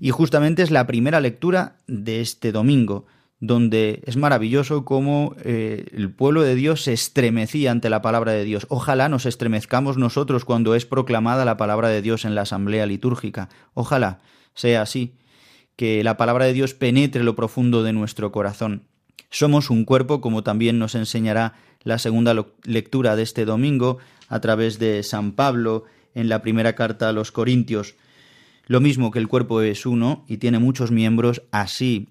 Y 0.00 0.08
justamente 0.08 0.62
es 0.62 0.70
la 0.70 0.86
primera 0.86 1.20
lectura 1.20 1.76
de 1.86 2.22
este 2.22 2.52
domingo, 2.52 3.04
donde 3.38 4.00
es 4.06 4.16
maravilloso 4.16 4.86
cómo 4.86 5.36
eh, 5.44 5.88
el 5.92 6.10
pueblo 6.10 6.40
de 6.40 6.54
Dios 6.54 6.84
se 6.84 6.94
estremecía 6.94 7.70
ante 7.70 7.90
la 7.90 8.00
palabra 8.00 8.32
de 8.32 8.44
Dios. 8.44 8.64
Ojalá 8.70 9.10
nos 9.10 9.26
estremezcamos 9.26 9.98
nosotros 9.98 10.46
cuando 10.46 10.74
es 10.74 10.86
proclamada 10.86 11.44
la 11.44 11.58
palabra 11.58 11.90
de 11.90 12.00
Dios 12.00 12.24
en 12.24 12.34
la 12.34 12.42
asamblea 12.42 12.86
litúrgica. 12.86 13.50
Ojalá 13.74 14.20
sea 14.54 14.80
así 14.80 15.12
que 15.78 16.02
la 16.02 16.16
palabra 16.16 16.44
de 16.44 16.54
Dios 16.54 16.74
penetre 16.74 17.22
lo 17.22 17.36
profundo 17.36 17.84
de 17.84 17.92
nuestro 17.92 18.32
corazón. 18.32 18.82
Somos 19.30 19.70
un 19.70 19.84
cuerpo, 19.84 20.20
como 20.20 20.42
también 20.42 20.80
nos 20.80 20.96
enseñará 20.96 21.54
la 21.84 21.98
segunda 21.98 22.34
lectura 22.64 23.14
de 23.14 23.22
este 23.22 23.44
domingo 23.44 23.98
a 24.28 24.40
través 24.40 24.80
de 24.80 25.04
San 25.04 25.30
Pablo 25.30 25.84
en 26.16 26.28
la 26.28 26.42
primera 26.42 26.74
carta 26.74 27.08
a 27.08 27.12
los 27.12 27.30
Corintios. 27.30 27.94
Lo 28.66 28.80
mismo 28.80 29.12
que 29.12 29.20
el 29.20 29.28
cuerpo 29.28 29.62
es 29.62 29.86
uno 29.86 30.24
y 30.26 30.38
tiene 30.38 30.58
muchos 30.58 30.90
miembros, 30.90 31.42
así 31.52 32.08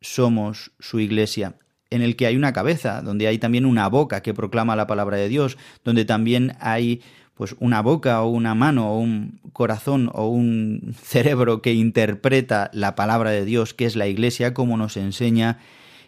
somos 0.00 0.72
su 0.80 0.98
iglesia, 0.98 1.54
en 1.90 2.02
el 2.02 2.16
que 2.16 2.26
hay 2.26 2.36
una 2.36 2.52
cabeza, 2.52 3.00
donde 3.00 3.28
hay 3.28 3.38
también 3.38 3.64
una 3.64 3.88
boca 3.88 4.22
que 4.22 4.34
proclama 4.34 4.74
la 4.74 4.88
palabra 4.88 5.18
de 5.18 5.28
Dios, 5.28 5.56
donde 5.84 6.04
también 6.04 6.56
hay 6.58 7.00
pues 7.34 7.56
una 7.58 7.82
boca 7.82 8.22
o 8.22 8.28
una 8.28 8.54
mano 8.54 8.92
o 8.92 8.98
un 8.98 9.40
corazón 9.52 10.10
o 10.12 10.28
un 10.28 10.94
cerebro 11.02 11.62
que 11.62 11.74
interpreta 11.74 12.70
la 12.72 12.94
palabra 12.94 13.30
de 13.30 13.44
Dios, 13.44 13.74
que 13.74 13.86
es 13.86 13.96
la 13.96 14.06
Iglesia, 14.06 14.54
como 14.54 14.76
nos 14.76 14.96
enseña 14.96 15.58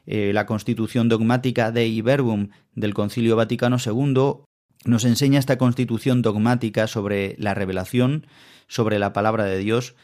eh, 0.07 0.33
la 0.33 0.47
constitución 0.47 1.09
dogmática 1.09 1.73
de 1.73 1.89
Iberbum 1.89 2.49
del 2.75 2.95
Concilio 2.95 3.35
Vaticano 3.37 3.77
II, 3.85 4.45
nos 4.85 5.05
enseña 5.05 5.41
esta 5.41 5.59
constitución 5.59 6.23
dogmática 6.23 6.87
sobre 6.87 7.35
la 7.39 7.55
revelación, 7.55 8.27
sobre 8.69 9.01
la 9.01 9.13
palabra 9.13 9.45
de 9.45 9.59
Dios, 9.59 9.97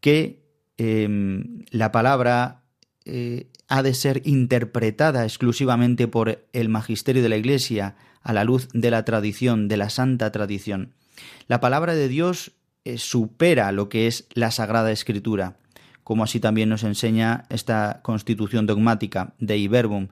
que 0.00 0.46
em, 0.78 1.64
la 1.70 1.92
palabra 1.92 2.62
eh, 3.04 3.48
ha 3.68 3.82
de 3.82 3.92
ser 3.92 4.22
interpretada 4.24 5.24
exclusivamente 5.24 6.08
por 6.08 6.46
el 6.54 6.68
magisterio 6.70 7.22
de 7.22 7.28
la 7.28 7.36
Iglesia, 7.36 7.96
a 8.28 8.34
la 8.34 8.44
luz 8.44 8.68
de 8.74 8.90
la 8.90 9.06
tradición, 9.06 9.68
de 9.68 9.78
la 9.78 9.88
santa 9.88 10.30
tradición. 10.30 10.92
La 11.46 11.60
palabra 11.60 11.94
de 11.94 12.08
Dios 12.08 12.52
eh, 12.84 12.98
supera 12.98 13.72
lo 13.72 13.88
que 13.88 14.06
es 14.06 14.28
la 14.34 14.50
Sagrada 14.50 14.92
Escritura, 14.92 15.56
como 16.04 16.24
así 16.24 16.38
también 16.38 16.68
nos 16.68 16.84
enseña 16.84 17.46
esta 17.48 18.00
constitución 18.02 18.66
dogmática 18.66 19.32
de 19.38 19.56
Iberbum. 19.56 20.08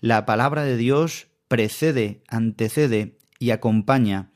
La 0.00 0.26
palabra 0.26 0.64
de 0.64 0.76
Dios 0.76 1.28
precede, 1.46 2.24
antecede 2.26 3.16
y 3.38 3.52
acompaña 3.52 4.30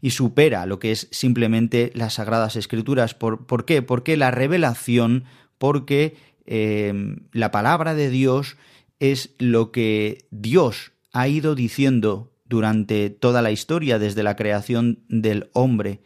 y 0.00 0.10
supera 0.10 0.66
lo 0.66 0.80
que 0.80 0.90
es 0.90 1.06
simplemente 1.12 1.92
las 1.94 2.14
Sagradas 2.14 2.56
Escrituras. 2.56 3.14
¿Por, 3.14 3.64
qué? 3.64 3.82
Porque 3.82 4.16
la 4.16 4.32
revelación, 4.32 5.22
porque 5.56 6.16
eh, 6.46 6.92
la 7.30 7.52
palabra 7.52 7.94
de 7.94 8.10
Dios 8.10 8.56
es 8.98 9.36
lo 9.38 9.70
que 9.70 10.26
Dios 10.32 10.90
ha 11.12 11.28
ido 11.28 11.54
diciendo 11.54 12.31
durante 12.52 13.08
toda 13.08 13.40
la 13.40 13.50
historia 13.50 13.98
desde 13.98 14.22
la 14.22 14.36
creación 14.36 14.98
del 15.08 15.48
hombre. 15.54 16.02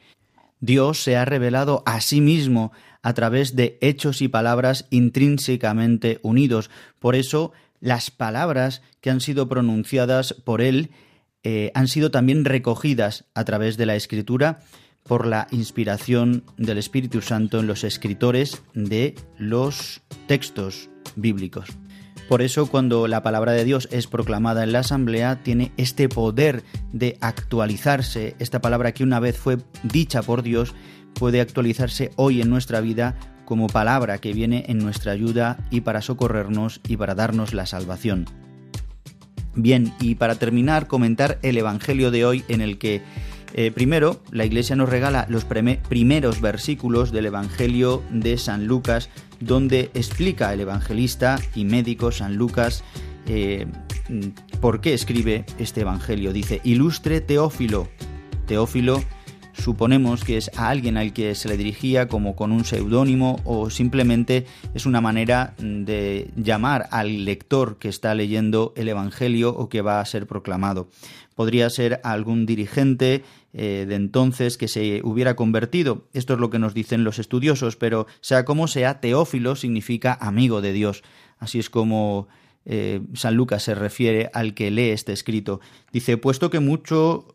Dios 0.60 1.02
se 1.02 1.16
ha 1.16 1.24
revelado 1.24 1.82
a 1.86 2.00
sí 2.00 2.20
mismo 2.20 2.70
a 3.02 3.14
través 3.14 3.56
de 3.56 3.78
hechos 3.80 4.22
y 4.22 4.28
palabras 4.28 4.86
intrínsecamente 4.90 6.20
unidos. 6.22 6.70
Por 7.00 7.16
eso 7.16 7.50
las 7.80 8.12
palabras 8.12 8.80
que 9.00 9.10
han 9.10 9.20
sido 9.20 9.48
pronunciadas 9.48 10.34
por 10.34 10.62
Él 10.62 10.90
eh, 11.42 11.72
han 11.74 11.88
sido 11.88 12.12
también 12.12 12.44
recogidas 12.44 13.24
a 13.34 13.44
través 13.44 13.76
de 13.76 13.86
la 13.86 13.96
Escritura 13.96 14.60
por 15.02 15.26
la 15.26 15.48
inspiración 15.50 16.44
del 16.56 16.78
Espíritu 16.78 17.22
Santo 17.22 17.58
en 17.58 17.66
los 17.66 17.82
escritores 17.82 18.62
de 18.72 19.16
los 19.36 20.00
textos 20.28 20.90
bíblicos. 21.16 21.70
Por 22.28 22.42
eso 22.42 22.66
cuando 22.66 23.06
la 23.06 23.22
palabra 23.22 23.52
de 23.52 23.64
Dios 23.64 23.88
es 23.92 24.08
proclamada 24.08 24.64
en 24.64 24.72
la 24.72 24.80
asamblea 24.80 25.42
tiene 25.42 25.72
este 25.76 26.08
poder 26.08 26.64
de 26.92 27.16
actualizarse. 27.20 28.34
Esta 28.40 28.60
palabra 28.60 28.92
que 28.92 29.04
una 29.04 29.20
vez 29.20 29.38
fue 29.38 29.58
dicha 29.84 30.22
por 30.22 30.42
Dios 30.42 30.74
puede 31.14 31.40
actualizarse 31.40 32.10
hoy 32.16 32.40
en 32.42 32.50
nuestra 32.50 32.80
vida 32.80 33.14
como 33.44 33.68
palabra 33.68 34.18
que 34.18 34.32
viene 34.32 34.64
en 34.68 34.78
nuestra 34.78 35.12
ayuda 35.12 35.56
y 35.70 35.82
para 35.82 36.02
socorrernos 36.02 36.80
y 36.88 36.96
para 36.96 37.14
darnos 37.14 37.54
la 37.54 37.64
salvación. 37.64 38.26
Bien, 39.54 39.94
y 40.00 40.16
para 40.16 40.34
terminar, 40.34 40.88
comentar 40.88 41.38
el 41.42 41.56
Evangelio 41.56 42.10
de 42.10 42.26
hoy 42.26 42.44
en 42.48 42.60
el 42.60 42.76
que 42.76 43.02
eh, 43.54 43.70
primero, 43.70 44.20
la 44.32 44.44
Iglesia 44.44 44.76
nos 44.76 44.90
regala 44.90 45.24
los 45.30 45.46
primeros 45.46 46.42
versículos 46.42 47.10
del 47.10 47.26
Evangelio 47.26 48.02
de 48.10 48.36
San 48.36 48.66
Lucas, 48.66 49.08
donde 49.40 49.90
explica 49.94 50.52
el 50.52 50.60
evangelista 50.60 51.38
y 51.54 51.64
médico 51.64 52.12
San 52.12 52.36
Lucas 52.36 52.84
eh, 53.26 53.66
por 54.60 54.80
qué 54.80 54.94
escribe 54.94 55.44
este 55.58 55.80
Evangelio. 55.82 56.32
Dice, 56.32 56.60
ilustre 56.64 57.20
Teófilo. 57.20 57.88
Teófilo 58.46 59.02
suponemos 59.52 60.22
que 60.22 60.36
es 60.36 60.50
a 60.56 60.68
alguien 60.68 60.96
al 60.96 61.12
que 61.12 61.34
se 61.34 61.48
le 61.48 61.56
dirigía 61.56 62.08
como 62.08 62.36
con 62.36 62.52
un 62.52 62.64
seudónimo 62.64 63.40
o 63.44 63.70
simplemente 63.70 64.46
es 64.74 64.86
una 64.86 65.00
manera 65.00 65.54
de 65.58 66.30
llamar 66.36 66.88
al 66.90 67.24
lector 67.24 67.78
que 67.78 67.88
está 67.88 68.14
leyendo 68.14 68.72
el 68.76 68.88
Evangelio 68.88 69.50
o 69.50 69.68
que 69.68 69.80
va 69.80 70.00
a 70.00 70.04
ser 70.04 70.26
proclamado 70.26 70.88
podría 71.36 71.70
ser 71.70 72.00
algún 72.02 72.46
dirigente 72.46 73.22
eh, 73.58 73.86
de 73.88 73.94
entonces 73.94 74.58
que 74.58 74.68
se 74.68 75.00
hubiera 75.02 75.34
convertido. 75.34 76.04
Esto 76.12 76.34
es 76.34 76.40
lo 76.40 76.50
que 76.50 76.58
nos 76.58 76.74
dicen 76.74 77.04
los 77.04 77.18
estudiosos, 77.18 77.76
pero 77.76 78.06
sea 78.20 78.44
como 78.44 78.68
sea, 78.68 79.00
Teófilo 79.00 79.56
significa 79.56 80.12
amigo 80.20 80.60
de 80.60 80.74
Dios. 80.74 81.02
Así 81.38 81.58
es 81.58 81.70
como 81.70 82.28
eh, 82.68 83.00
San 83.14 83.36
Lucas 83.36 83.62
se 83.62 83.76
refiere 83.76 84.28
al 84.34 84.52
que 84.52 84.72
lee 84.72 84.90
este 84.90 85.12
escrito. 85.12 85.60
Dice, 85.92 86.16
puesto 86.16 86.50
que, 86.50 86.58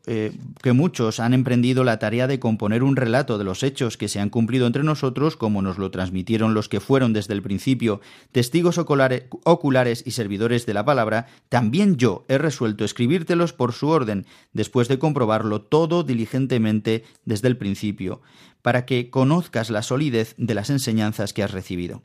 eh, 0.06 0.32
que 0.62 0.74
muchos 0.74 1.20
han 1.22 1.34
emprendido 1.34 1.86
la 1.86 2.00
tarea 2.00 2.28
de 2.28 2.40
componer 2.40 2.84
un 2.84 2.98
relato 2.98 3.38
de 3.38 3.46
los 3.46 3.64
hechos 3.64 3.96
que 3.96 4.10
se 4.10 4.20
han 4.20 4.30
cumplido 4.30 4.68
entre 4.68 4.84
nosotros, 4.84 5.38
como 5.38 5.62
nos 5.62 5.78
lo 5.78 5.90
transmitieron 5.90 6.54
los 6.54 6.68
que 6.68 6.82
fueron 6.82 7.14
desde 7.14 7.34
el 7.34 7.42
principio 7.42 8.02
testigos 8.34 8.78
oculares, 8.78 9.24
oculares 9.46 10.04
y 10.06 10.12
servidores 10.12 10.66
de 10.66 10.74
la 10.74 10.84
palabra, 10.84 11.28
también 11.48 11.96
yo 11.96 12.26
he 12.28 12.38
resuelto 12.38 12.84
escribírtelos 12.84 13.54
por 13.54 13.72
su 13.72 13.88
orden, 13.88 14.26
después 14.52 14.90
de 14.90 15.00
comprobarlo 15.00 15.62
todo 15.62 16.04
diligentemente 16.04 17.04
desde 17.24 17.48
el 17.48 17.56
principio, 17.56 18.22
para 18.62 18.86
que 18.86 19.10
conozcas 19.10 19.70
la 19.70 19.82
solidez 19.82 20.36
de 20.38 20.56
las 20.56 20.70
enseñanzas 20.70 21.32
que 21.32 21.44
has 21.44 21.52
recibido. 21.52 22.04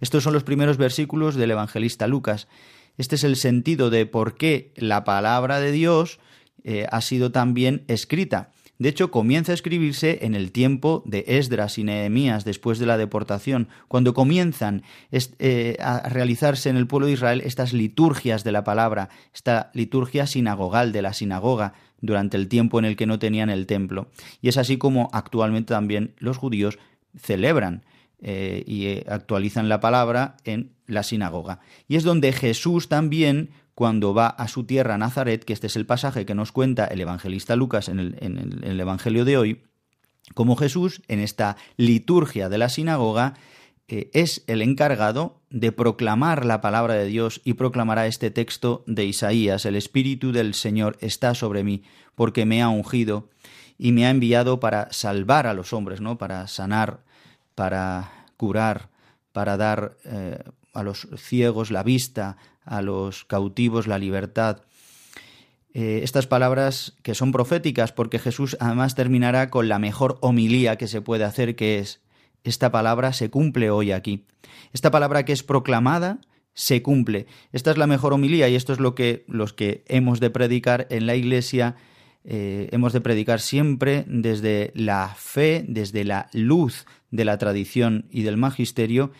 Estos 0.00 0.24
son 0.24 0.32
los 0.32 0.44
primeros 0.44 0.76
versículos 0.76 1.34
del 1.34 1.50
evangelista 1.50 2.06
Lucas. 2.06 2.48
Este 2.98 3.16
es 3.16 3.24
el 3.24 3.36
sentido 3.36 3.90
de 3.90 4.06
por 4.06 4.36
qué 4.36 4.72
la 4.76 5.04
palabra 5.04 5.60
de 5.60 5.72
Dios 5.72 6.18
eh, 6.62 6.86
ha 6.90 7.00
sido 7.00 7.32
también 7.32 7.84
escrita. 7.88 8.50
De 8.78 8.88
hecho, 8.88 9.10
comienza 9.10 9.52
a 9.52 9.54
escribirse 9.54 10.18
en 10.22 10.34
el 10.34 10.50
tiempo 10.50 11.04
de 11.06 11.24
Esdras 11.28 11.78
y 11.78 11.84
Nehemías, 11.84 12.44
después 12.44 12.80
de 12.80 12.86
la 12.86 12.98
deportación, 12.98 13.68
cuando 13.86 14.14
comienzan 14.14 14.82
eh, 15.12 15.76
a 15.80 16.08
realizarse 16.08 16.70
en 16.70 16.76
el 16.76 16.88
pueblo 16.88 17.06
de 17.06 17.12
Israel 17.12 17.42
estas 17.44 17.72
liturgias 17.72 18.42
de 18.42 18.50
la 18.50 18.64
palabra, 18.64 19.10
esta 19.32 19.70
liturgia 19.74 20.26
sinagogal 20.26 20.90
de 20.90 21.02
la 21.02 21.12
sinagoga, 21.12 21.74
durante 22.00 22.36
el 22.36 22.48
tiempo 22.48 22.78
en 22.78 22.84
el 22.84 22.96
que 22.96 23.06
no 23.06 23.18
tenían 23.18 23.48
el 23.48 23.66
templo. 23.66 24.08
Y 24.42 24.48
es 24.48 24.58
así 24.58 24.76
como 24.76 25.08
actualmente 25.12 25.72
también 25.72 26.14
los 26.18 26.36
judíos 26.36 26.78
celebran 27.16 27.84
eh, 28.20 28.62
y 28.66 28.86
eh, 28.86 29.06
actualizan 29.08 29.68
la 29.68 29.80
palabra 29.80 30.36
en 30.44 30.72
la 30.86 31.02
sinagoga. 31.02 31.60
Y 31.88 31.96
es 31.96 32.04
donde 32.04 32.32
Jesús 32.32 32.88
también, 32.88 33.50
cuando 33.74 34.14
va 34.14 34.28
a 34.28 34.48
su 34.48 34.64
tierra 34.64 34.98
Nazaret, 34.98 35.44
que 35.44 35.52
este 35.52 35.66
es 35.66 35.76
el 35.76 35.86
pasaje 35.86 36.26
que 36.26 36.34
nos 36.34 36.52
cuenta 36.52 36.86
el 36.86 37.00
evangelista 37.00 37.56
Lucas 37.56 37.88
en 37.88 37.98
el, 37.98 38.80
Evangelio 38.80 39.24
de 39.24 39.36
hoy, 39.36 39.62
como 40.34 40.56
Jesús, 40.56 41.02
en 41.08 41.20
esta 41.20 41.56
liturgia 41.76 42.48
de 42.48 42.58
la 42.58 42.68
sinagoga, 42.68 43.34
eh, 43.88 44.10
es 44.14 44.42
el 44.46 44.62
encargado 44.62 45.42
de 45.50 45.70
proclamar 45.70 46.46
la 46.46 46.60
palabra 46.60 46.94
de 46.94 47.06
Dios 47.06 47.42
y 47.44 47.54
proclamará 47.54 48.06
este 48.06 48.30
texto 48.30 48.84
de 48.86 49.04
Isaías. 49.04 49.66
El 49.66 49.76
Espíritu 49.76 50.32
del 50.32 50.54
Señor 50.54 50.96
está 51.00 51.34
sobre 51.34 51.62
mí 51.62 51.82
porque 52.14 52.46
me 52.46 52.62
ha 52.62 52.68
ungido 52.68 53.28
y 53.76 53.92
me 53.92 54.06
ha 54.06 54.10
enviado 54.10 54.60
para 54.60 54.88
salvar 54.92 55.46
a 55.46 55.54
los 55.54 55.72
hombres, 55.72 56.00
¿no? 56.00 56.16
Para 56.16 56.46
sanar, 56.46 57.03
para 57.54 58.26
curar, 58.36 58.90
para 59.32 59.56
dar 59.56 59.96
eh, 60.04 60.38
a 60.72 60.82
los 60.82 61.08
ciegos 61.16 61.70
la 61.70 61.82
vista, 61.82 62.36
a 62.64 62.82
los 62.82 63.24
cautivos 63.24 63.86
la 63.86 63.98
libertad. 63.98 64.62
Eh, 65.72 66.00
estas 66.02 66.26
palabras 66.26 66.94
que 67.02 67.14
son 67.14 67.32
proféticas 67.32 67.92
porque 67.92 68.18
Jesús 68.18 68.56
además 68.60 68.94
terminará 68.94 69.50
con 69.50 69.68
la 69.68 69.78
mejor 69.78 70.18
homilía 70.20 70.76
que 70.76 70.86
se 70.86 71.00
puede 71.00 71.24
hacer, 71.24 71.56
que 71.56 71.78
es 71.78 72.00
esta 72.44 72.70
palabra 72.70 73.12
se 73.12 73.30
cumple 73.30 73.70
hoy 73.70 73.90
aquí. 73.90 74.24
Esta 74.72 74.90
palabra 74.90 75.24
que 75.24 75.32
es 75.32 75.42
proclamada 75.42 76.18
se 76.52 76.82
cumple. 76.82 77.26
Esta 77.52 77.70
es 77.70 77.78
la 77.78 77.86
mejor 77.86 78.12
homilía 78.12 78.48
y 78.48 78.54
esto 78.54 78.72
es 78.72 78.78
lo 78.78 78.94
que 78.94 79.24
los 79.26 79.52
que 79.52 79.82
hemos 79.88 80.20
de 80.20 80.30
predicar 80.30 80.86
en 80.90 81.06
la 81.06 81.16
iglesia 81.16 81.74
eh, 82.24 82.68
hemos 82.72 82.92
de 82.92 83.02
predicar 83.02 83.40
siempre 83.40 84.04
desde 84.08 84.72
la 84.74 85.14
fe, 85.16 85.64
desde 85.68 86.04
la 86.04 86.28
luz 86.32 86.86
de 87.10 87.24
la 87.24 87.36
tradición 87.36 88.06
y 88.10 88.22
del 88.22 88.38
magisterio 88.38 89.12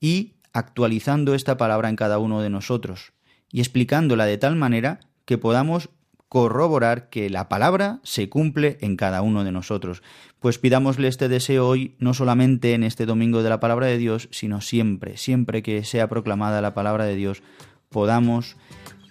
y 0.00 0.34
actualizando 0.52 1.34
esta 1.34 1.56
palabra 1.56 1.88
en 1.88 1.96
cada 1.96 2.18
uno 2.18 2.40
de 2.40 2.50
nosotros 2.50 3.12
y 3.50 3.60
explicándola 3.60 4.26
de 4.26 4.38
tal 4.38 4.56
manera 4.56 5.00
que 5.24 5.38
podamos 5.38 5.90
corroborar 6.28 7.10
que 7.10 7.28
la 7.28 7.50
palabra 7.50 8.00
se 8.04 8.30
cumple 8.30 8.78
en 8.80 8.96
cada 8.96 9.20
uno 9.20 9.44
de 9.44 9.52
nosotros. 9.52 10.02
Pues 10.40 10.58
pidámosle 10.58 11.08
este 11.08 11.28
deseo 11.28 11.68
hoy, 11.68 11.94
no 11.98 12.14
solamente 12.14 12.72
en 12.72 12.84
este 12.84 13.04
domingo 13.04 13.42
de 13.42 13.50
la 13.50 13.60
palabra 13.60 13.86
de 13.86 13.98
Dios, 13.98 14.28
sino 14.30 14.62
siempre, 14.62 15.18
siempre 15.18 15.62
que 15.62 15.84
sea 15.84 16.08
proclamada 16.08 16.62
la 16.62 16.72
palabra 16.72 17.04
de 17.04 17.16
Dios, 17.16 17.42
podamos 17.90 18.56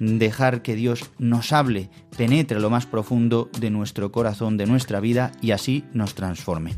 dejar 0.02 0.64
que 0.64 0.76
Dios 0.76 1.12
nos 1.20 1.54
hable, 1.54 1.90
penetre 2.18 2.60
lo 2.60 2.72
más 2.72 2.88
profundo 2.88 3.50
de 3.60 3.70
nuestro 3.70 4.12
corazón, 4.12 4.58
de 4.58 4.66
nuestra 4.66 5.00
vida 5.00 5.32
y 5.42 5.52
así 5.52 5.86
nos 5.94 6.16
transforme. 6.16 6.74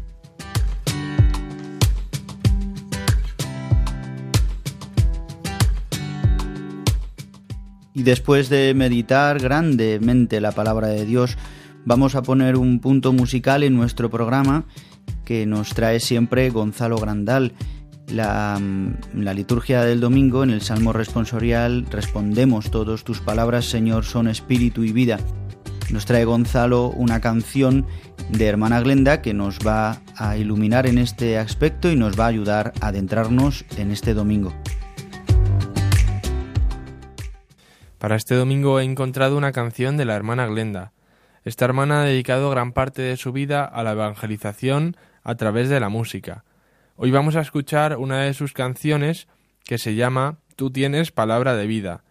Y 7.96 8.04
después 8.04 8.50
de 8.50 8.74
meditar 8.74 9.40
grandemente 9.40 10.42
la 10.42 10.52
palabra 10.52 10.88
de 10.88 11.06
Dios, 11.06 11.38
vamos 11.86 12.16
a 12.16 12.24
poner 12.24 12.58
un 12.58 12.80
punto 12.80 13.14
musical 13.14 13.64
en 13.64 13.76
nuestro 13.76 14.10
programa 14.10 14.66
que 15.24 15.46
nos 15.46 15.70
trae 15.70 16.00
siempre 16.02 16.50
Gonzalo 16.50 16.98
Grandal. 16.98 17.54
La, 18.14 18.60
liturgia 19.34 19.84
del 19.84 20.00
domingo, 20.00 20.44
en 20.44 20.52
el 20.52 20.62
Salmo 20.62 20.94
responsorial, 20.94 21.88
respondemos 21.90 22.70
todos 22.70 23.04
tus 23.04 23.22
palabras, 23.22 23.66
Señor, 23.66 24.06
son 24.06 24.28
espíritu 24.28 24.84
y 24.84 24.92
vida. 24.92 25.18
Nos 25.90 26.06
trae 26.06 26.24
Gonzalo 26.24 26.90
una 26.90 27.22
canción 27.22 27.88
de 28.30 28.46
hermana 28.46 28.82
Glenda 28.82 29.24
que 29.24 29.34
nos 29.34 29.58
va 29.66 29.98
a 30.16 30.38
iluminar 30.38 30.86
en 30.86 31.00
este 31.00 31.40
aspecto 31.40 31.92
y 31.92 31.96
nos 31.96 32.18
va 32.20 32.26
a 32.26 32.28
ayudar 32.28 32.74
a 32.82 32.90
adentrarnos 32.90 33.66
en 33.78 33.90
este 33.90 34.14
domingo. 34.14 34.54
Para 37.98 38.16
este 38.16 38.36
domingo 38.36 38.80
he 38.80 38.84
encontrado 38.84 39.36
una 39.38 39.54
canción 39.54 39.98
de 39.98 40.06
la 40.06 40.16
hermana 40.16 40.46
Glenda. 40.46 40.92
Esta 41.46 41.66
hermana 41.66 42.04
ha 42.04 42.06
dedicado 42.06 42.52
gran 42.52 42.74
parte 42.74 43.02
de 43.02 43.18
su 43.18 43.32
vida 43.32 43.66
a 43.66 43.82
la 43.82 43.94
evangelización 43.94 44.98
a 45.24 45.34
través 45.34 45.68
de 45.68 45.80
la 45.80 45.90
música. 45.90 46.44
Hoy 46.96 47.10
vamos 47.10 47.36
a 47.36 47.42
escuchar 47.42 47.98
una 47.98 48.22
de 48.22 48.36
sus 48.36 48.54
canciones 48.54 49.28
que 49.66 49.80
se 49.80 49.96
llama 49.96 50.38
Tú 50.56 50.70
tienes 50.70 51.12
palabra 51.12 51.56
de 51.56 51.66
vida 51.66 52.04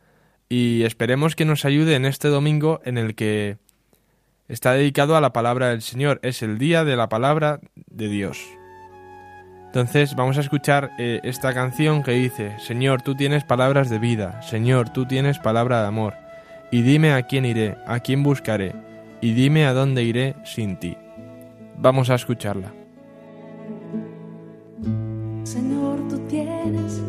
y 0.49 0.83
esperemos 0.83 1.37
que 1.37 1.45
nos 1.45 1.65
ayude 1.65 1.95
en 1.95 2.05
este 2.05 2.27
domingo 2.27 2.81
en 2.85 2.99
el 2.99 3.15
que 3.15 3.59
está 4.49 4.73
dedicado 4.73 5.17
a 5.17 5.21
la 5.21 5.33
palabra 5.33 5.69
del 5.69 5.83
Señor. 5.83 6.19
Es 6.25 6.43
el 6.43 6.59
día 6.59 6.85
de 6.85 6.97
la 6.97 7.09
palabra 7.09 7.61
de 7.77 8.09
Dios. 8.09 8.45
Entonces 9.67 10.17
vamos 10.17 10.37
a 10.37 10.41
escuchar 10.41 10.91
eh, 10.99 11.21
esta 11.23 11.55
canción 11.55 12.03
que 12.03 12.13
dice, 12.13 12.59
Señor, 12.59 13.03
tú 13.03 13.15
tienes 13.15 13.45
palabras 13.45 13.89
de 13.89 14.01
vida, 14.01 14.43
Señor, 14.43 14.91
tú 14.91 15.07
tienes 15.07 15.39
palabra 15.39 15.81
de 15.81 15.87
amor, 15.87 16.15
y 16.73 16.83
dime 16.83 17.13
a 17.13 17.23
quién 17.23 17.47
iré, 17.47 17.79
a 17.87 18.01
quién 18.01 18.23
buscaré, 18.23 18.75
y 19.23 19.33
dime 19.33 19.65
a 19.65 19.73
dónde 19.73 20.03
iré 20.03 20.35
sin 20.45 20.77
ti. 20.77 20.99
Vamos 21.79 22.11
a 22.11 22.17
escucharla. 22.17 22.82
Señor, 25.45 25.99
tú 26.09 26.19
tienes 26.29 27.01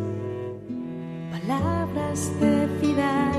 palabras 1.32 2.32
de 2.39 2.67
vida. 2.82 3.32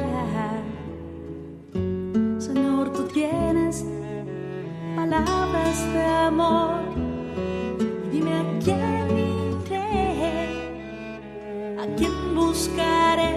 Señor, 2.39 2.93
tú 2.93 3.05
tienes 3.09 3.85
palabras 4.95 5.93
de 5.93 6.05
amor. 6.05 6.81
Dime 8.13 8.33
a 8.33 8.45
quién 11.97 12.35
buscaré 12.35 13.33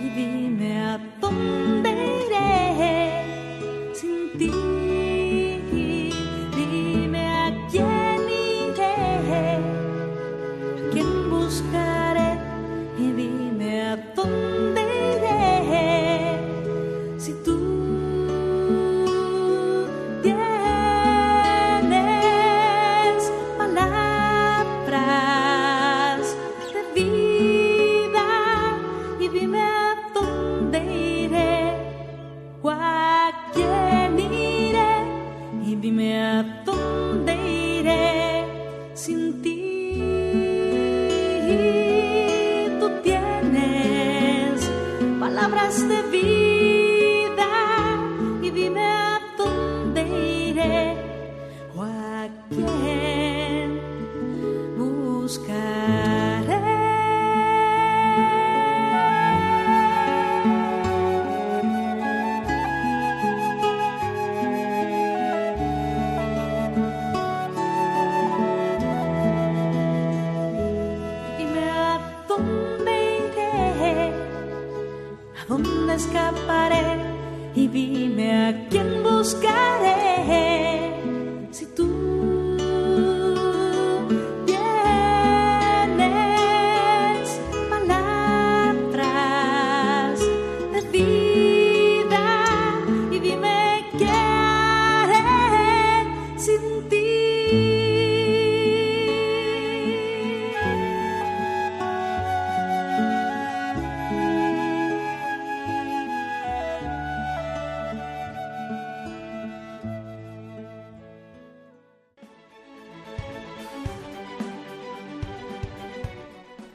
y 0.00 0.08
dime 0.10 0.80
a 0.80 0.98
dónde 1.20 1.90
iré 2.26 3.94
sin 3.94 4.38
ti. 4.38 4.77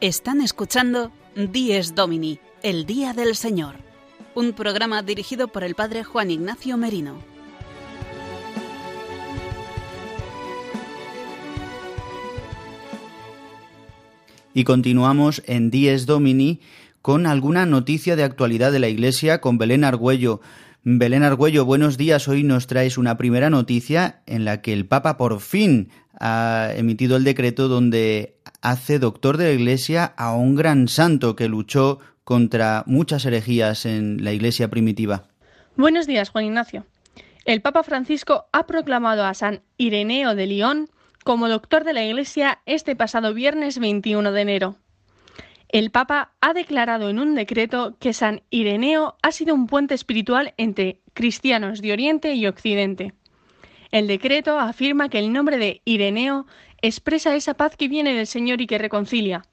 Están 0.03 0.41
escuchando 0.41 1.13
Dies 1.33 1.95
Domini, 1.95 2.37
el 2.61 2.85
Día 2.85 3.13
del 3.13 3.37
Señor, 3.37 3.75
un 4.35 4.51
programa 4.51 5.01
dirigido 5.01 5.47
por 5.47 5.63
el 5.63 5.75
Padre 5.75 6.03
Juan 6.03 6.29
Ignacio 6.29 6.75
Merino. 6.75 7.19
Y 14.53 14.65
continuamos 14.65 15.41
en 15.45 15.71
Dies 15.71 16.05
Domini 16.05 16.59
con 17.01 17.25
alguna 17.25 17.65
noticia 17.65 18.17
de 18.17 18.25
actualidad 18.25 18.73
de 18.73 18.79
la 18.79 18.89
Iglesia 18.89 19.39
con 19.39 19.57
Belén 19.57 19.85
Argüello. 19.85 20.41
Belén 20.83 21.23
Argüello, 21.23 21.63
buenos 21.63 21.97
días. 21.97 22.27
Hoy 22.27 22.43
nos 22.43 22.67
traes 22.67 22.97
una 22.97 23.15
primera 23.15 23.49
noticia 23.49 24.21
en 24.25 24.43
la 24.43 24.61
que 24.61 24.73
el 24.73 24.85
Papa 24.85 25.15
por 25.15 25.39
fin 25.39 25.91
ha 26.25 26.73
emitido 26.77 27.17
el 27.17 27.25
decreto 27.25 27.67
donde 27.67 28.37
hace 28.61 28.97
doctor 28.97 29.35
de 29.35 29.47
la 29.47 29.51
Iglesia 29.51 30.05
a 30.05 30.33
un 30.33 30.55
gran 30.55 30.87
santo 30.87 31.35
que 31.35 31.49
luchó 31.49 31.99
contra 32.23 32.83
muchas 32.87 33.25
herejías 33.25 33.85
en 33.85 34.23
la 34.23 34.31
Iglesia 34.31 34.69
primitiva. 34.69 35.23
Buenos 35.75 36.07
días, 36.07 36.29
Juan 36.29 36.45
Ignacio. 36.45 36.85
El 37.43 37.61
Papa 37.61 37.83
Francisco 37.83 38.45
ha 38.53 38.65
proclamado 38.65 39.25
a 39.25 39.33
San 39.33 39.63
Ireneo 39.75 40.33
de 40.33 40.47
León 40.47 40.87
como 41.25 41.49
doctor 41.49 41.83
de 41.83 41.91
la 41.91 42.05
Iglesia 42.05 42.61
este 42.65 42.95
pasado 42.95 43.33
viernes 43.33 43.77
21 43.77 44.31
de 44.31 44.41
enero. 44.41 44.75
El 45.67 45.91
Papa 45.91 46.31
ha 46.39 46.53
declarado 46.53 47.09
en 47.09 47.19
un 47.19 47.35
decreto 47.35 47.97
que 47.99 48.13
San 48.13 48.43
Ireneo 48.49 49.17
ha 49.21 49.33
sido 49.33 49.53
un 49.53 49.67
puente 49.67 49.93
espiritual 49.93 50.53
entre 50.55 51.01
cristianos 51.13 51.81
de 51.81 51.91
Oriente 51.91 52.33
y 52.33 52.47
Occidente. 52.47 53.13
El 53.93 54.07
decreto 54.07 54.57
afirma 54.57 55.07
que 55.07 55.19
el 55.19 55.31
nombre 55.31 55.59
de 55.59 55.83
Ireneo 55.85 56.47
expresa 56.81 57.35
esa 57.35 57.53
paz 57.53 57.75
que 57.77 57.87
viene 57.87 58.15
del 58.15 58.25
Señor 58.25 58.59
y 58.59 58.65
que 58.65 58.79
reconcilia. 58.79 59.43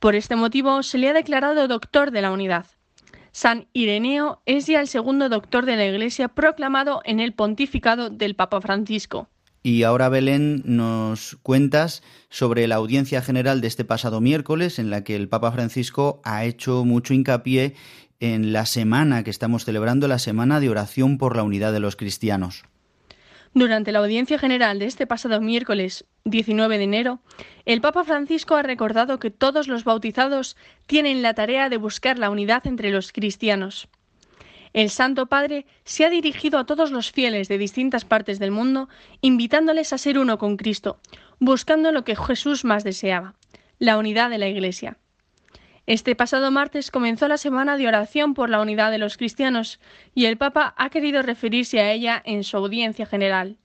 Por 0.00 0.16
este 0.16 0.34
motivo 0.34 0.82
se 0.82 0.98
le 0.98 1.08
ha 1.08 1.12
declarado 1.12 1.68
doctor 1.68 2.10
de 2.10 2.20
la 2.20 2.32
unidad. 2.32 2.66
San 3.30 3.68
Ireneo 3.72 4.42
es 4.44 4.66
ya 4.66 4.80
el 4.80 4.88
segundo 4.88 5.28
doctor 5.28 5.66
de 5.66 5.76
la 5.76 5.86
Iglesia 5.86 6.26
proclamado 6.26 7.00
en 7.04 7.20
el 7.20 7.32
pontificado 7.32 8.10
del 8.10 8.34
Papa 8.34 8.60
Francisco. 8.60 9.28
Y 9.62 9.84
ahora, 9.84 10.08
Belén, 10.08 10.62
nos 10.64 11.38
cuentas 11.44 12.02
sobre 12.28 12.66
la 12.66 12.74
audiencia 12.74 13.22
general 13.22 13.60
de 13.60 13.68
este 13.68 13.84
pasado 13.84 14.20
miércoles, 14.20 14.80
en 14.80 14.90
la 14.90 15.04
que 15.04 15.14
el 15.14 15.28
Papa 15.28 15.52
Francisco 15.52 16.20
ha 16.24 16.44
hecho 16.44 16.84
mucho 16.84 17.14
hincapié 17.14 17.76
en 18.18 18.52
la 18.52 18.66
semana 18.66 19.22
que 19.22 19.30
estamos 19.30 19.64
celebrando, 19.64 20.08
la 20.08 20.18
semana 20.18 20.58
de 20.58 20.70
oración 20.70 21.18
por 21.18 21.36
la 21.36 21.44
unidad 21.44 21.72
de 21.72 21.78
los 21.78 21.94
cristianos. 21.94 22.64
Durante 23.52 23.90
la 23.90 23.98
audiencia 23.98 24.38
general 24.38 24.78
de 24.78 24.86
este 24.86 25.08
pasado 25.08 25.40
miércoles 25.40 26.04
19 26.24 26.78
de 26.78 26.84
enero, 26.84 27.20
el 27.64 27.80
Papa 27.80 28.04
Francisco 28.04 28.54
ha 28.54 28.62
recordado 28.62 29.18
que 29.18 29.32
todos 29.32 29.66
los 29.66 29.82
bautizados 29.82 30.56
tienen 30.86 31.20
la 31.20 31.34
tarea 31.34 31.68
de 31.68 31.76
buscar 31.76 32.16
la 32.18 32.30
unidad 32.30 32.64
entre 32.68 32.90
los 32.92 33.10
cristianos. 33.10 33.88
El 34.72 34.88
Santo 34.88 35.26
Padre 35.26 35.66
se 35.82 36.04
ha 36.04 36.10
dirigido 36.10 36.60
a 36.60 36.64
todos 36.64 36.92
los 36.92 37.10
fieles 37.10 37.48
de 37.48 37.58
distintas 37.58 38.04
partes 38.04 38.38
del 38.38 38.52
mundo, 38.52 38.88
invitándoles 39.20 39.92
a 39.92 39.98
ser 39.98 40.20
uno 40.20 40.38
con 40.38 40.56
Cristo, 40.56 41.00
buscando 41.40 41.90
lo 41.90 42.04
que 42.04 42.14
Jesús 42.14 42.64
más 42.64 42.84
deseaba, 42.84 43.34
la 43.80 43.98
unidad 43.98 44.30
de 44.30 44.38
la 44.38 44.46
Iglesia. 44.46 44.96
Este 45.90 46.14
pasado 46.14 46.52
martes 46.52 46.92
comenzó 46.92 47.26
la 47.26 47.36
semana 47.36 47.76
de 47.76 47.88
oración 47.88 48.32
por 48.32 48.48
la 48.48 48.60
unidad 48.60 48.92
de 48.92 48.98
los 48.98 49.16
cristianos 49.16 49.80
y 50.14 50.26
el 50.26 50.36
Papa 50.36 50.72
ha 50.76 50.88
querido 50.88 51.20
referirse 51.20 51.80
a 51.80 51.90
ella 51.90 52.22
en 52.24 52.44
su 52.44 52.56
audiencia 52.56 53.06
general. 53.06 53.56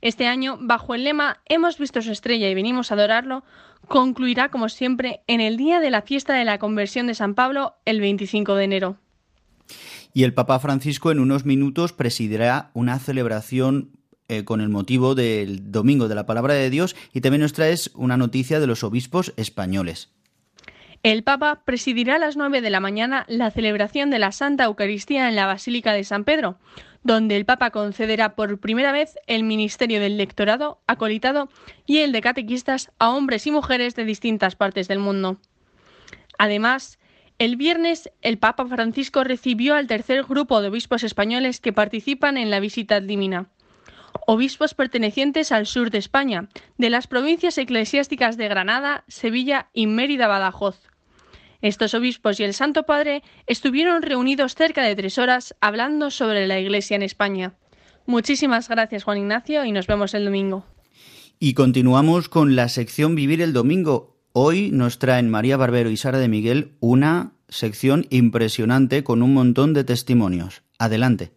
Este 0.00 0.28
año, 0.28 0.58
bajo 0.60 0.94
el 0.94 1.02
lema 1.02 1.40
Hemos 1.44 1.76
visto 1.76 2.02
su 2.02 2.12
estrella 2.12 2.48
y 2.48 2.54
venimos 2.54 2.92
a 2.92 2.94
adorarlo, 2.94 3.42
concluirá 3.88 4.48
como 4.48 4.68
siempre 4.68 5.22
en 5.26 5.40
el 5.40 5.56
día 5.56 5.80
de 5.80 5.90
la 5.90 6.02
fiesta 6.02 6.34
de 6.34 6.44
la 6.44 6.58
conversión 6.60 7.08
de 7.08 7.16
San 7.16 7.34
Pablo, 7.34 7.74
el 7.84 8.00
25 8.00 8.54
de 8.54 8.64
enero 8.64 8.98
y 10.14 10.22
el 10.22 10.34
Papa 10.34 10.60
Francisco 10.60 11.10
en 11.10 11.18
unos 11.18 11.44
minutos 11.44 11.92
presidirá 11.92 12.70
una 12.74 13.00
celebración 13.00 13.90
eh, 14.28 14.44
con 14.44 14.60
el 14.60 14.68
motivo 14.68 15.16
del 15.16 15.72
Domingo 15.72 16.06
de 16.06 16.14
la 16.14 16.26
Palabra 16.26 16.54
de 16.54 16.70
Dios 16.70 16.94
y 17.12 17.22
también 17.22 17.40
nos 17.40 17.54
traes 17.54 17.90
una 17.96 18.16
noticia 18.16 18.60
de 18.60 18.68
los 18.68 18.84
obispos 18.84 19.34
españoles. 19.36 20.15
El 21.06 21.22
Papa 21.22 21.62
presidirá 21.64 22.16
a 22.16 22.18
las 22.18 22.36
nueve 22.36 22.60
de 22.60 22.68
la 22.68 22.80
mañana 22.80 23.26
la 23.28 23.52
celebración 23.52 24.10
de 24.10 24.18
la 24.18 24.32
Santa 24.32 24.64
Eucaristía 24.64 25.28
en 25.28 25.36
la 25.36 25.46
Basílica 25.46 25.92
de 25.92 26.02
San 26.02 26.24
Pedro, 26.24 26.58
donde 27.04 27.36
el 27.36 27.44
Papa 27.44 27.70
concederá 27.70 28.34
por 28.34 28.58
primera 28.58 28.90
vez 28.90 29.16
el 29.28 29.44
ministerio 29.44 30.00
del 30.00 30.16
lectorado, 30.16 30.80
acolitado 30.88 31.48
y 31.86 31.98
el 31.98 32.10
de 32.10 32.22
catequistas 32.22 32.90
a 32.98 33.10
hombres 33.10 33.46
y 33.46 33.52
mujeres 33.52 33.94
de 33.94 34.04
distintas 34.04 34.56
partes 34.56 34.88
del 34.88 34.98
mundo. 34.98 35.36
Además, 36.38 36.98
el 37.38 37.54
viernes, 37.54 38.10
el 38.20 38.38
Papa 38.38 38.66
Francisco 38.66 39.22
recibió 39.22 39.76
al 39.76 39.86
tercer 39.86 40.24
grupo 40.24 40.60
de 40.60 40.70
obispos 40.70 41.04
españoles 41.04 41.60
que 41.60 41.72
participan 41.72 42.36
en 42.36 42.50
la 42.50 42.58
visita 42.58 43.00
divina. 43.00 43.46
Obispos 44.26 44.74
pertenecientes 44.74 45.52
al 45.52 45.66
sur 45.66 45.92
de 45.92 45.98
España, 45.98 46.48
de 46.78 46.90
las 46.90 47.06
provincias 47.06 47.58
eclesiásticas 47.58 48.36
de 48.36 48.48
Granada, 48.48 49.04
Sevilla 49.06 49.68
y 49.72 49.86
Mérida-Badajoz. 49.86 50.95
Estos 51.66 51.94
obispos 51.94 52.38
y 52.38 52.44
el 52.44 52.54
Santo 52.54 52.84
Padre 52.84 53.24
estuvieron 53.48 54.02
reunidos 54.02 54.54
cerca 54.54 54.84
de 54.84 54.94
tres 54.94 55.18
horas 55.18 55.56
hablando 55.60 56.12
sobre 56.12 56.46
la 56.46 56.60
Iglesia 56.60 56.94
en 56.94 57.02
España. 57.02 57.54
Muchísimas 58.06 58.68
gracias, 58.68 59.02
Juan 59.02 59.18
Ignacio, 59.18 59.64
y 59.64 59.72
nos 59.72 59.88
vemos 59.88 60.14
el 60.14 60.26
domingo. 60.26 60.64
Y 61.40 61.54
continuamos 61.54 62.28
con 62.28 62.54
la 62.54 62.68
sección 62.68 63.16
Vivir 63.16 63.42
el 63.42 63.52
Domingo. 63.52 64.16
Hoy 64.32 64.70
nos 64.70 65.00
traen 65.00 65.28
María 65.28 65.56
Barbero 65.56 65.90
y 65.90 65.96
Sara 65.96 66.18
de 66.18 66.28
Miguel 66.28 66.76
una 66.78 67.32
sección 67.48 68.06
impresionante 68.10 69.02
con 69.02 69.20
un 69.20 69.34
montón 69.34 69.74
de 69.74 69.82
testimonios. 69.82 70.62
Adelante. 70.78 71.32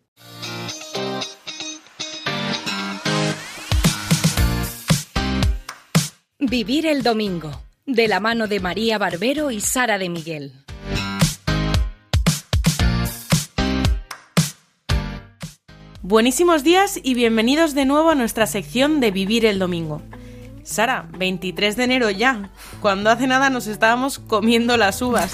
Vivir 6.37 6.85
el 6.85 7.01
domingo, 7.01 7.63
de 7.89 8.07
la 8.07 8.19
mano 8.19 8.47
de 8.47 8.59
María 8.59 8.99
Barbero 8.99 9.49
y 9.49 9.61
Sara 9.61 9.97
de 9.97 10.09
Miguel. 10.09 10.53
Buenísimos 16.01 16.63
días 16.63 16.99
y 17.01 17.15
bienvenidos 17.15 17.73
de 17.73 17.85
nuevo 17.85 18.11
a 18.11 18.15
nuestra 18.15 18.45
sección 18.45 18.99
de 18.99 19.09
Vivir 19.09 19.45
el 19.45 19.57
Domingo. 19.57 20.03
Sara, 20.63 21.07
23 21.17 21.75
de 21.77 21.83
enero 21.83 22.09
ya. 22.11 22.51
Cuando 22.79 23.09
hace 23.09 23.25
nada 23.25 23.49
nos 23.49 23.65
estábamos 23.65 24.19
comiendo 24.19 24.77
las 24.77 25.01
uvas. 25.01 25.33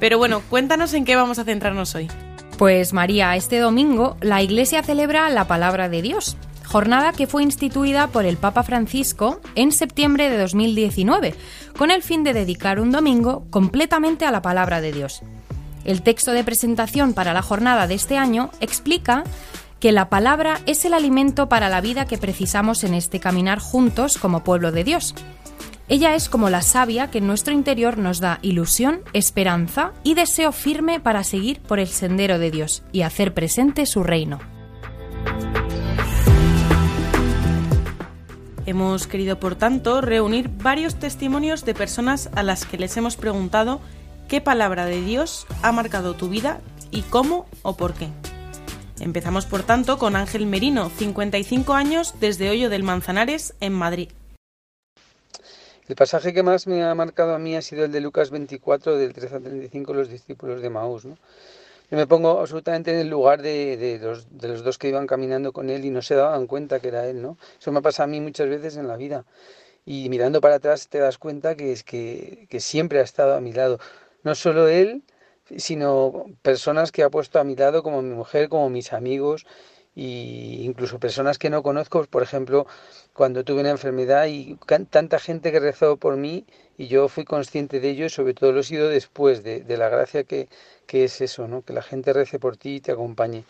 Pero 0.00 0.16
bueno, 0.16 0.42
cuéntanos 0.48 0.94
en 0.94 1.04
qué 1.04 1.14
vamos 1.14 1.38
a 1.38 1.44
centrarnos 1.44 1.94
hoy. 1.94 2.08
Pues 2.56 2.94
María, 2.94 3.36
este 3.36 3.58
domingo 3.58 4.16
la 4.22 4.42
Iglesia 4.42 4.82
celebra 4.82 5.28
la 5.28 5.46
Palabra 5.46 5.90
de 5.90 6.00
Dios, 6.00 6.36
jornada 6.72 7.12
que 7.12 7.26
fue 7.26 7.42
instituida 7.42 8.06
por 8.06 8.24
el 8.24 8.38
Papa 8.38 8.62
Francisco 8.62 9.42
en 9.56 9.72
septiembre 9.72 10.30
de 10.30 10.38
2019, 10.38 11.34
con 11.76 11.90
el 11.90 12.02
fin 12.02 12.24
de 12.24 12.32
dedicar 12.32 12.80
un 12.80 12.90
domingo 12.90 13.44
completamente 13.50 14.24
a 14.24 14.30
la 14.30 14.40
Palabra 14.40 14.80
de 14.80 14.90
Dios. 14.90 15.20
El 15.84 16.00
texto 16.00 16.32
de 16.32 16.44
presentación 16.44 17.12
para 17.12 17.34
la 17.34 17.42
jornada 17.42 17.86
de 17.86 17.92
este 17.92 18.16
año 18.16 18.50
explica 18.60 19.22
que 19.80 19.92
la 19.92 20.08
palabra 20.08 20.62
es 20.64 20.86
el 20.86 20.94
alimento 20.94 21.46
para 21.46 21.68
la 21.68 21.82
vida 21.82 22.06
que 22.06 22.16
precisamos 22.16 22.84
en 22.84 22.94
este 22.94 23.20
caminar 23.20 23.58
juntos 23.58 24.16
como 24.16 24.42
pueblo 24.42 24.72
de 24.72 24.84
Dios. 24.84 25.14
Ella 25.90 26.14
es 26.14 26.30
como 26.30 26.48
la 26.48 26.62
savia 26.62 27.10
que 27.10 27.18
en 27.18 27.26
nuestro 27.26 27.52
interior 27.52 27.98
nos 27.98 28.18
da 28.18 28.38
ilusión, 28.40 29.02
esperanza 29.12 29.92
y 30.04 30.14
deseo 30.14 30.52
firme 30.52 31.00
para 31.00 31.22
seguir 31.22 31.60
por 31.60 31.80
el 31.80 31.88
sendero 31.88 32.38
de 32.38 32.50
Dios 32.50 32.82
y 32.92 33.02
hacer 33.02 33.34
presente 33.34 33.84
su 33.84 34.02
reino. 34.02 34.38
Hemos 38.64 39.08
querido, 39.08 39.40
por 39.40 39.56
tanto, 39.56 40.00
reunir 40.00 40.48
varios 40.48 40.94
testimonios 40.94 41.64
de 41.64 41.74
personas 41.74 42.30
a 42.36 42.44
las 42.44 42.64
que 42.64 42.78
les 42.78 42.96
hemos 42.96 43.16
preguntado 43.16 43.80
qué 44.28 44.40
palabra 44.40 44.86
de 44.86 45.02
Dios 45.02 45.46
ha 45.62 45.72
marcado 45.72 46.14
tu 46.14 46.28
vida 46.28 46.60
y 46.92 47.02
cómo 47.02 47.46
o 47.62 47.76
por 47.76 47.94
qué. 47.94 48.08
Empezamos 49.00 49.46
por 49.46 49.64
tanto 49.64 49.98
con 49.98 50.14
Ángel 50.14 50.46
Merino, 50.46 50.90
55 50.90 51.74
años 51.74 52.14
desde 52.20 52.50
Hoyo 52.50 52.70
del 52.70 52.84
Manzanares, 52.84 53.54
en 53.58 53.72
Madrid. 53.72 54.10
El 55.88 55.96
pasaje 55.96 56.32
que 56.32 56.44
más 56.44 56.68
me 56.68 56.84
ha 56.84 56.94
marcado 56.94 57.34
a 57.34 57.40
mí 57.40 57.56
ha 57.56 57.62
sido 57.62 57.84
el 57.84 57.90
de 57.90 58.00
Lucas 58.00 58.30
24, 58.30 58.96
del 58.96 59.12
13 59.12 59.34
al 59.34 59.42
35, 59.42 59.92
los 59.92 60.08
discípulos 60.08 60.62
de 60.62 60.70
Maús. 60.70 61.04
¿no? 61.04 61.18
Yo 61.92 61.98
me 61.98 62.06
pongo 62.06 62.40
absolutamente 62.40 62.90
en 62.90 63.00
el 63.00 63.10
lugar 63.10 63.42
de, 63.42 63.98
los, 64.00 64.26
de, 64.30 64.48
los, 64.48 64.64
dos 64.64 64.78
que 64.78 64.88
iban 64.88 65.06
caminando 65.06 65.52
con 65.52 65.68
él 65.68 65.84
y 65.84 65.90
no 65.90 66.00
se 66.00 66.14
daban 66.14 66.46
cuenta 66.46 66.80
que 66.80 66.88
era 66.88 67.06
él. 67.06 67.20
¿no? 67.20 67.36
Eso 67.60 67.70
me 67.70 67.82
pasa 67.82 68.04
a 68.04 68.06
mí 68.06 68.18
muchas 68.18 68.48
veces 68.48 68.78
en 68.78 68.88
la 68.88 68.96
vida. 68.96 69.26
Y 69.84 70.08
mirando 70.08 70.40
para 70.40 70.54
atrás 70.54 70.88
te 70.88 70.98
das 71.00 71.18
cuenta 71.18 71.54
que, 71.54 71.70
es 71.70 71.84
que, 71.84 72.46
que 72.48 72.60
siempre 72.60 73.00
ha 73.00 73.02
estado 73.02 73.34
a 73.36 73.42
mi 73.42 73.52
lado. 73.52 73.78
No 74.22 74.34
solo 74.34 74.68
él, 74.68 75.02
sino 75.58 76.24
personas 76.40 76.92
que 76.92 77.02
ha 77.02 77.10
puesto 77.10 77.38
a 77.38 77.44
mi 77.44 77.56
lado 77.56 77.82
como 77.82 78.00
mi 78.00 78.14
mujer, 78.14 78.48
como 78.48 78.70
mis 78.70 78.94
amigos 78.94 79.44
e 79.94 80.64
incluso 80.64 80.98
personas 80.98 81.38
que 81.38 81.50
no 81.50 81.62
conozco, 81.62 82.06
por 82.06 82.22
ejemplo, 82.22 82.66
cuando 83.12 83.44
tuve 83.44 83.60
una 83.60 83.70
enfermedad 83.70 84.26
y 84.28 84.58
tanta 84.88 85.18
gente 85.18 85.52
que 85.52 85.60
rezó 85.60 85.98
por 85.98 86.16
mí 86.16 86.46
y 86.78 86.88
yo 86.88 87.08
fui 87.08 87.24
consciente 87.24 87.80
de 87.80 87.90
ello 87.90 88.06
y 88.06 88.10
sobre 88.10 88.34
todo 88.34 88.52
lo 88.52 88.60
he 88.60 88.64
sido 88.64 88.88
después 88.88 89.42
de, 89.42 89.64
la 89.76 89.88
gracia 89.88 90.24
que, 90.24 90.48
que, 90.86 91.04
es 91.04 91.20
eso, 91.20 91.48
¿no? 91.48 91.62
que 91.62 91.72
la 91.72 91.82
gente 91.82 92.12
rece 92.12 92.38
por 92.38 92.56
ti 92.56 92.76
y 92.76 92.80
te 92.80 92.92
acompañe. 92.92 93.44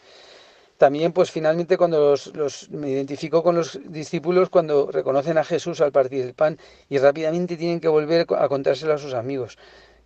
también, 0.79 1.13
pues 1.13 1.31
finalmente 1.31 1.77
cuando 1.77 2.17
los, 2.35 2.71
me 2.71 2.91
identifico 2.91 3.43
con 3.43 3.55
los 3.55 3.79
discípulos 3.85 4.49
cuando 4.51 4.91
reconocen 4.91 5.39
a 5.39 5.45
Jesús 5.45 5.81
al 5.81 5.93
partir 5.93 6.25
el 6.25 6.35
pan 6.35 6.59
y 6.89 6.99
rápidamente 6.99 7.57
tienen 7.57 7.81
que 7.81 7.89
volver 7.89 8.27
a 8.37 8.49
contárselo 8.49 8.95
a 8.95 8.99
sus 8.99 9.15
amigos. 9.15 9.59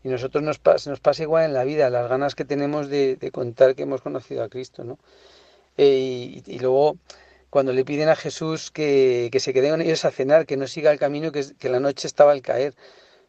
Y 0.04 0.08
nosotros 0.08 0.44
nos, 0.44 0.60
nos 0.86 1.00
pasa 1.00 1.22
igual 1.24 1.46
en 1.46 1.54
la 1.54 1.64
vida, 1.64 1.90
las 1.90 2.08
ganas 2.08 2.34
que 2.34 2.44
tenemos 2.44 2.88
de, 2.88 3.18
contar 3.32 3.74
que 3.74 3.82
hemos 3.82 4.02
conocido 4.02 4.44
a 4.44 4.48
Cristo, 4.48 4.84
¿no? 4.84 4.98
Eh, 5.78 6.42
y, 6.46 6.58
luego 6.60 6.96
cuando 7.50 7.72
le 7.72 7.84
piden 7.84 8.08
a 8.08 8.16
Jesús 8.16 8.70
que, 8.70 9.30
se 9.38 9.52
queden 9.52 9.80
ellos 9.80 10.04
a 10.04 10.10
cenar, 10.10 10.46
que 10.46 10.56
no 10.56 10.66
siga 10.66 10.92
el 10.92 10.98
camino 10.98 11.32
que, 11.32 11.44
que 11.58 11.68
la 11.68 11.80
noche 11.80 12.06
estaba 12.06 12.32
al 12.32 12.42
caer. 12.42 12.74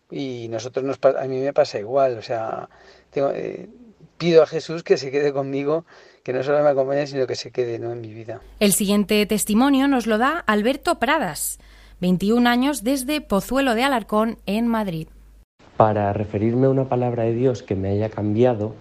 Y 0.10 0.48
nosotros 0.50 0.86
nos, 0.86 1.00
a 1.04 1.26
mí 1.26 1.40
me 1.40 1.54
pasa 1.54 1.80
igual, 1.80 2.18
o 2.18 2.22
sea, 2.22 2.70
eh, 3.16 3.68
pido 4.18 4.44
a 4.44 4.48
Jesús 4.48 4.84
que 4.84 4.98
se 4.98 5.12
quede 5.12 5.34
conmigo 5.34 5.86
que 6.24 6.34
no 6.34 6.44
solo 6.44 6.62
me 6.62 6.70
acompañe, 6.70 7.08
sino 7.08 7.26
que 7.26 7.36
se 7.36 7.52
quede 7.52 7.80
¿no? 7.80 7.94
en 7.94 8.02
mi 8.02 8.14
vida. 8.14 8.42
El 8.60 8.74
siguiente 8.74 9.26
testimonio 9.26 9.88
nos 9.88 10.08
lo 10.08 10.18
da 10.18 10.44
Alberto 10.46 11.00
Pradas, 11.00 11.58
21 12.02 12.50
años 12.50 12.84
desde 12.84 13.22
Pozuelo 13.22 13.76
de 13.76 13.84
Alarcón, 13.84 14.38
en 14.46 14.68
Madrid. 14.68 15.08
Para 15.78 16.12
referirme 16.12 16.68
a 16.68 16.70
una 16.70 16.90
palabra 16.90 17.24
de 17.24 17.34
Dios 17.34 17.64
que 17.64 17.76
me 17.76 17.92
haya 17.92 18.10
cambiado, 18.10 18.76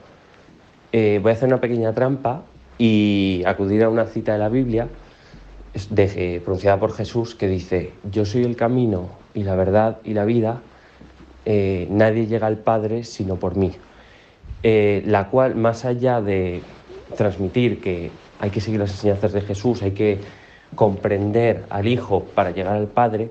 eh, 0.90 1.20
voy 1.22 1.30
a 1.30 1.34
hacer 1.34 1.46
una 1.46 1.60
pequeña 1.60 1.92
trampa 1.92 2.42
y 2.78 3.42
acudir 3.46 3.84
a 3.84 3.90
una 3.90 4.06
cita 4.06 4.32
de 4.32 4.38
la 4.38 4.48
Biblia 4.48 4.88
de, 5.90 6.40
pronunciada 6.44 6.80
por 6.80 6.94
Jesús 6.94 7.34
que 7.34 7.48
dice, 7.48 7.92
yo 8.10 8.24
soy 8.24 8.42
el 8.42 8.56
camino 8.56 9.10
y 9.34 9.44
la 9.44 9.54
verdad 9.54 9.98
y 10.04 10.14
la 10.14 10.24
vida, 10.24 10.62
eh, 11.46 11.86
nadie 11.90 12.26
llega 12.26 12.46
al 12.46 12.58
Padre 12.58 13.04
sino 13.04 13.36
por 13.36 13.56
mí. 13.56 13.72
Eh, 14.62 15.02
la 15.06 15.28
cual, 15.28 15.54
más 15.54 15.84
allá 15.84 16.20
de 16.20 16.60
transmitir 17.16 17.80
que 17.80 18.10
hay 18.40 18.50
que 18.50 18.60
seguir 18.60 18.80
las 18.80 18.90
enseñanzas 18.90 19.32
de 19.32 19.40
Jesús, 19.40 19.82
hay 19.82 19.92
que 19.92 20.18
comprender 20.74 21.64
al 21.70 21.86
Hijo 21.86 22.24
para 22.34 22.50
llegar 22.50 22.74
al 22.74 22.88
Padre, 22.88 23.30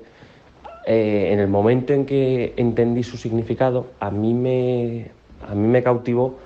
eh, 0.86 1.30
en 1.32 1.40
el 1.40 1.48
momento 1.48 1.92
en 1.92 2.06
que 2.06 2.54
entendí 2.56 3.02
su 3.02 3.16
significado, 3.16 3.88
a 4.00 4.10
mí, 4.10 4.34
me, 4.34 5.10
a 5.46 5.54
mí 5.54 5.68
me 5.68 5.82
cautivó 5.82 6.38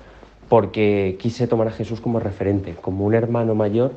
porque 0.48 1.16
quise 1.20 1.46
tomar 1.46 1.68
a 1.68 1.70
Jesús 1.70 2.00
como 2.00 2.18
referente, 2.18 2.74
como 2.80 3.04
un 3.04 3.14
hermano 3.14 3.54
mayor 3.54 3.92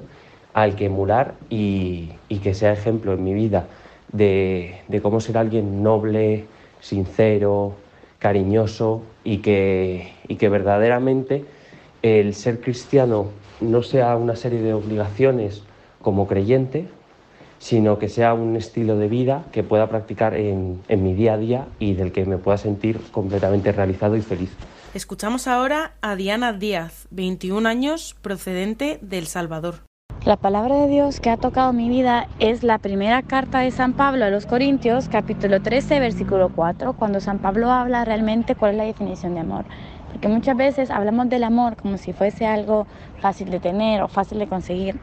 al 0.53 0.75
que 0.75 0.85
emular 0.85 1.33
y, 1.49 2.09
que 2.43 2.53
sea 2.53 2.73
ejemplo 2.73 3.13
en 3.13 3.23
mi 3.23 3.33
vida 3.33 3.65
de, 4.11 4.81
de, 4.87 5.01
cómo 5.01 5.21
ser 5.21 5.37
alguien 5.37 5.81
noble, 5.81 6.45
sincero, 6.83 7.75
cariñoso 8.19 9.01
y 9.23 9.37
que, 9.37 10.13
y 10.27 10.35
que 10.35 10.49
verdaderamente 10.49 11.45
el 12.01 12.35
ser 12.35 12.59
cristiano 12.59 13.29
no 13.61 13.81
sea 13.81 14.15
una 14.17 14.35
serie 14.35 14.61
de 14.61 14.73
obligaciones 14.73 15.63
como 16.01 16.27
creyente, 16.27 16.87
sino 17.59 17.97
que 17.97 18.09
sea 18.09 18.33
un 18.33 18.57
estilo 18.57 18.97
de 18.97 19.07
vida 19.07 19.45
que 19.53 19.63
pueda 19.63 19.87
practicar 19.87 20.35
en, 20.35 20.81
mi 20.89 21.13
día 21.13 21.35
a 21.35 21.37
día 21.37 21.67
y 21.79 21.93
del 21.93 22.11
que 22.11 22.25
me 22.25 22.37
pueda 22.37 22.57
sentir 22.57 22.99
completamente 23.11 23.71
realizado 23.71 24.17
y 24.17 24.21
feliz. 24.21 24.51
Escuchamos 24.93 25.47
ahora 25.47 25.93
a 26.01 26.17
Diana 26.17 26.51
Díaz, 26.51 27.07
21 27.11 27.67
años, 27.67 28.17
procedente 28.21 28.99
de 29.01 29.17
El 29.17 29.27
Salvador. 29.27 29.75
La 30.25 30.37
palabra 30.37 30.77
de 30.77 30.87
Dios 30.87 31.19
que 31.19 31.29
ha 31.29 31.35
tocado 31.35 31.73
mi 31.73 31.89
vida 31.89 32.29
es 32.39 32.63
la 32.63 32.77
primera 32.77 33.23
carta 33.23 33.59
de 33.59 33.71
San 33.71 33.91
Pablo 33.91 34.23
a 34.23 34.29
los 34.29 34.45
Corintios, 34.45 35.09
capítulo 35.09 35.61
13, 35.61 35.99
versículo 35.99 36.47
4, 36.47 36.93
cuando 36.93 37.19
San 37.19 37.39
Pablo 37.39 37.69
habla 37.69 38.05
realmente 38.05 38.55
cuál 38.55 38.71
es 38.71 38.77
la 38.77 38.83
definición 38.85 39.33
de 39.33 39.41
amor. 39.41 39.65
Porque 40.09 40.29
muchas 40.29 40.55
veces 40.55 40.91
hablamos 40.91 41.27
del 41.27 41.43
amor 41.43 41.75
como 41.75 41.97
si 41.97 42.13
fuese 42.13 42.47
algo 42.47 42.87
fácil 43.19 43.49
de 43.49 43.59
tener 43.59 44.01
o 44.01 44.07
fácil 44.07 44.39
de 44.39 44.47
conseguir. 44.47 44.97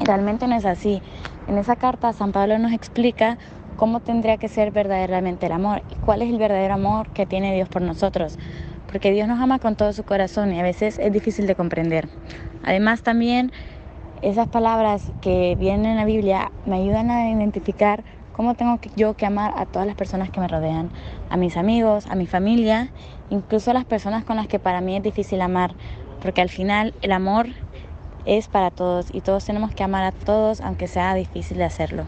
Y 0.00 0.04
realmente 0.04 0.46
no 0.46 0.54
es 0.54 0.66
así. 0.66 1.02
En 1.48 1.58
esa 1.58 1.74
carta 1.74 2.12
San 2.12 2.30
Pablo 2.30 2.56
nos 2.60 2.70
explica 2.70 3.38
cómo 3.74 3.98
tendría 3.98 4.36
que 4.36 4.46
ser 4.46 4.70
verdaderamente 4.70 5.46
el 5.46 5.52
amor 5.52 5.82
y 5.90 5.96
cuál 5.96 6.22
es 6.22 6.30
el 6.30 6.38
verdadero 6.38 6.74
amor 6.74 7.08
que 7.08 7.26
tiene 7.26 7.52
Dios 7.56 7.68
por 7.68 7.82
nosotros. 7.82 8.38
Porque 8.86 9.10
Dios 9.10 9.26
nos 9.26 9.40
ama 9.40 9.58
con 9.58 9.74
todo 9.74 9.92
su 9.92 10.04
corazón 10.04 10.52
y 10.52 10.60
a 10.60 10.62
veces 10.62 11.00
es 11.00 11.12
difícil 11.12 11.48
de 11.48 11.56
comprender. 11.56 12.08
Además 12.62 13.02
también 13.02 13.50
esas 14.22 14.48
palabras 14.48 15.12
que 15.20 15.56
vienen 15.58 15.92
en 15.92 15.96
la 15.96 16.04
Biblia 16.04 16.50
me 16.66 16.76
ayudan 16.76 17.10
a 17.10 17.30
identificar 17.30 18.04
cómo 18.32 18.54
tengo 18.54 18.78
yo 18.96 19.14
que 19.14 19.26
amar 19.26 19.52
a 19.56 19.66
todas 19.66 19.86
las 19.86 19.96
personas 19.96 20.30
que 20.30 20.40
me 20.40 20.48
rodean, 20.48 20.90
a 21.28 21.36
mis 21.36 21.56
amigos, 21.56 22.06
a 22.06 22.14
mi 22.14 22.26
familia 22.26 22.90
incluso 23.32 23.70
a 23.70 23.74
las 23.74 23.84
personas 23.84 24.24
con 24.24 24.36
las 24.36 24.46
que 24.46 24.58
para 24.58 24.80
mí 24.80 24.96
es 24.96 25.02
difícil 25.02 25.40
amar, 25.40 25.74
porque 26.20 26.40
al 26.40 26.50
final 26.50 26.94
el 27.02 27.12
amor 27.12 27.48
es 28.26 28.46
para 28.46 28.70
todos 28.70 29.06
y 29.12 29.20
todos 29.20 29.44
tenemos 29.44 29.74
que 29.74 29.82
amar 29.82 30.04
a 30.04 30.12
todos 30.12 30.60
aunque 30.60 30.86
sea 30.86 31.14
difícil 31.14 31.58
de 31.58 31.64
hacerlo. 31.64 32.04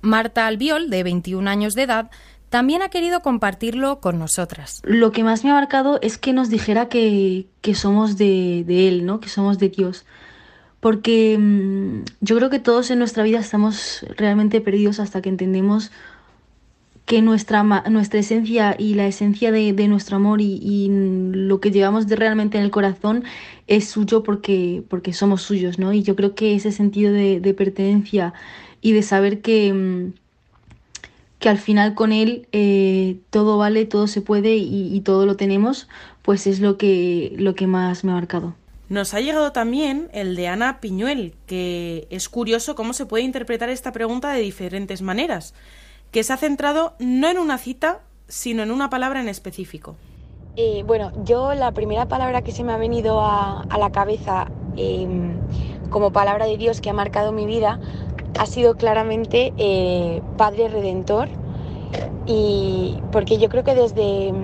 Marta 0.00 0.46
Albiol, 0.46 0.90
de 0.90 1.04
21 1.04 1.48
años 1.48 1.74
de 1.74 1.82
edad, 1.82 2.10
también 2.48 2.82
ha 2.82 2.88
querido 2.88 3.20
compartirlo 3.20 4.00
con 4.00 4.18
nosotras. 4.18 4.80
Lo 4.84 5.12
que 5.12 5.22
más 5.22 5.44
me 5.44 5.50
ha 5.50 5.54
marcado 5.54 6.00
es 6.02 6.18
que 6.18 6.32
nos 6.32 6.50
dijera 6.50 6.88
que, 6.88 7.46
somos 7.74 8.16
de, 8.16 8.64
de, 8.66 8.88
Él, 8.88 9.06
¿no? 9.06 9.20
que 9.20 9.28
somos 9.28 9.58
de 9.58 9.68
Dios. 9.68 10.04
Porque 10.82 11.38
mm, 11.38 12.02
yo 12.22 12.36
creo 12.36 12.50
que 12.50 12.58
todos 12.58 12.90
en 12.90 12.98
nuestra 12.98 13.22
vida 13.22 13.38
estamos 13.38 14.04
realmente 14.16 14.60
perdidos 14.60 14.98
hasta 14.98 15.22
que 15.22 15.28
entendemos 15.28 15.92
que 17.06 17.22
nuestra, 17.22 17.62
nuestra 17.62 18.18
esencia 18.18 18.74
y 18.76 18.94
la 18.94 19.06
esencia 19.06 19.52
de, 19.52 19.72
nuestro 19.86 20.16
amor 20.16 20.40
y, 20.40 20.88
lo 20.90 21.60
que 21.60 21.70
llevamos 21.70 22.08
de 22.08 22.16
realmente 22.16 22.58
en 22.58 22.64
el 22.64 22.72
corazón 22.72 23.22
es 23.68 23.88
suyo 23.88 24.24
porque, 24.24 24.82
porque 24.88 25.12
somos 25.12 25.42
suyos, 25.42 25.78
¿no? 25.78 25.92
Y 25.92 26.02
yo 26.02 26.16
creo 26.16 26.34
que 26.34 26.56
ese 26.56 26.72
sentido 26.72 27.12
de, 27.12 27.54
pertenencia 27.56 28.34
y 28.80 28.90
de 28.90 29.02
saber 29.02 29.40
que, 29.40 29.72
mm, 29.72 30.14
que 31.38 31.48
al 31.48 31.58
final 31.58 31.94
con 31.94 32.10
él 32.10 32.48
eh, 32.50 33.18
todo 33.30 33.56
vale, 33.56 33.84
todo 33.84 34.08
se 34.08 34.20
puede 34.20 34.56
y, 34.56 34.92
y, 34.92 35.00
todo 35.02 35.26
lo 35.26 35.36
tenemos, 35.36 35.88
pues 36.22 36.48
es 36.48 36.58
lo 36.58 36.76
que, 36.76 37.34
lo 37.38 37.54
que 37.54 37.68
más 37.68 38.02
me 38.02 38.10
ha 38.10 38.14
marcado. 38.14 38.56
Nos 38.92 39.14
ha 39.14 39.20
llegado 39.20 39.52
también 39.52 40.10
el 40.12 40.36
de 40.36 40.48
Ana 40.48 40.78
Piñuel, 40.78 41.34
que 41.46 42.06
es 42.10 42.28
curioso 42.28 42.74
cómo 42.74 42.92
se 42.92 43.06
puede 43.06 43.24
interpretar 43.24 43.70
esta 43.70 43.90
pregunta 43.90 44.30
de 44.30 44.40
diferentes 44.40 45.00
maneras 45.00 45.54
que 46.10 46.22
se 46.22 46.34
ha 46.34 46.36
centrado 46.36 46.92
no 46.98 47.30
en 47.30 47.38
una 47.38 47.56
cita, 47.56 48.02
sino 48.28 48.62
en 48.62 48.70
una 48.70 48.90
palabra 48.90 49.22
en 49.22 49.28
específico. 49.28 49.96
Eh, 50.56 50.84
bueno, 50.86 51.10
yo 51.24 51.54
la 51.54 51.72
primera 51.72 52.06
palabra 52.06 52.42
que 52.42 52.52
se 52.52 52.64
me 52.64 52.72
ha 52.74 52.76
venido 52.76 53.22
a, 53.22 53.66
la 53.78 53.90
cabeza 53.92 54.50
em, 54.76 55.38
como 55.88 56.12
palabra 56.12 56.44
de 56.44 56.58
Dios 56.58 56.82
que 56.82 56.90
ha 56.90 56.92
marcado 56.92 57.32
mi 57.32 57.46
vida 57.46 57.80
ha 58.38 58.44
sido 58.44 58.74
claramente 58.74 59.54
eh, 59.56 60.20
Padre 60.36 60.68
Redentor. 60.68 61.30
Y 62.26 62.98
porque 63.10 63.38
yo 63.38 63.48
creo 63.48 63.64
que 63.64 63.74
desde, 63.74 64.34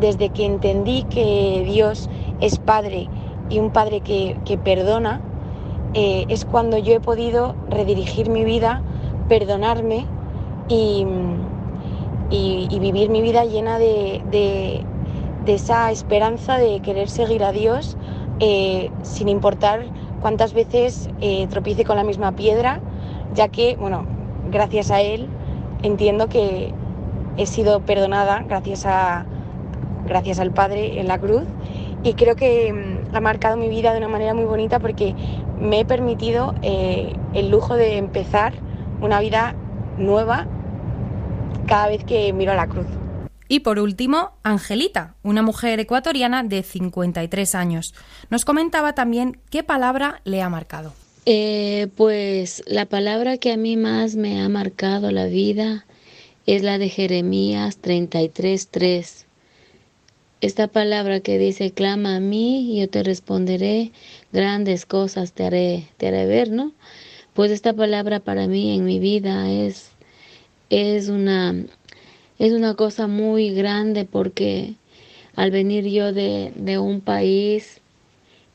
desde 0.00 0.30
que 0.30 0.46
entendí 0.46 1.02
que 1.02 1.66
Dios 1.66 2.08
es 2.40 2.58
Padre 2.58 3.10
y 3.50 3.58
un 3.58 3.70
Padre 3.70 4.00
que, 4.00 4.58
perdona, 4.62 5.20
eh, 5.94 6.24
es 6.28 6.44
cuando 6.44 6.78
yo 6.78 6.94
he 6.94 7.00
podido 7.00 7.54
redirigir 7.68 8.30
mi 8.30 8.44
vida, 8.44 8.82
perdonarme 9.28 10.06
y, 10.68 11.04
vivir 12.78 13.10
mi 13.10 13.20
vida 13.20 13.44
llena 13.44 13.78
de, 13.78 14.84
esa 15.46 15.90
esperanza 15.90 16.58
de 16.58 16.80
querer 16.80 17.08
seguir 17.08 17.42
a 17.42 17.50
Dios 17.50 17.96
eh, 18.38 18.90
sin 19.02 19.28
importar 19.28 19.80
cuántas 20.20 20.54
veces 20.54 21.10
eh, 21.20 21.48
tropiece 21.48 21.84
con 21.84 21.96
la 21.96 22.04
misma 22.04 22.32
piedra, 22.32 22.80
ya 23.34 23.48
que, 23.48 23.76
bueno, 23.76 24.06
gracias 24.50 24.92
a 24.92 25.00
Él 25.00 25.28
entiendo 25.82 26.28
que 26.28 26.72
he 27.36 27.46
sido 27.46 27.80
perdonada 27.80 28.44
gracias, 28.46 28.86
a, 28.86 29.24
gracias 30.06 30.38
al 30.38 30.52
Padre 30.52 31.00
en 31.00 31.08
la 31.08 31.18
cruz 31.18 31.44
y 32.02 32.14
creo 32.14 32.36
que 32.36 32.72
mm, 32.72 33.14
ha 33.14 33.20
marcado 33.20 33.56
mi 33.56 33.68
vida 33.68 33.92
de 33.92 33.98
una 33.98 34.08
manera 34.08 34.34
muy 34.34 34.44
bonita 34.44 34.78
porque 34.78 35.14
me 35.60 35.80
he 35.80 35.84
permitido 35.84 36.54
eh, 36.62 37.14
el 37.34 37.50
lujo 37.50 37.76
de 37.76 37.98
empezar 37.98 38.54
una 39.00 39.20
vida 39.20 39.54
nueva 39.98 40.46
cada 41.66 41.88
vez 41.88 42.04
que 42.04 42.32
miro 42.32 42.52
a 42.52 42.56
la 42.56 42.66
cruz. 42.66 42.86
Y 43.48 43.60
por 43.60 43.80
último, 43.80 44.30
Angelita, 44.44 45.16
una 45.22 45.42
mujer 45.42 45.80
ecuatoriana 45.80 46.44
de 46.44 46.62
53 46.62 47.54
años. 47.56 47.94
Nos 48.30 48.44
comentaba 48.44 48.94
también 48.94 49.38
qué 49.50 49.64
palabra 49.64 50.20
le 50.24 50.40
ha 50.40 50.48
marcado. 50.48 50.92
Eh, 51.26 51.88
pues 51.96 52.62
la 52.66 52.86
palabra 52.86 53.38
que 53.38 53.52
a 53.52 53.56
mí 53.56 53.76
más 53.76 54.14
me 54.14 54.40
ha 54.40 54.48
marcado 54.48 55.10
la 55.10 55.26
vida 55.26 55.84
es 56.46 56.62
la 56.62 56.78
de 56.78 56.88
Jeremías 56.88 57.78
33:3. 57.82 59.26
Esta 60.40 60.68
palabra 60.68 61.20
que 61.20 61.38
dice, 61.38 61.72
clama 61.72 62.16
a 62.16 62.20
mí 62.20 62.72
y 62.72 62.80
yo 62.80 62.88
te 62.88 63.02
responderé, 63.02 63.92
grandes 64.32 64.86
cosas 64.86 65.32
te 65.32 65.44
haré, 65.44 65.88
te 65.98 66.08
haré 66.08 66.26
ver, 66.26 66.50
¿no? 66.50 66.72
Pues 67.34 67.50
esta 67.50 67.74
palabra 67.74 68.20
para 68.20 68.46
mí 68.46 68.74
en 68.74 68.84
mi 68.84 68.98
vida 68.98 69.50
es 69.50 69.90
es 70.70 71.08
una, 71.08 71.54
es 72.38 72.52
una 72.52 72.74
cosa 72.74 73.06
muy 73.08 73.50
grande 73.50 74.04
porque 74.04 74.74
al 75.34 75.50
venir 75.50 75.86
yo 75.86 76.12
de, 76.12 76.78
un 76.78 77.00
país 77.00 77.80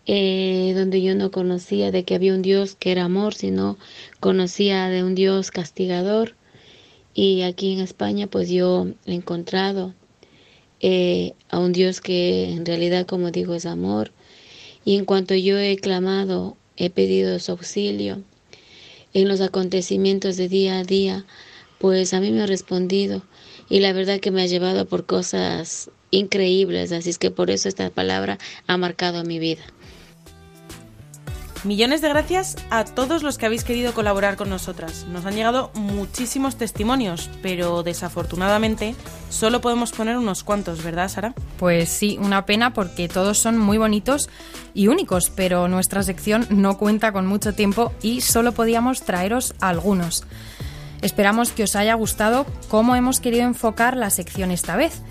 eh, 0.05 0.73
donde 0.75 1.01
yo 1.01 1.13
no 1.13 1.29
conocía 1.29 1.91
de 1.91 2.03
que 2.03 2.15
había 2.15 2.33
un 2.33 2.41
Dios 2.41 2.75
que 2.75 2.91
era 2.93 3.03
amor, 3.03 3.35
sino 3.35 3.77
conocía 4.19 4.87
de 4.87 5.03
un 5.03 5.13
Dios 5.13 5.51
castigador. 5.51 6.35
Y 7.13 7.43
aquí 7.43 7.73
en 7.73 7.81
España 7.81 8.27
pues 8.27 8.49
yo 8.49 8.87
he 9.05 9.13
encontrado 9.13 9.93
eh, 10.87 11.33
a 11.49 11.57
un 11.57 11.71
Dios 11.71 11.99
que 11.99 12.51
en 12.51 12.63
realidad, 12.63 13.07
como 13.07 13.31
digo, 13.31 13.55
es 13.55 13.65
amor. 13.65 14.11
Y 14.85 14.97
en 14.97 15.05
cuanto 15.05 15.33
yo 15.33 15.57
he 15.57 15.77
clamado, 15.77 16.57
he 16.77 16.91
pedido 16.91 17.39
su 17.39 17.53
auxilio 17.53 18.21
en 19.15 19.27
los 19.27 19.41
acontecimientos 19.41 20.37
de 20.37 20.47
día 20.47 20.77
a 20.77 20.83
día, 20.83 21.25
pues 21.79 22.13
a 22.13 22.19
mí 22.19 22.29
me 22.29 22.43
ha 22.43 22.45
respondido 22.45 23.23
y 23.67 23.79
la 23.79 23.93
verdad 23.93 24.19
que 24.19 24.29
me 24.29 24.43
ha 24.43 24.45
llevado 24.45 24.85
por 24.85 25.07
cosas 25.07 25.89
increíbles, 26.11 26.91
así 26.91 27.09
es 27.09 27.17
que 27.17 27.31
por 27.31 27.49
eso 27.49 27.67
esta 27.67 27.89
palabra 27.89 28.37
ha 28.67 28.77
marcado 28.77 29.23
mi 29.23 29.39
vida. 29.39 29.63
Millones 31.65 32.01
de 32.01 32.09
gracias 32.09 32.57
a 32.69 32.85
todos 32.85 33.23
los 33.23 33.39
que 33.39 33.47
habéis 33.47 33.63
querido 33.63 33.95
colaborar 33.95 34.35
con 34.35 34.49
nosotras. 34.49 35.07
Nos 35.09 35.25
han 35.25 35.33
llegado 35.33 35.71
muchísimos 35.73 36.57
testimonios, 36.57 37.31
pero 37.41 37.81
desafortunadamente 37.81 38.93
solo 39.31 39.61
podemos 39.61 39.91
poner 39.91 40.15
unos 40.15 40.43
cuantos, 40.43 40.83
¿verdad, 40.83 41.09
Sara? 41.09 41.33
Pues 41.57 41.89
sí, 41.89 42.19
una 42.21 42.45
pena 42.45 42.73
porque 42.73 43.07
todos 43.07 43.39
son 43.39 43.57
muy 43.57 43.79
bonitos 43.79 44.29
y 44.75 44.89
únicos, 44.89 45.31
pero 45.35 45.67
nuestra 45.67 46.03
sección 46.03 46.45
no 46.51 46.77
cuenta 46.77 47.11
con 47.11 47.25
mucho 47.25 47.55
tiempo 47.55 47.91
y 48.03 48.21
solo 48.21 48.51
podíamos 48.51 49.01
traeros 49.01 49.55
algunos. 49.59 50.23
Esperamos 51.01 51.51
que 51.51 51.63
os 51.63 51.75
haya 51.75 51.95
gustado 51.95 52.45
cómo 52.67 52.95
hemos 52.95 53.19
querido 53.19 53.43
enfocar 53.43 53.97
la 53.97 54.11
sección 54.11 54.51
esta 54.51 54.75
vez. 54.75 55.01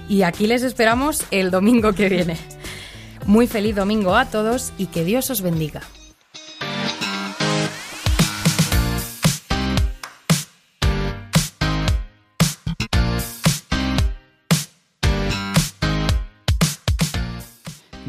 y 0.09 0.23
aquí 0.23 0.49
les 0.49 0.65
esperamos 0.65 1.23
el 1.31 1.53
domingo 1.53 1.93
que 1.93 2.09
viene. 2.09 2.37
Muy 3.27 3.47
feliz 3.47 3.77
domingo 3.77 4.17
a 4.17 4.27
todos 4.27 4.73
y 4.79 4.87
que 4.87 5.05
Dios 5.05 5.31
os 5.31 5.43
bendiga. 5.43 5.83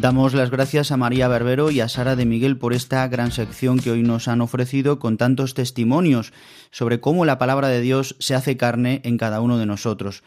Damos 0.04 0.34
las 0.34 0.52
gracias 0.52 0.92
a 0.92 0.98
María 0.98 1.30
Barbero 1.30 1.72
y 1.72 1.80
a 1.80 1.88
Sara 1.88 2.18
de 2.18 2.26
Miguel 2.26 2.58
por 2.58 2.74
esta 2.74 3.08
gran 3.08 3.32
sección 3.32 3.80
que 3.80 3.90
hoy 3.90 4.04
nos 4.04 4.28
han 4.28 4.42
ofrecido 4.42 5.00
con 5.00 5.16
tantos 5.16 5.54
testimonios 5.54 6.34
sobre 6.72 7.00
cómo 7.00 7.24
la 7.24 7.38
palabra 7.38 7.70
de 7.70 7.80
Dios 7.80 8.18
se 8.20 8.36
hace 8.36 8.58
carne 8.58 9.00
en 9.06 9.18
cada 9.18 9.40
uno 9.40 9.58
de 9.58 9.66
nosotros. 9.66 10.22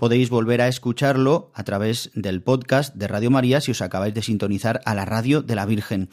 Podéis 0.00 0.30
volver 0.30 0.62
a 0.62 0.68
escucharlo 0.68 1.52
a 1.52 1.62
través 1.62 2.10
del 2.14 2.40
podcast 2.40 2.94
de 2.94 3.06
Radio 3.06 3.30
María 3.30 3.60
si 3.60 3.72
os 3.72 3.82
acabáis 3.82 4.14
de 4.14 4.22
sintonizar 4.22 4.80
a 4.86 4.94
la 4.94 5.04
radio 5.04 5.42
de 5.42 5.54
la 5.54 5.66
Virgen. 5.66 6.08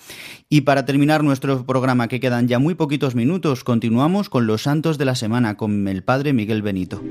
Y 0.50 0.62
para 0.62 0.84
terminar 0.84 1.24
nuestro 1.24 1.66
programa, 1.66 2.10
que 2.10 2.20
quedan 2.20 2.50
ya 2.50 2.60
muy 2.60 2.76
poquitos 2.76 3.16
minutos, 3.16 3.64
continuamos 3.64 4.28
con 4.28 4.46
los 4.46 4.64
santos 4.64 4.98
de 4.98 5.06
la 5.06 5.16
semana 5.16 5.56
con 5.56 5.88
el 5.88 6.04
Padre 6.04 6.34
Miguel 6.34 6.64
Benito. 6.64 7.02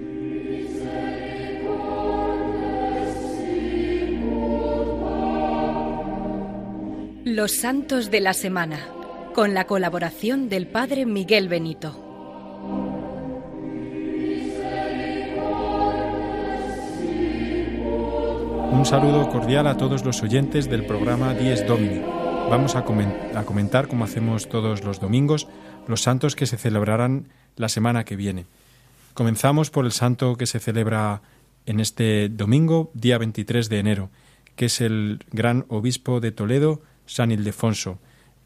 Los 7.24 7.52
santos 7.52 8.10
de 8.10 8.20
la 8.20 8.34
semana, 8.34 8.80
con 9.34 9.54
la 9.54 9.64
colaboración 9.64 10.50
del 10.50 10.66
Padre 10.66 11.06
Miguel 11.06 11.48
Benito. 11.48 12.05
Un 18.76 18.84
saludo 18.84 19.30
cordial 19.30 19.66
a 19.68 19.78
todos 19.78 20.04
los 20.04 20.22
oyentes 20.22 20.68
del 20.68 20.84
programa 20.84 21.32
Dies 21.32 21.66
Domini. 21.66 22.02
Vamos 22.50 22.76
a, 22.76 22.84
comentar, 22.84 23.88
como 23.88 24.04
hacemos 24.04 24.50
todos 24.50 24.84
los 24.84 25.00
domingos, 25.00 25.48
los 25.88 26.02
santos 26.02 26.36
que 26.36 26.44
se 26.44 26.58
celebrarán 26.58 27.28
la 27.56 27.70
semana 27.70 28.04
que 28.04 28.16
viene. 28.16 28.44
Comenzamos 29.14 29.70
por 29.70 29.86
el 29.86 29.92
santo 29.92 30.36
que 30.36 30.44
se 30.44 30.60
celebra 30.60 31.22
en 31.64 31.80
este 31.80 32.28
domingo, 32.28 32.90
día 32.92 33.16
23 33.16 33.70
de 33.70 33.78
enero, 33.78 34.10
que 34.56 34.66
es 34.66 34.82
el 34.82 35.24
gran 35.32 35.64
obispo 35.68 36.20
de 36.20 36.32
Toledo, 36.32 36.82
San 37.06 37.32
Ildefonso, 37.32 37.98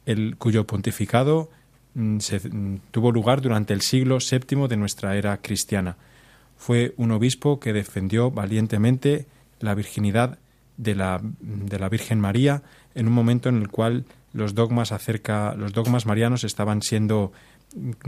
el, 0.06 0.36
cuyo 0.36 0.64
pontificado 0.64 1.50
mm, 1.94 2.18
mm, 2.18 2.76
tuvo 2.92 3.10
lugar 3.10 3.40
durante 3.42 3.74
el 3.74 3.80
siglo 3.80 4.18
VII 4.18 4.68
de 4.68 4.76
nuestra 4.76 5.16
era 5.16 5.38
cristiana. 5.38 5.96
Fue 6.56 6.94
un 6.98 7.10
obispo 7.10 7.58
que 7.58 7.72
defendió 7.72 8.30
valientemente 8.30 9.26
la 9.60 9.74
virginidad 9.74 10.38
de 10.76 10.94
la, 10.94 11.20
de 11.22 11.78
la 11.78 11.88
Virgen 11.88 12.20
María 12.20 12.62
en 12.94 13.06
un 13.06 13.12
momento 13.12 13.48
en 13.48 13.56
el 13.56 13.68
cual 13.68 14.04
los 14.32 14.54
dogmas 14.54 14.92
acerca 14.92 15.54
los 15.54 15.72
dogmas 15.72 16.06
marianos 16.06 16.44
estaban 16.44 16.82
siendo 16.82 17.32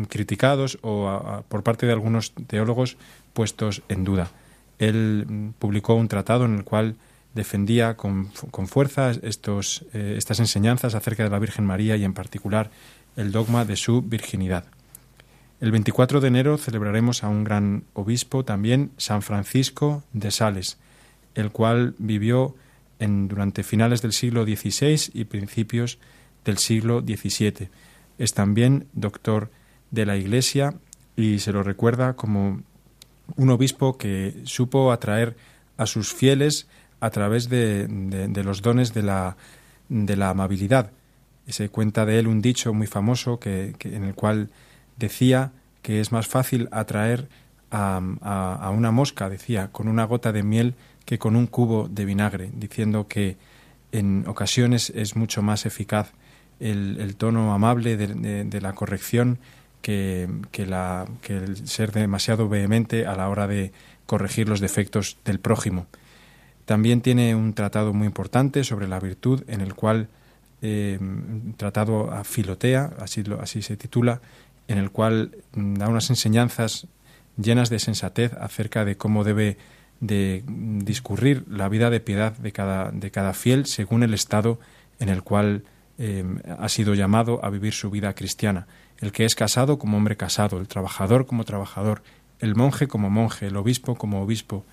criticados 0.09 0.79
o 0.83 1.45
por 1.49 1.63
parte 1.63 1.87
de 1.87 1.93
algunos 1.93 2.33
teólogos 2.47 2.97
puestos 3.33 3.83
en 3.89 4.05
duda. 4.05 4.31
Él 4.79 5.53
publicó 5.59 5.95
un 5.95 6.09
tratado 6.09 6.45
en 6.45 6.57
el 6.57 6.65
cual 6.65 6.97
defendía 7.35 7.97
con, 7.97 8.31
con 8.51 8.67
fuerza 8.69 9.11
estos, 9.11 9.85
eh, 9.95 10.15
estas 10.19 10.41
enseñanzas 10.41 10.95
acerca 10.95 11.23
de 11.23 11.31
la 11.31 11.39
Virgen 11.39 11.65
María 11.65 11.97
y 11.97 12.05
en 12.05 12.13
particular 12.13 12.71
el 13.17 13.33
dogma 13.33 13.65
de 13.65 13.77
su 13.77 14.03
virginidad. 14.03 14.65
El 15.61 15.71
24 15.71 16.21
de 16.21 16.29
enero 16.29 16.59
celebraremos 16.59 17.23
a 17.23 17.29
un 17.29 17.45
gran 17.45 17.85
obispo 17.95 18.45
también, 18.45 18.91
San 18.97 19.23
Francisco 19.23 20.03
de 20.13 20.31
Sales, 20.31 20.77
el 21.35 21.51
cual 21.51 21.95
vivió 21.99 22.55
en, 22.99 23.29
durante 23.29 23.63
finales 23.63 24.03
del 24.03 24.13
siglo 24.13 24.45
XVI 24.45 25.11
y 25.15 25.25
principios 25.25 25.99
del 26.45 26.59
siglo 26.59 27.01
XVII. 27.01 27.69
Es 28.19 28.35
también 28.35 28.87
doctor 28.93 29.51
de 29.91 30.07
la 30.07 30.17
Iglesia 30.17 30.75
y 31.17 31.39
se 31.39 31.53
lo 31.53 31.63
recuerda 31.63 32.15
como 32.15 32.63
un 33.37 33.51
obispo 33.51 33.99
que 33.99 34.35
supo 34.45 34.93
atraer 34.93 35.37
a 35.77 35.87
sus 35.87 36.13
fieles 36.13 36.67
a 37.01 37.11
través 37.11 37.49
de, 37.49 37.89
los 38.45 38.63
dones 38.63 38.95
de 38.95 39.03
la, 39.03 39.37
de 39.89 40.17
la 40.17 40.31
amabilidad. 40.31 40.93
Se 41.49 41.69
cuenta 41.69 42.07
de 42.07 42.19
él 42.19 42.29
un 42.29 42.41
dicho 42.41 42.73
muy 42.73 42.87
famoso 42.87 43.41
que, 43.41 43.75
en 43.83 44.05
el 44.05 44.15
cual 44.15 44.51
decía 44.97 45.53
que 45.83 46.01
es 46.01 46.13
más 46.13 46.29
fácil 46.29 46.69
atraer 46.71 47.29
a, 47.71 48.71
una 48.73 48.91
mosca, 48.91 49.29
decía, 49.29 49.69
con 49.73 49.89
una 49.89 50.05
gota 50.05 50.31
de 50.31 50.43
miel 50.43 50.75
que 51.05 51.19
con 51.19 51.37
un 51.37 51.47
cubo 51.47 51.89
de 51.89 52.05
vinagre, 52.05 52.51
diciendo 52.55 53.09
que 53.09 53.37
en 53.93 54.25
ocasiones 54.27 54.91
es 54.91 55.17
mucho 55.17 55.43
más 55.43 55.67
eficaz 55.67 56.13
el, 56.61 57.17
tono 57.17 57.53
amable 57.53 57.97
de, 57.97 58.61
la 58.61 58.73
corrección 58.75 59.39
que, 59.83 60.29
la, 60.67 61.07
que 61.21 61.37
el 61.37 61.69
ser 61.69 61.93
demasiado 61.93 62.49
vehemente 62.49 63.07
a 63.07 63.17
la 63.17 63.29
hora 63.29 63.47
de 63.47 63.73
corregir 64.07 64.49
los 64.49 64.61
defectos 64.61 65.19
del 65.25 65.41
prójimo. 65.41 65.87
También 66.65 67.01
tiene 67.01 67.35
un 67.35 67.55
tratado 67.55 67.93
muy 67.93 68.07
importante 68.07 68.63
sobre 68.63 68.87
la 68.87 69.01
virtud 69.01 69.43
en 69.49 69.61
el 69.61 69.75
cual, 69.75 70.09
eh, 70.63 70.99
tratado 71.57 72.13
a 72.13 72.23
Filotea, 72.23 72.93
así, 73.01 73.25
lo, 73.25 73.41
así 73.41 73.63
se 73.63 73.77
titula, 73.77 74.21
en 74.69 74.79
el 74.79 74.91
cual 74.91 75.37
da 75.53 75.89
unas 75.89 76.09
enseñanzas 76.11 76.87
llenas 77.37 77.69
de 77.69 77.81
sensatez 77.81 78.33
acerca 78.35 78.85
de 78.85 78.97
cómo 78.97 79.25
debe 79.25 79.57
de 80.03 80.43
discurrir 80.47 81.45
la 81.49 81.69
vida 81.69 81.89
de 81.89 82.01
piedad 82.01 82.37
de 82.37 82.51
cada, 82.51 82.91
de 82.91 83.13
cada 83.13 83.35
fiel 83.35 83.67
según 83.67 84.03
el 84.03 84.15
estado 84.15 84.59
en 84.99 85.09
el 85.09 85.23
cual 85.23 85.63
eh, 85.97 86.25
ha 86.59 86.69
sido 86.69 86.95
llamado 86.95 87.43
a 87.45 87.51
vivir 87.51 87.73
su 87.73 87.89
vida 87.89 88.13
cristiana. 88.13 88.67
El 88.99 89.13
que 89.13 89.25
es 89.25 89.37
casado 89.37 89.79
como 89.79 89.97
hombre 89.97 90.17
casado, 90.17 90.59
el 90.59 90.67
trabajador 90.67 91.27
como 91.27 91.45
trabajador, 91.45 92.03
el 92.41 92.57
monje 92.57 92.89
como 92.89 93.11
monje, 93.11 93.47
el 93.47 93.57
obispo 93.57 93.95
como 93.95 94.21
obispo, 94.21 94.67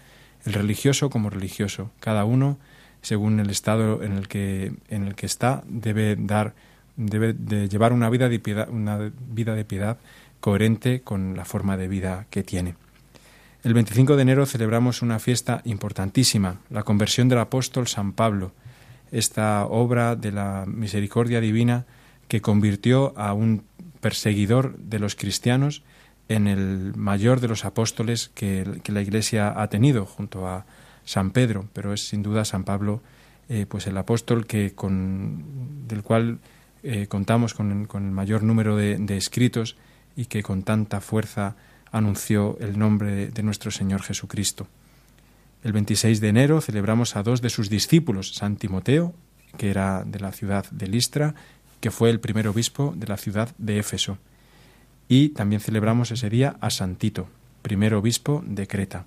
el 0.45 0.53
religioso 0.53 1.11
como 1.11 1.29
religioso. 1.29 1.91
Cada 1.99 2.25
uno, 2.25 2.57
según 3.03 3.39
el 3.39 3.51
estado 3.51 4.01
en 4.01 4.13
el 4.13 4.27
que, 4.27 4.73
en 4.87 5.05
el 5.05 5.13
que 5.13 5.27
está, 5.27 5.63
debe 5.67 6.15
dar 6.15 6.55
debe 6.95 7.33
de 7.33 7.69
llevar 7.69 7.93
una 7.93 8.09
vida 8.09 8.27
de 8.27 8.39
piedad, 8.39 8.67
una 8.67 9.11
vida 9.29 9.53
de 9.53 9.63
piedad 9.63 9.99
coherente 10.39 11.01
con 11.01 11.37
la 11.37 11.45
forma 11.45 11.77
de 11.77 11.87
vida 11.87 12.25
que 12.31 12.43
tiene. 12.43 12.75
El 13.61 13.73
25 13.73 14.15
de 14.15 14.21
enero 14.21 14.45
celebramos 14.45 15.01
una 15.01 15.19
fiesta 15.19 15.61
importantísima, 15.65 16.61
la 16.69 16.83
conversión 16.83 17.27
del 17.27 17.39
apóstol 17.39 17.87
San 17.87 18.13
Pablo, 18.13 18.53
esta 19.11 19.65
obra 19.65 20.15
de 20.15 20.31
la 20.31 20.63
misericordia 20.65 21.41
divina 21.41 21.85
que 22.29 22.41
convirtió 22.41 23.17
a 23.17 23.33
un 23.33 23.63
perseguidor 23.99 24.77
de 24.77 24.99
los 24.99 25.15
cristianos 25.15 25.83
en 26.29 26.47
el 26.47 26.93
mayor 26.95 27.41
de 27.41 27.49
los 27.49 27.65
apóstoles 27.65 28.31
que, 28.33 28.81
la 28.85 29.01
Iglesia 29.01 29.53
ha 29.61 29.67
tenido 29.67 30.05
junto 30.05 30.47
a 30.47 30.65
San 31.03 31.31
Pedro, 31.31 31.67
pero 31.73 31.91
es 31.91 32.07
sin 32.07 32.23
duda 32.23 32.45
San 32.45 32.63
Pablo, 32.63 33.01
eh, 33.49 33.65
pues 33.67 33.87
el 33.87 33.97
apóstol 33.97 34.45
que 34.45 34.73
con, 34.73 35.87
del 35.87 36.03
cual 36.03 36.39
eh, 36.83 37.07
contamos 37.07 37.53
con, 37.55 37.87
el 37.91 38.11
mayor 38.11 38.43
número 38.43 38.77
de, 38.77 39.17
escritos 39.17 39.75
y 40.15 40.25
que 40.25 40.43
con 40.43 40.63
tanta 40.63 41.01
fuerza 41.01 41.55
anunció 41.91 42.57
el 42.59 42.77
nombre 42.77 43.29
de, 43.29 43.43
nuestro 43.43 43.71
Señor 43.71 44.01
Jesucristo. 44.01 44.67
El 45.63 45.73
26 45.73 46.21
de 46.21 46.29
enero 46.29 46.61
celebramos 46.61 47.15
a 47.15 47.23
dos 47.23 47.41
de 47.41 47.49
sus 47.49 47.69
discípulos, 47.69 48.33
San 48.35 48.55
Timoteo, 48.55 49.13
que 49.57 49.69
era 49.69 50.03
de 50.05 50.19
la 50.19 50.31
ciudad 50.31 50.69
de 50.71 50.87
Listra, 50.87 51.35
que 51.81 51.91
fue 51.91 52.09
el 52.09 52.19
primer 52.19 52.47
obispo 52.47 52.93
de 52.95 53.07
la 53.07 53.17
ciudad 53.17 53.49
de 53.57 53.79
Éfeso. 53.79 54.17
Y 55.07 55.29
también 55.29 55.61
celebramos 55.61 56.11
ese 56.11 56.29
día 56.29 56.55
a 56.61 56.69
San 56.69 56.95
Tito, 56.95 57.27
primer 57.61 57.93
obispo 57.93 58.43
de 58.45 58.67
Creta. 58.67 59.05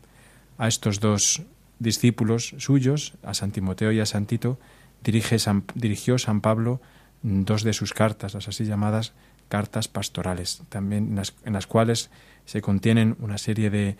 A 0.58 0.68
estos 0.68 1.00
dos 1.00 1.42
discípulos 1.78 2.54
suyos, 2.58 3.14
a 3.22 3.34
San 3.34 3.52
Timoteo 3.52 3.92
y 3.92 4.00
a 4.00 4.06
San 4.06 4.26
Tito, 4.26 4.58
dirigió 5.02 6.18
San 6.18 6.40
Pablo 6.40 6.80
dos 7.22 7.62
de 7.62 7.72
sus 7.72 7.92
cartas, 7.92 8.34
las 8.34 8.48
así 8.48 8.64
llamadas 8.64 9.12
cartas 9.52 9.86
pastorales, 9.86 10.62
también 10.70 11.14
en 11.44 11.52
las, 11.52 11.66
cuales 11.66 12.08
se 12.46 12.62
contienen 12.62 13.16
una 13.20 13.36
serie 13.36 13.68
de 13.68 13.98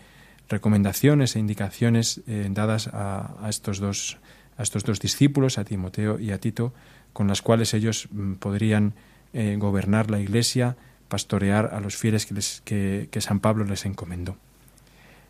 recomendaciones 0.49 1.35
e 1.35 1.39
indicaciones 1.39 2.21
eh, 2.25 2.47
dadas 2.49 2.89
a, 2.91 3.45
estos 3.47 3.77
dos, 3.77 4.17
a 4.57 4.63
estos 4.63 4.83
dos 4.83 4.99
discípulos, 4.99 5.59
a 5.59 5.63
Timoteo 5.63 6.19
y 6.19 6.31
a 6.31 6.39
Tito, 6.39 6.73
con 7.13 7.27
las 7.27 7.43
cuales 7.43 7.75
ellos 7.75 8.07
mm, 8.09 8.33
podrían 8.41 8.95
eh, 9.33 9.55
gobernar 9.59 10.09
la 10.09 10.19
Iglesia, 10.19 10.75
pastorear 11.07 11.69
a 11.71 11.79
los 11.81 11.97
fieles 11.97 12.25
que, 12.25 13.07
San 13.19 13.39
Pablo 13.39 13.63
les 13.63 13.85
encomendó. 13.85 14.37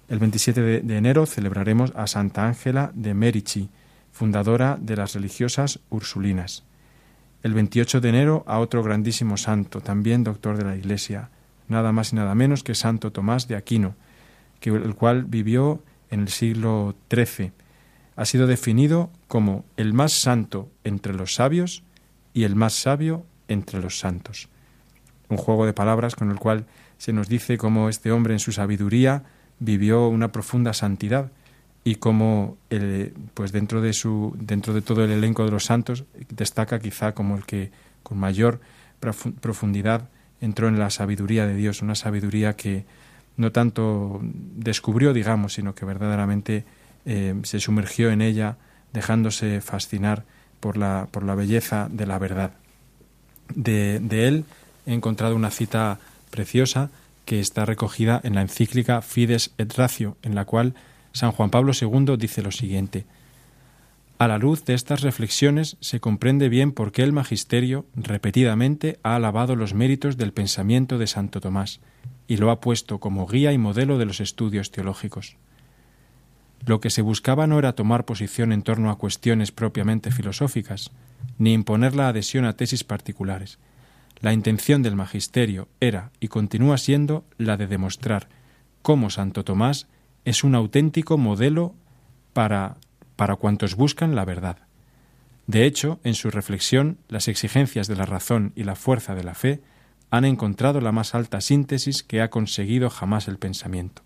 El 0.08 0.20
27 0.20 0.62
de, 0.62 0.98
enero 0.98 1.26
celebraremos 1.26 1.92
a 1.98 2.08
Santa 2.08 2.48
Ángela 2.48 2.94
de 2.96 3.14
Merici, 3.14 3.68
fundadora 4.14 4.78
de 4.80 4.96
las 4.96 5.16
religiosas 5.16 5.82
Ursulinas. 5.90 6.64
El 7.44 7.54
28 7.54 8.02
de 8.02 8.10
enero 8.10 8.44
a 8.48 8.60
otro 8.60 8.82
grandísimo 8.82 9.38
santo, 9.38 9.82
también 9.82 10.24
doctor 10.24 10.58
de 10.58 10.64
la 10.64 10.76
Iglesia, 10.76 11.30
nada 11.68 11.92
más 11.92 12.14
y 12.14 12.16
nada 12.16 12.34
menos 12.34 12.64
que 12.64 12.74
Santo 12.74 13.12
Tomás 13.12 13.48
de 13.48 13.56
Aquino, 13.56 13.96
que, 14.60 14.72
el 14.72 14.96
cual 14.96 15.26
vivió 15.26 15.84
en 16.10 16.22
el 16.22 16.30
siglo 16.30 16.96
XIII. 17.14 17.52
Ha 18.16 18.26
sido 18.26 18.48
definido 18.48 19.12
como 19.28 19.66
el 19.78 19.94
más 19.94 20.14
santo 20.14 20.70
entre 20.84 21.14
los 21.14 21.36
sabios 21.36 21.84
y 22.34 22.44
el 22.44 22.56
más 22.56 22.74
sabio 22.74 23.26
entre 23.48 23.80
los 23.80 24.00
santos 24.00 24.50
un 25.34 25.38
juego 25.38 25.66
de 25.66 25.74
palabras 25.74 26.16
con 26.16 26.32
el 26.32 26.38
cual 26.38 26.66
se 26.98 27.12
nos 27.12 27.28
dice 27.28 27.58
cómo 27.58 27.90
este 27.90 28.12
hombre 28.12 28.34
en 28.34 28.40
su 28.40 28.52
sabiduría 28.52 29.24
vivió 29.60 30.08
una 30.08 30.32
profunda 30.32 30.74
santidad 30.74 31.32
y 31.84 31.96
cómo 31.96 32.58
pues 33.34 33.52
dentro 33.52 33.82
de 33.82 33.94
su 33.94 34.36
dentro 34.40 34.74
de 34.74 34.82
todo 34.82 35.04
el 35.04 35.12
elenco 35.12 35.44
de 35.44 35.52
los 35.52 35.66
santos 35.66 36.06
destaca 36.30 36.80
quizá 36.80 37.14
como 37.14 37.36
el 37.36 37.46
que 37.46 37.72
con 38.04 38.18
mayor 38.18 38.62
profundidad 39.00 40.10
entró 40.40 40.68
en 40.68 40.80
la 40.80 40.90
sabiduría 40.90 41.48
de 41.48 41.56
Dios, 41.56 41.82
una 41.82 41.96
sabiduría 41.96 42.56
que 42.56 42.86
no 43.38 43.52
tanto 43.52 44.20
descubrió, 44.22 45.14
digamos, 45.14 45.54
sino 45.54 45.74
que 45.74 45.86
verdaderamente 45.86 46.66
eh, 47.06 47.34
se 47.44 47.60
sumergió 47.60 48.12
en 48.12 48.22
ella, 48.22 48.58
dejándose 48.92 49.62
fascinar 49.62 50.24
por 50.60 50.78
la, 50.78 51.08
por 51.12 51.24
la 51.24 51.36
belleza 51.36 51.88
de 51.90 52.06
la 52.06 52.20
verdad. 52.20 52.52
De, 53.56 54.00
de 54.00 54.28
él 54.28 54.46
he 54.86 54.94
encontrado 54.94 55.36
una 55.36 55.50
cita 55.50 56.00
preciosa 56.30 56.90
que 57.26 57.40
está 57.40 57.66
recogida 57.66 58.20
en 58.24 58.36
la 58.36 58.42
encíclica 58.42 59.02
Fides 59.02 59.52
et 59.58 59.74
Ratio, 59.76 60.18
en 60.22 60.36
la 60.36 60.46
cual 60.46 60.76
San 61.14 61.32
Juan 61.32 61.50
Pablo 61.50 61.72
II 61.80 62.18
dice 62.18 62.42
lo 62.42 62.52
siguiente 62.52 63.06
A 64.18 64.28
la 64.28 64.38
luz 64.38 64.66
de 64.66 64.74
estas 64.74 65.02
reflexiones 65.02 65.78
se 65.80 66.00
comprende 66.00 66.50
bien 66.50 66.72
por 66.72 66.92
qué 66.92 67.04
el 67.04 67.14
magisterio 67.14 67.86
repetidamente 67.96 69.00
ha 69.04 69.16
alabado 69.16 69.56
los 69.56 69.74
méritos 69.74 70.18
del 70.18 70.34
pensamiento 70.34 70.98
de 70.98 71.08
Santo 71.08 71.40
Tomás 71.40 71.80
y 72.28 72.38
lo 72.38 72.52
ha 72.52 72.60
puesto 72.60 73.00
como 73.00 73.28
guía 73.28 73.54
y 73.54 73.58
modelo 73.58 73.98
de 73.98 74.06
los 74.06 74.20
estudios 74.20 74.72
teológicos. 74.72 75.38
Lo 76.66 76.80
que 76.80 76.90
se 76.90 77.02
buscaba 77.02 77.48
no 77.48 77.60
era 77.60 77.74
tomar 77.74 78.06
posición 78.06 78.52
en 78.52 78.64
torno 78.64 78.90
a 78.90 78.98
cuestiones 78.98 79.52
propiamente 79.52 80.12
filosóficas, 80.12 80.92
ni 81.38 81.54
imponer 81.54 81.96
la 81.96 82.08
adhesión 82.08 82.46
a 82.46 82.54
tesis 82.54 82.84
particulares, 82.84 83.60
la 84.24 84.32
intención 84.32 84.84
del 84.84 84.96
magisterio 84.96 85.68
era 85.82 86.12
y 86.22 86.30
continúa 86.30 86.78
siendo 86.78 87.26
la 87.38 87.58
de 87.58 87.68
demostrar 87.68 88.30
cómo 88.82 89.10
Santo 89.10 89.44
Tomás 89.44 89.88
es 90.26 90.44
un 90.44 90.56
auténtico 90.56 91.18
modelo 91.18 91.76
para, 92.34 92.78
para 93.16 93.36
cuantos 93.36 93.76
buscan 93.76 94.16
la 94.16 94.26
verdad. 94.26 94.58
De 95.48 95.66
hecho, 95.66 96.00
en 96.04 96.16
su 96.16 96.32
reflexión, 96.32 96.98
las 97.10 97.28
exigencias 97.28 97.88
de 97.88 97.96
la 97.96 98.06
razón 98.06 98.54
y 98.56 98.64
la 98.64 98.76
fuerza 98.76 99.14
de 99.14 99.24
la 99.24 99.36
fe 99.36 99.62
han 100.10 100.26
encontrado 100.26 100.80
la 100.80 100.92
más 100.92 101.16
alta 101.16 101.42
síntesis 101.42 102.04
que 102.04 102.22
ha 102.22 102.30
conseguido 102.30 102.90
jamás 102.90 103.28
el 103.28 103.40
pensamiento, 103.40 104.04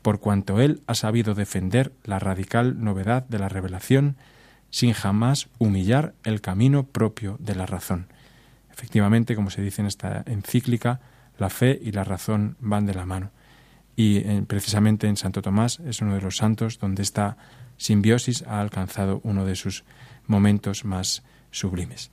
por 0.00 0.20
cuanto 0.20 0.60
él 0.60 0.80
ha 0.86 0.94
sabido 0.94 1.34
defender 1.34 1.92
la 2.04 2.18
radical 2.18 2.82
novedad 2.82 3.26
de 3.28 3.38
la 3.38 3.48
revelación 3.48 4.16
sin 4.70 4.92
jamás 4.92 5.48
humillar 5.58 6.14
el 6.24 6.40
camino 6.40 6.84
propio 6.84 7.36
de 7.38 7.54
la 7.54 7.66
razón. 7.66 8.06
Efectivamente, 8.72 9.34
como 9.34 9.50
se 9.50 9.60
dice 9.60 9.82
en 9.82 9.86
esta 9.86 10.22
encíclica, 10.26 11.00
la 11.38 11.50
fe 11.50 11.78
y 11.82 11.92
la 11.92 12.04
razón 12.04 12.56
van 12.60 12.86
de 12.86 12.94
la 12.94 13.04
mano. 13.04 13.30
Y 13.96 14.18
eh, 14.18 14.44
precisamente 14.46 15.06
en 15.06 15.16
Santo 15.16 15.42
Tomás 15.42 15.80
es 15.80 16.00
uno 16.00 16.14
de 16.14 16.20
los 16.20 16.36
santos 16.36 16.78
donde 16.78 17.02
esta 17.02 17.36
simbiosis 17.76 18.42
ha 18.46 18.60
alcanzado 18.60 19.20
uno 19.24 19.44
de 19.44 19.56
sus 19.56 19.84
momentos 20.26 20.84
más 20.84 21.22
sublimes. 21.50 22.10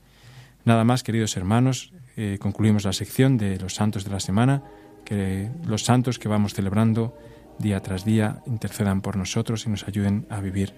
Nada 0.65 0.83
más, 0.83 1.03
queridos 1.03 1.37
hermanos, 1.37 1.93
eh, 2.17 2.37
concluimos 2.39 2.83
la 2.83 2.93
sección 2.93 3.37
de 3.37 3.57
los 3.59 3.75
santos 3.75 4.03
de 4.03 4.11
la 4.11 4.19
semana, 4.19 4.63
que 5.05 5.49
los 5.65 5.83
santos 5.83 6.19
que 6.19 6.27
vamos 6.27 6.53
celebrando 6.53 7.17
día 7.59 7.81
tras 7.81 8.05
día 8.05 8.41
intercedan 8.45 9.01
por 9.01 9.15
nosotros 9.15 9.65
y 9.65 9.69
nos 9.69 9.87
ayuden 9.87 10.25
a 10.29 10.39
vivir 10.39 10.73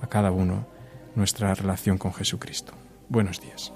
a 0.00 0.06
cada 0.06 0.30
uno 0.30 0.66
nuestra 1.14 1.54
relación 1.54 1.98
con 1.98 2.12
Jesucristo. 2.12 2.72
Buenos 3.08 3.40
días. 3.40 3.72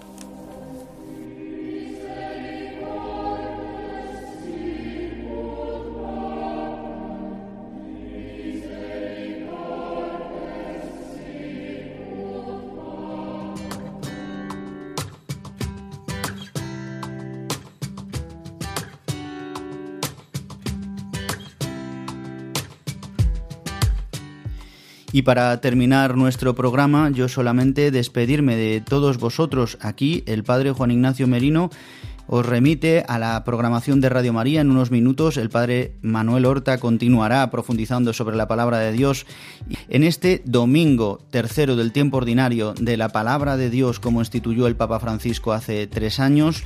Y 25.13 25.23
para 25.23 25.61
terminar 25.61 26.17
nuestro 26.17 26.55
programa, 26.55 27.11
yo 27.11 27.29
solamente 27.29 27.91
despedirme 27.91 28.55
de 28.55 28.81
todos 28.81 29.19
vosotros. 29.19 29.77
Aquí 29.81 30.23
el 30.27 30.45
Padre 30.45 30.71
Juan 30.71 30.93
Ignacio 30.93 31.27
Merino 31.27 31.71
os 32.33 32.47
remite 32.47 33.05
a 33.09 33.19
la 33.19 33.43
programación 33.43 34.01
de 34.01 34.09
Radio 34.09 34.33
María. 34.33 34.61
En 34.61 34.71
unos 34.71 34.93
minutos 34.93 35.37
el 35.37 35.51
Padre 35.51 35.95
Manuel 36.01 36.47
Horta 36.47 36.79
continuará 36.79 37.51
profundizando 37.51 38.13
sobre 38.13 38.37
la 38.37 38.47
palabra 38.47 38.79
de 38.79 38.93
Dios. 38.93 39.27
En 39.89 40.05
este 40.05 40.43
domingo 40.45 41.19
tercero 41.33 41.75
del 41.75 41.91
tiempo 41.91 42.19
ordinario 42.19 42.73
de 42.75 42.97
la 42.97 43.09
palabra 43.09 43.57
de 43.57 43.69
Dios 43.69 43.99
como 43.99 44.21
instituyó 44.21 44.69
el 44.69 44.77
Papa 44.77 45.01
Francisco 45.01 45.53
hace 45.53 45.89
tres 45.89 46.21
años, 46.21 46.63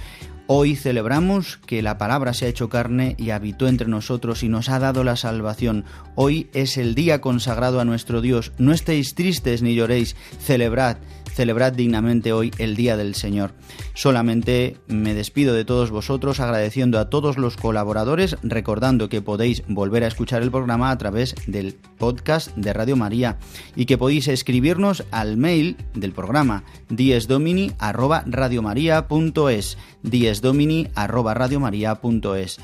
Hoy 0.47 0.77
celebramos 0.77 1.59
que 1.67 1.81
la 1.81 1.97
palabra 1.97 2.35
se 2.35 2.45
ha 2.45 2.49
hecho 2.49 2.69
carne 2.69 3.15
y 3.19 3.31
habitó 3.31 3.67
entre 3.67 3.89
nosotros 3.89 4.43
y 4.43 4.51
nos 4.51 4.69
ha 4.69 4.79
dado 4.79 5.03
la 5.03 5.17
salvación. 5.17 5.87
Hoy 6.17 6.51
es 6.53 6.77
el 6.77 6.95
día 6.95 7.23
consagrado 7.23 7.81
a 7.81 7.87
nuestro 7.87 8.21
Dios. 8.21 8.53
No 8.59 8.75
estéis 8.75 9.15
tristes 9.15 9.63
ni 9.63 9.75
lloréis, 9.75 10.17
celebrad, 10.39 10.99
celebrad 11.33 11.73
dignamente 11.73 12.35
hoy 12.35 12.51
el 12.59 12.77
Día 12.77 12.99
del 12.99 13.15
Señor. 13.15 13.53
Solamente 13.95 14.77
me 14.89 15.15
despido 15.15 15.55
de 15.55 15.65
todos 15.65 15.93
vosotros 15.93 16.41
agradeciendo 16.41 16.99
a 16.99 17.09
todos 17.09 17.39
los 17.39 17.57
colaboradores, 17.57 18.37
recordando 18.43 19.09
que 19.09 19.23
podéis 19.23 19.63
volver 19.69 20.03
a 20.03 20.09
escuchar 20.09 20.43
el 20.43 20.51
programa 20.51 20.91
a 20.91 20.99
través 20.99 21.37
del 21.47 21.77
podcast 21.97 22.53
de 22.57 22.73
Radio 22.73 22.97
María 22.97 23.39
y 23.77 23.87
que 23.87 23.97
podéis 23.97 24.27
escribirnos 24.27 25.05
al 25.13 25.37
mail 25.37 25.77
del 25.95 26.11
programa 26.11 26.65
diesdomini@radiomaria.es 26.89 29.79
diesdomini@radiomaria.es. 30.03 32.59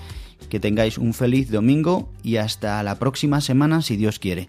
Que 0.49 0.59
tengáis 0.59 0.99
un 0.99 1.15
feliz 1.15 1.53
domingo 1.53 2.09
y 2.25 2.35
hasta 2.37 2.83
la 2.83 2.99
próxima 2.99 3.41
semana 3.41 3.83
si 3.83 3.97
Dios 3.97 4.19
quiere. 4.19 4.49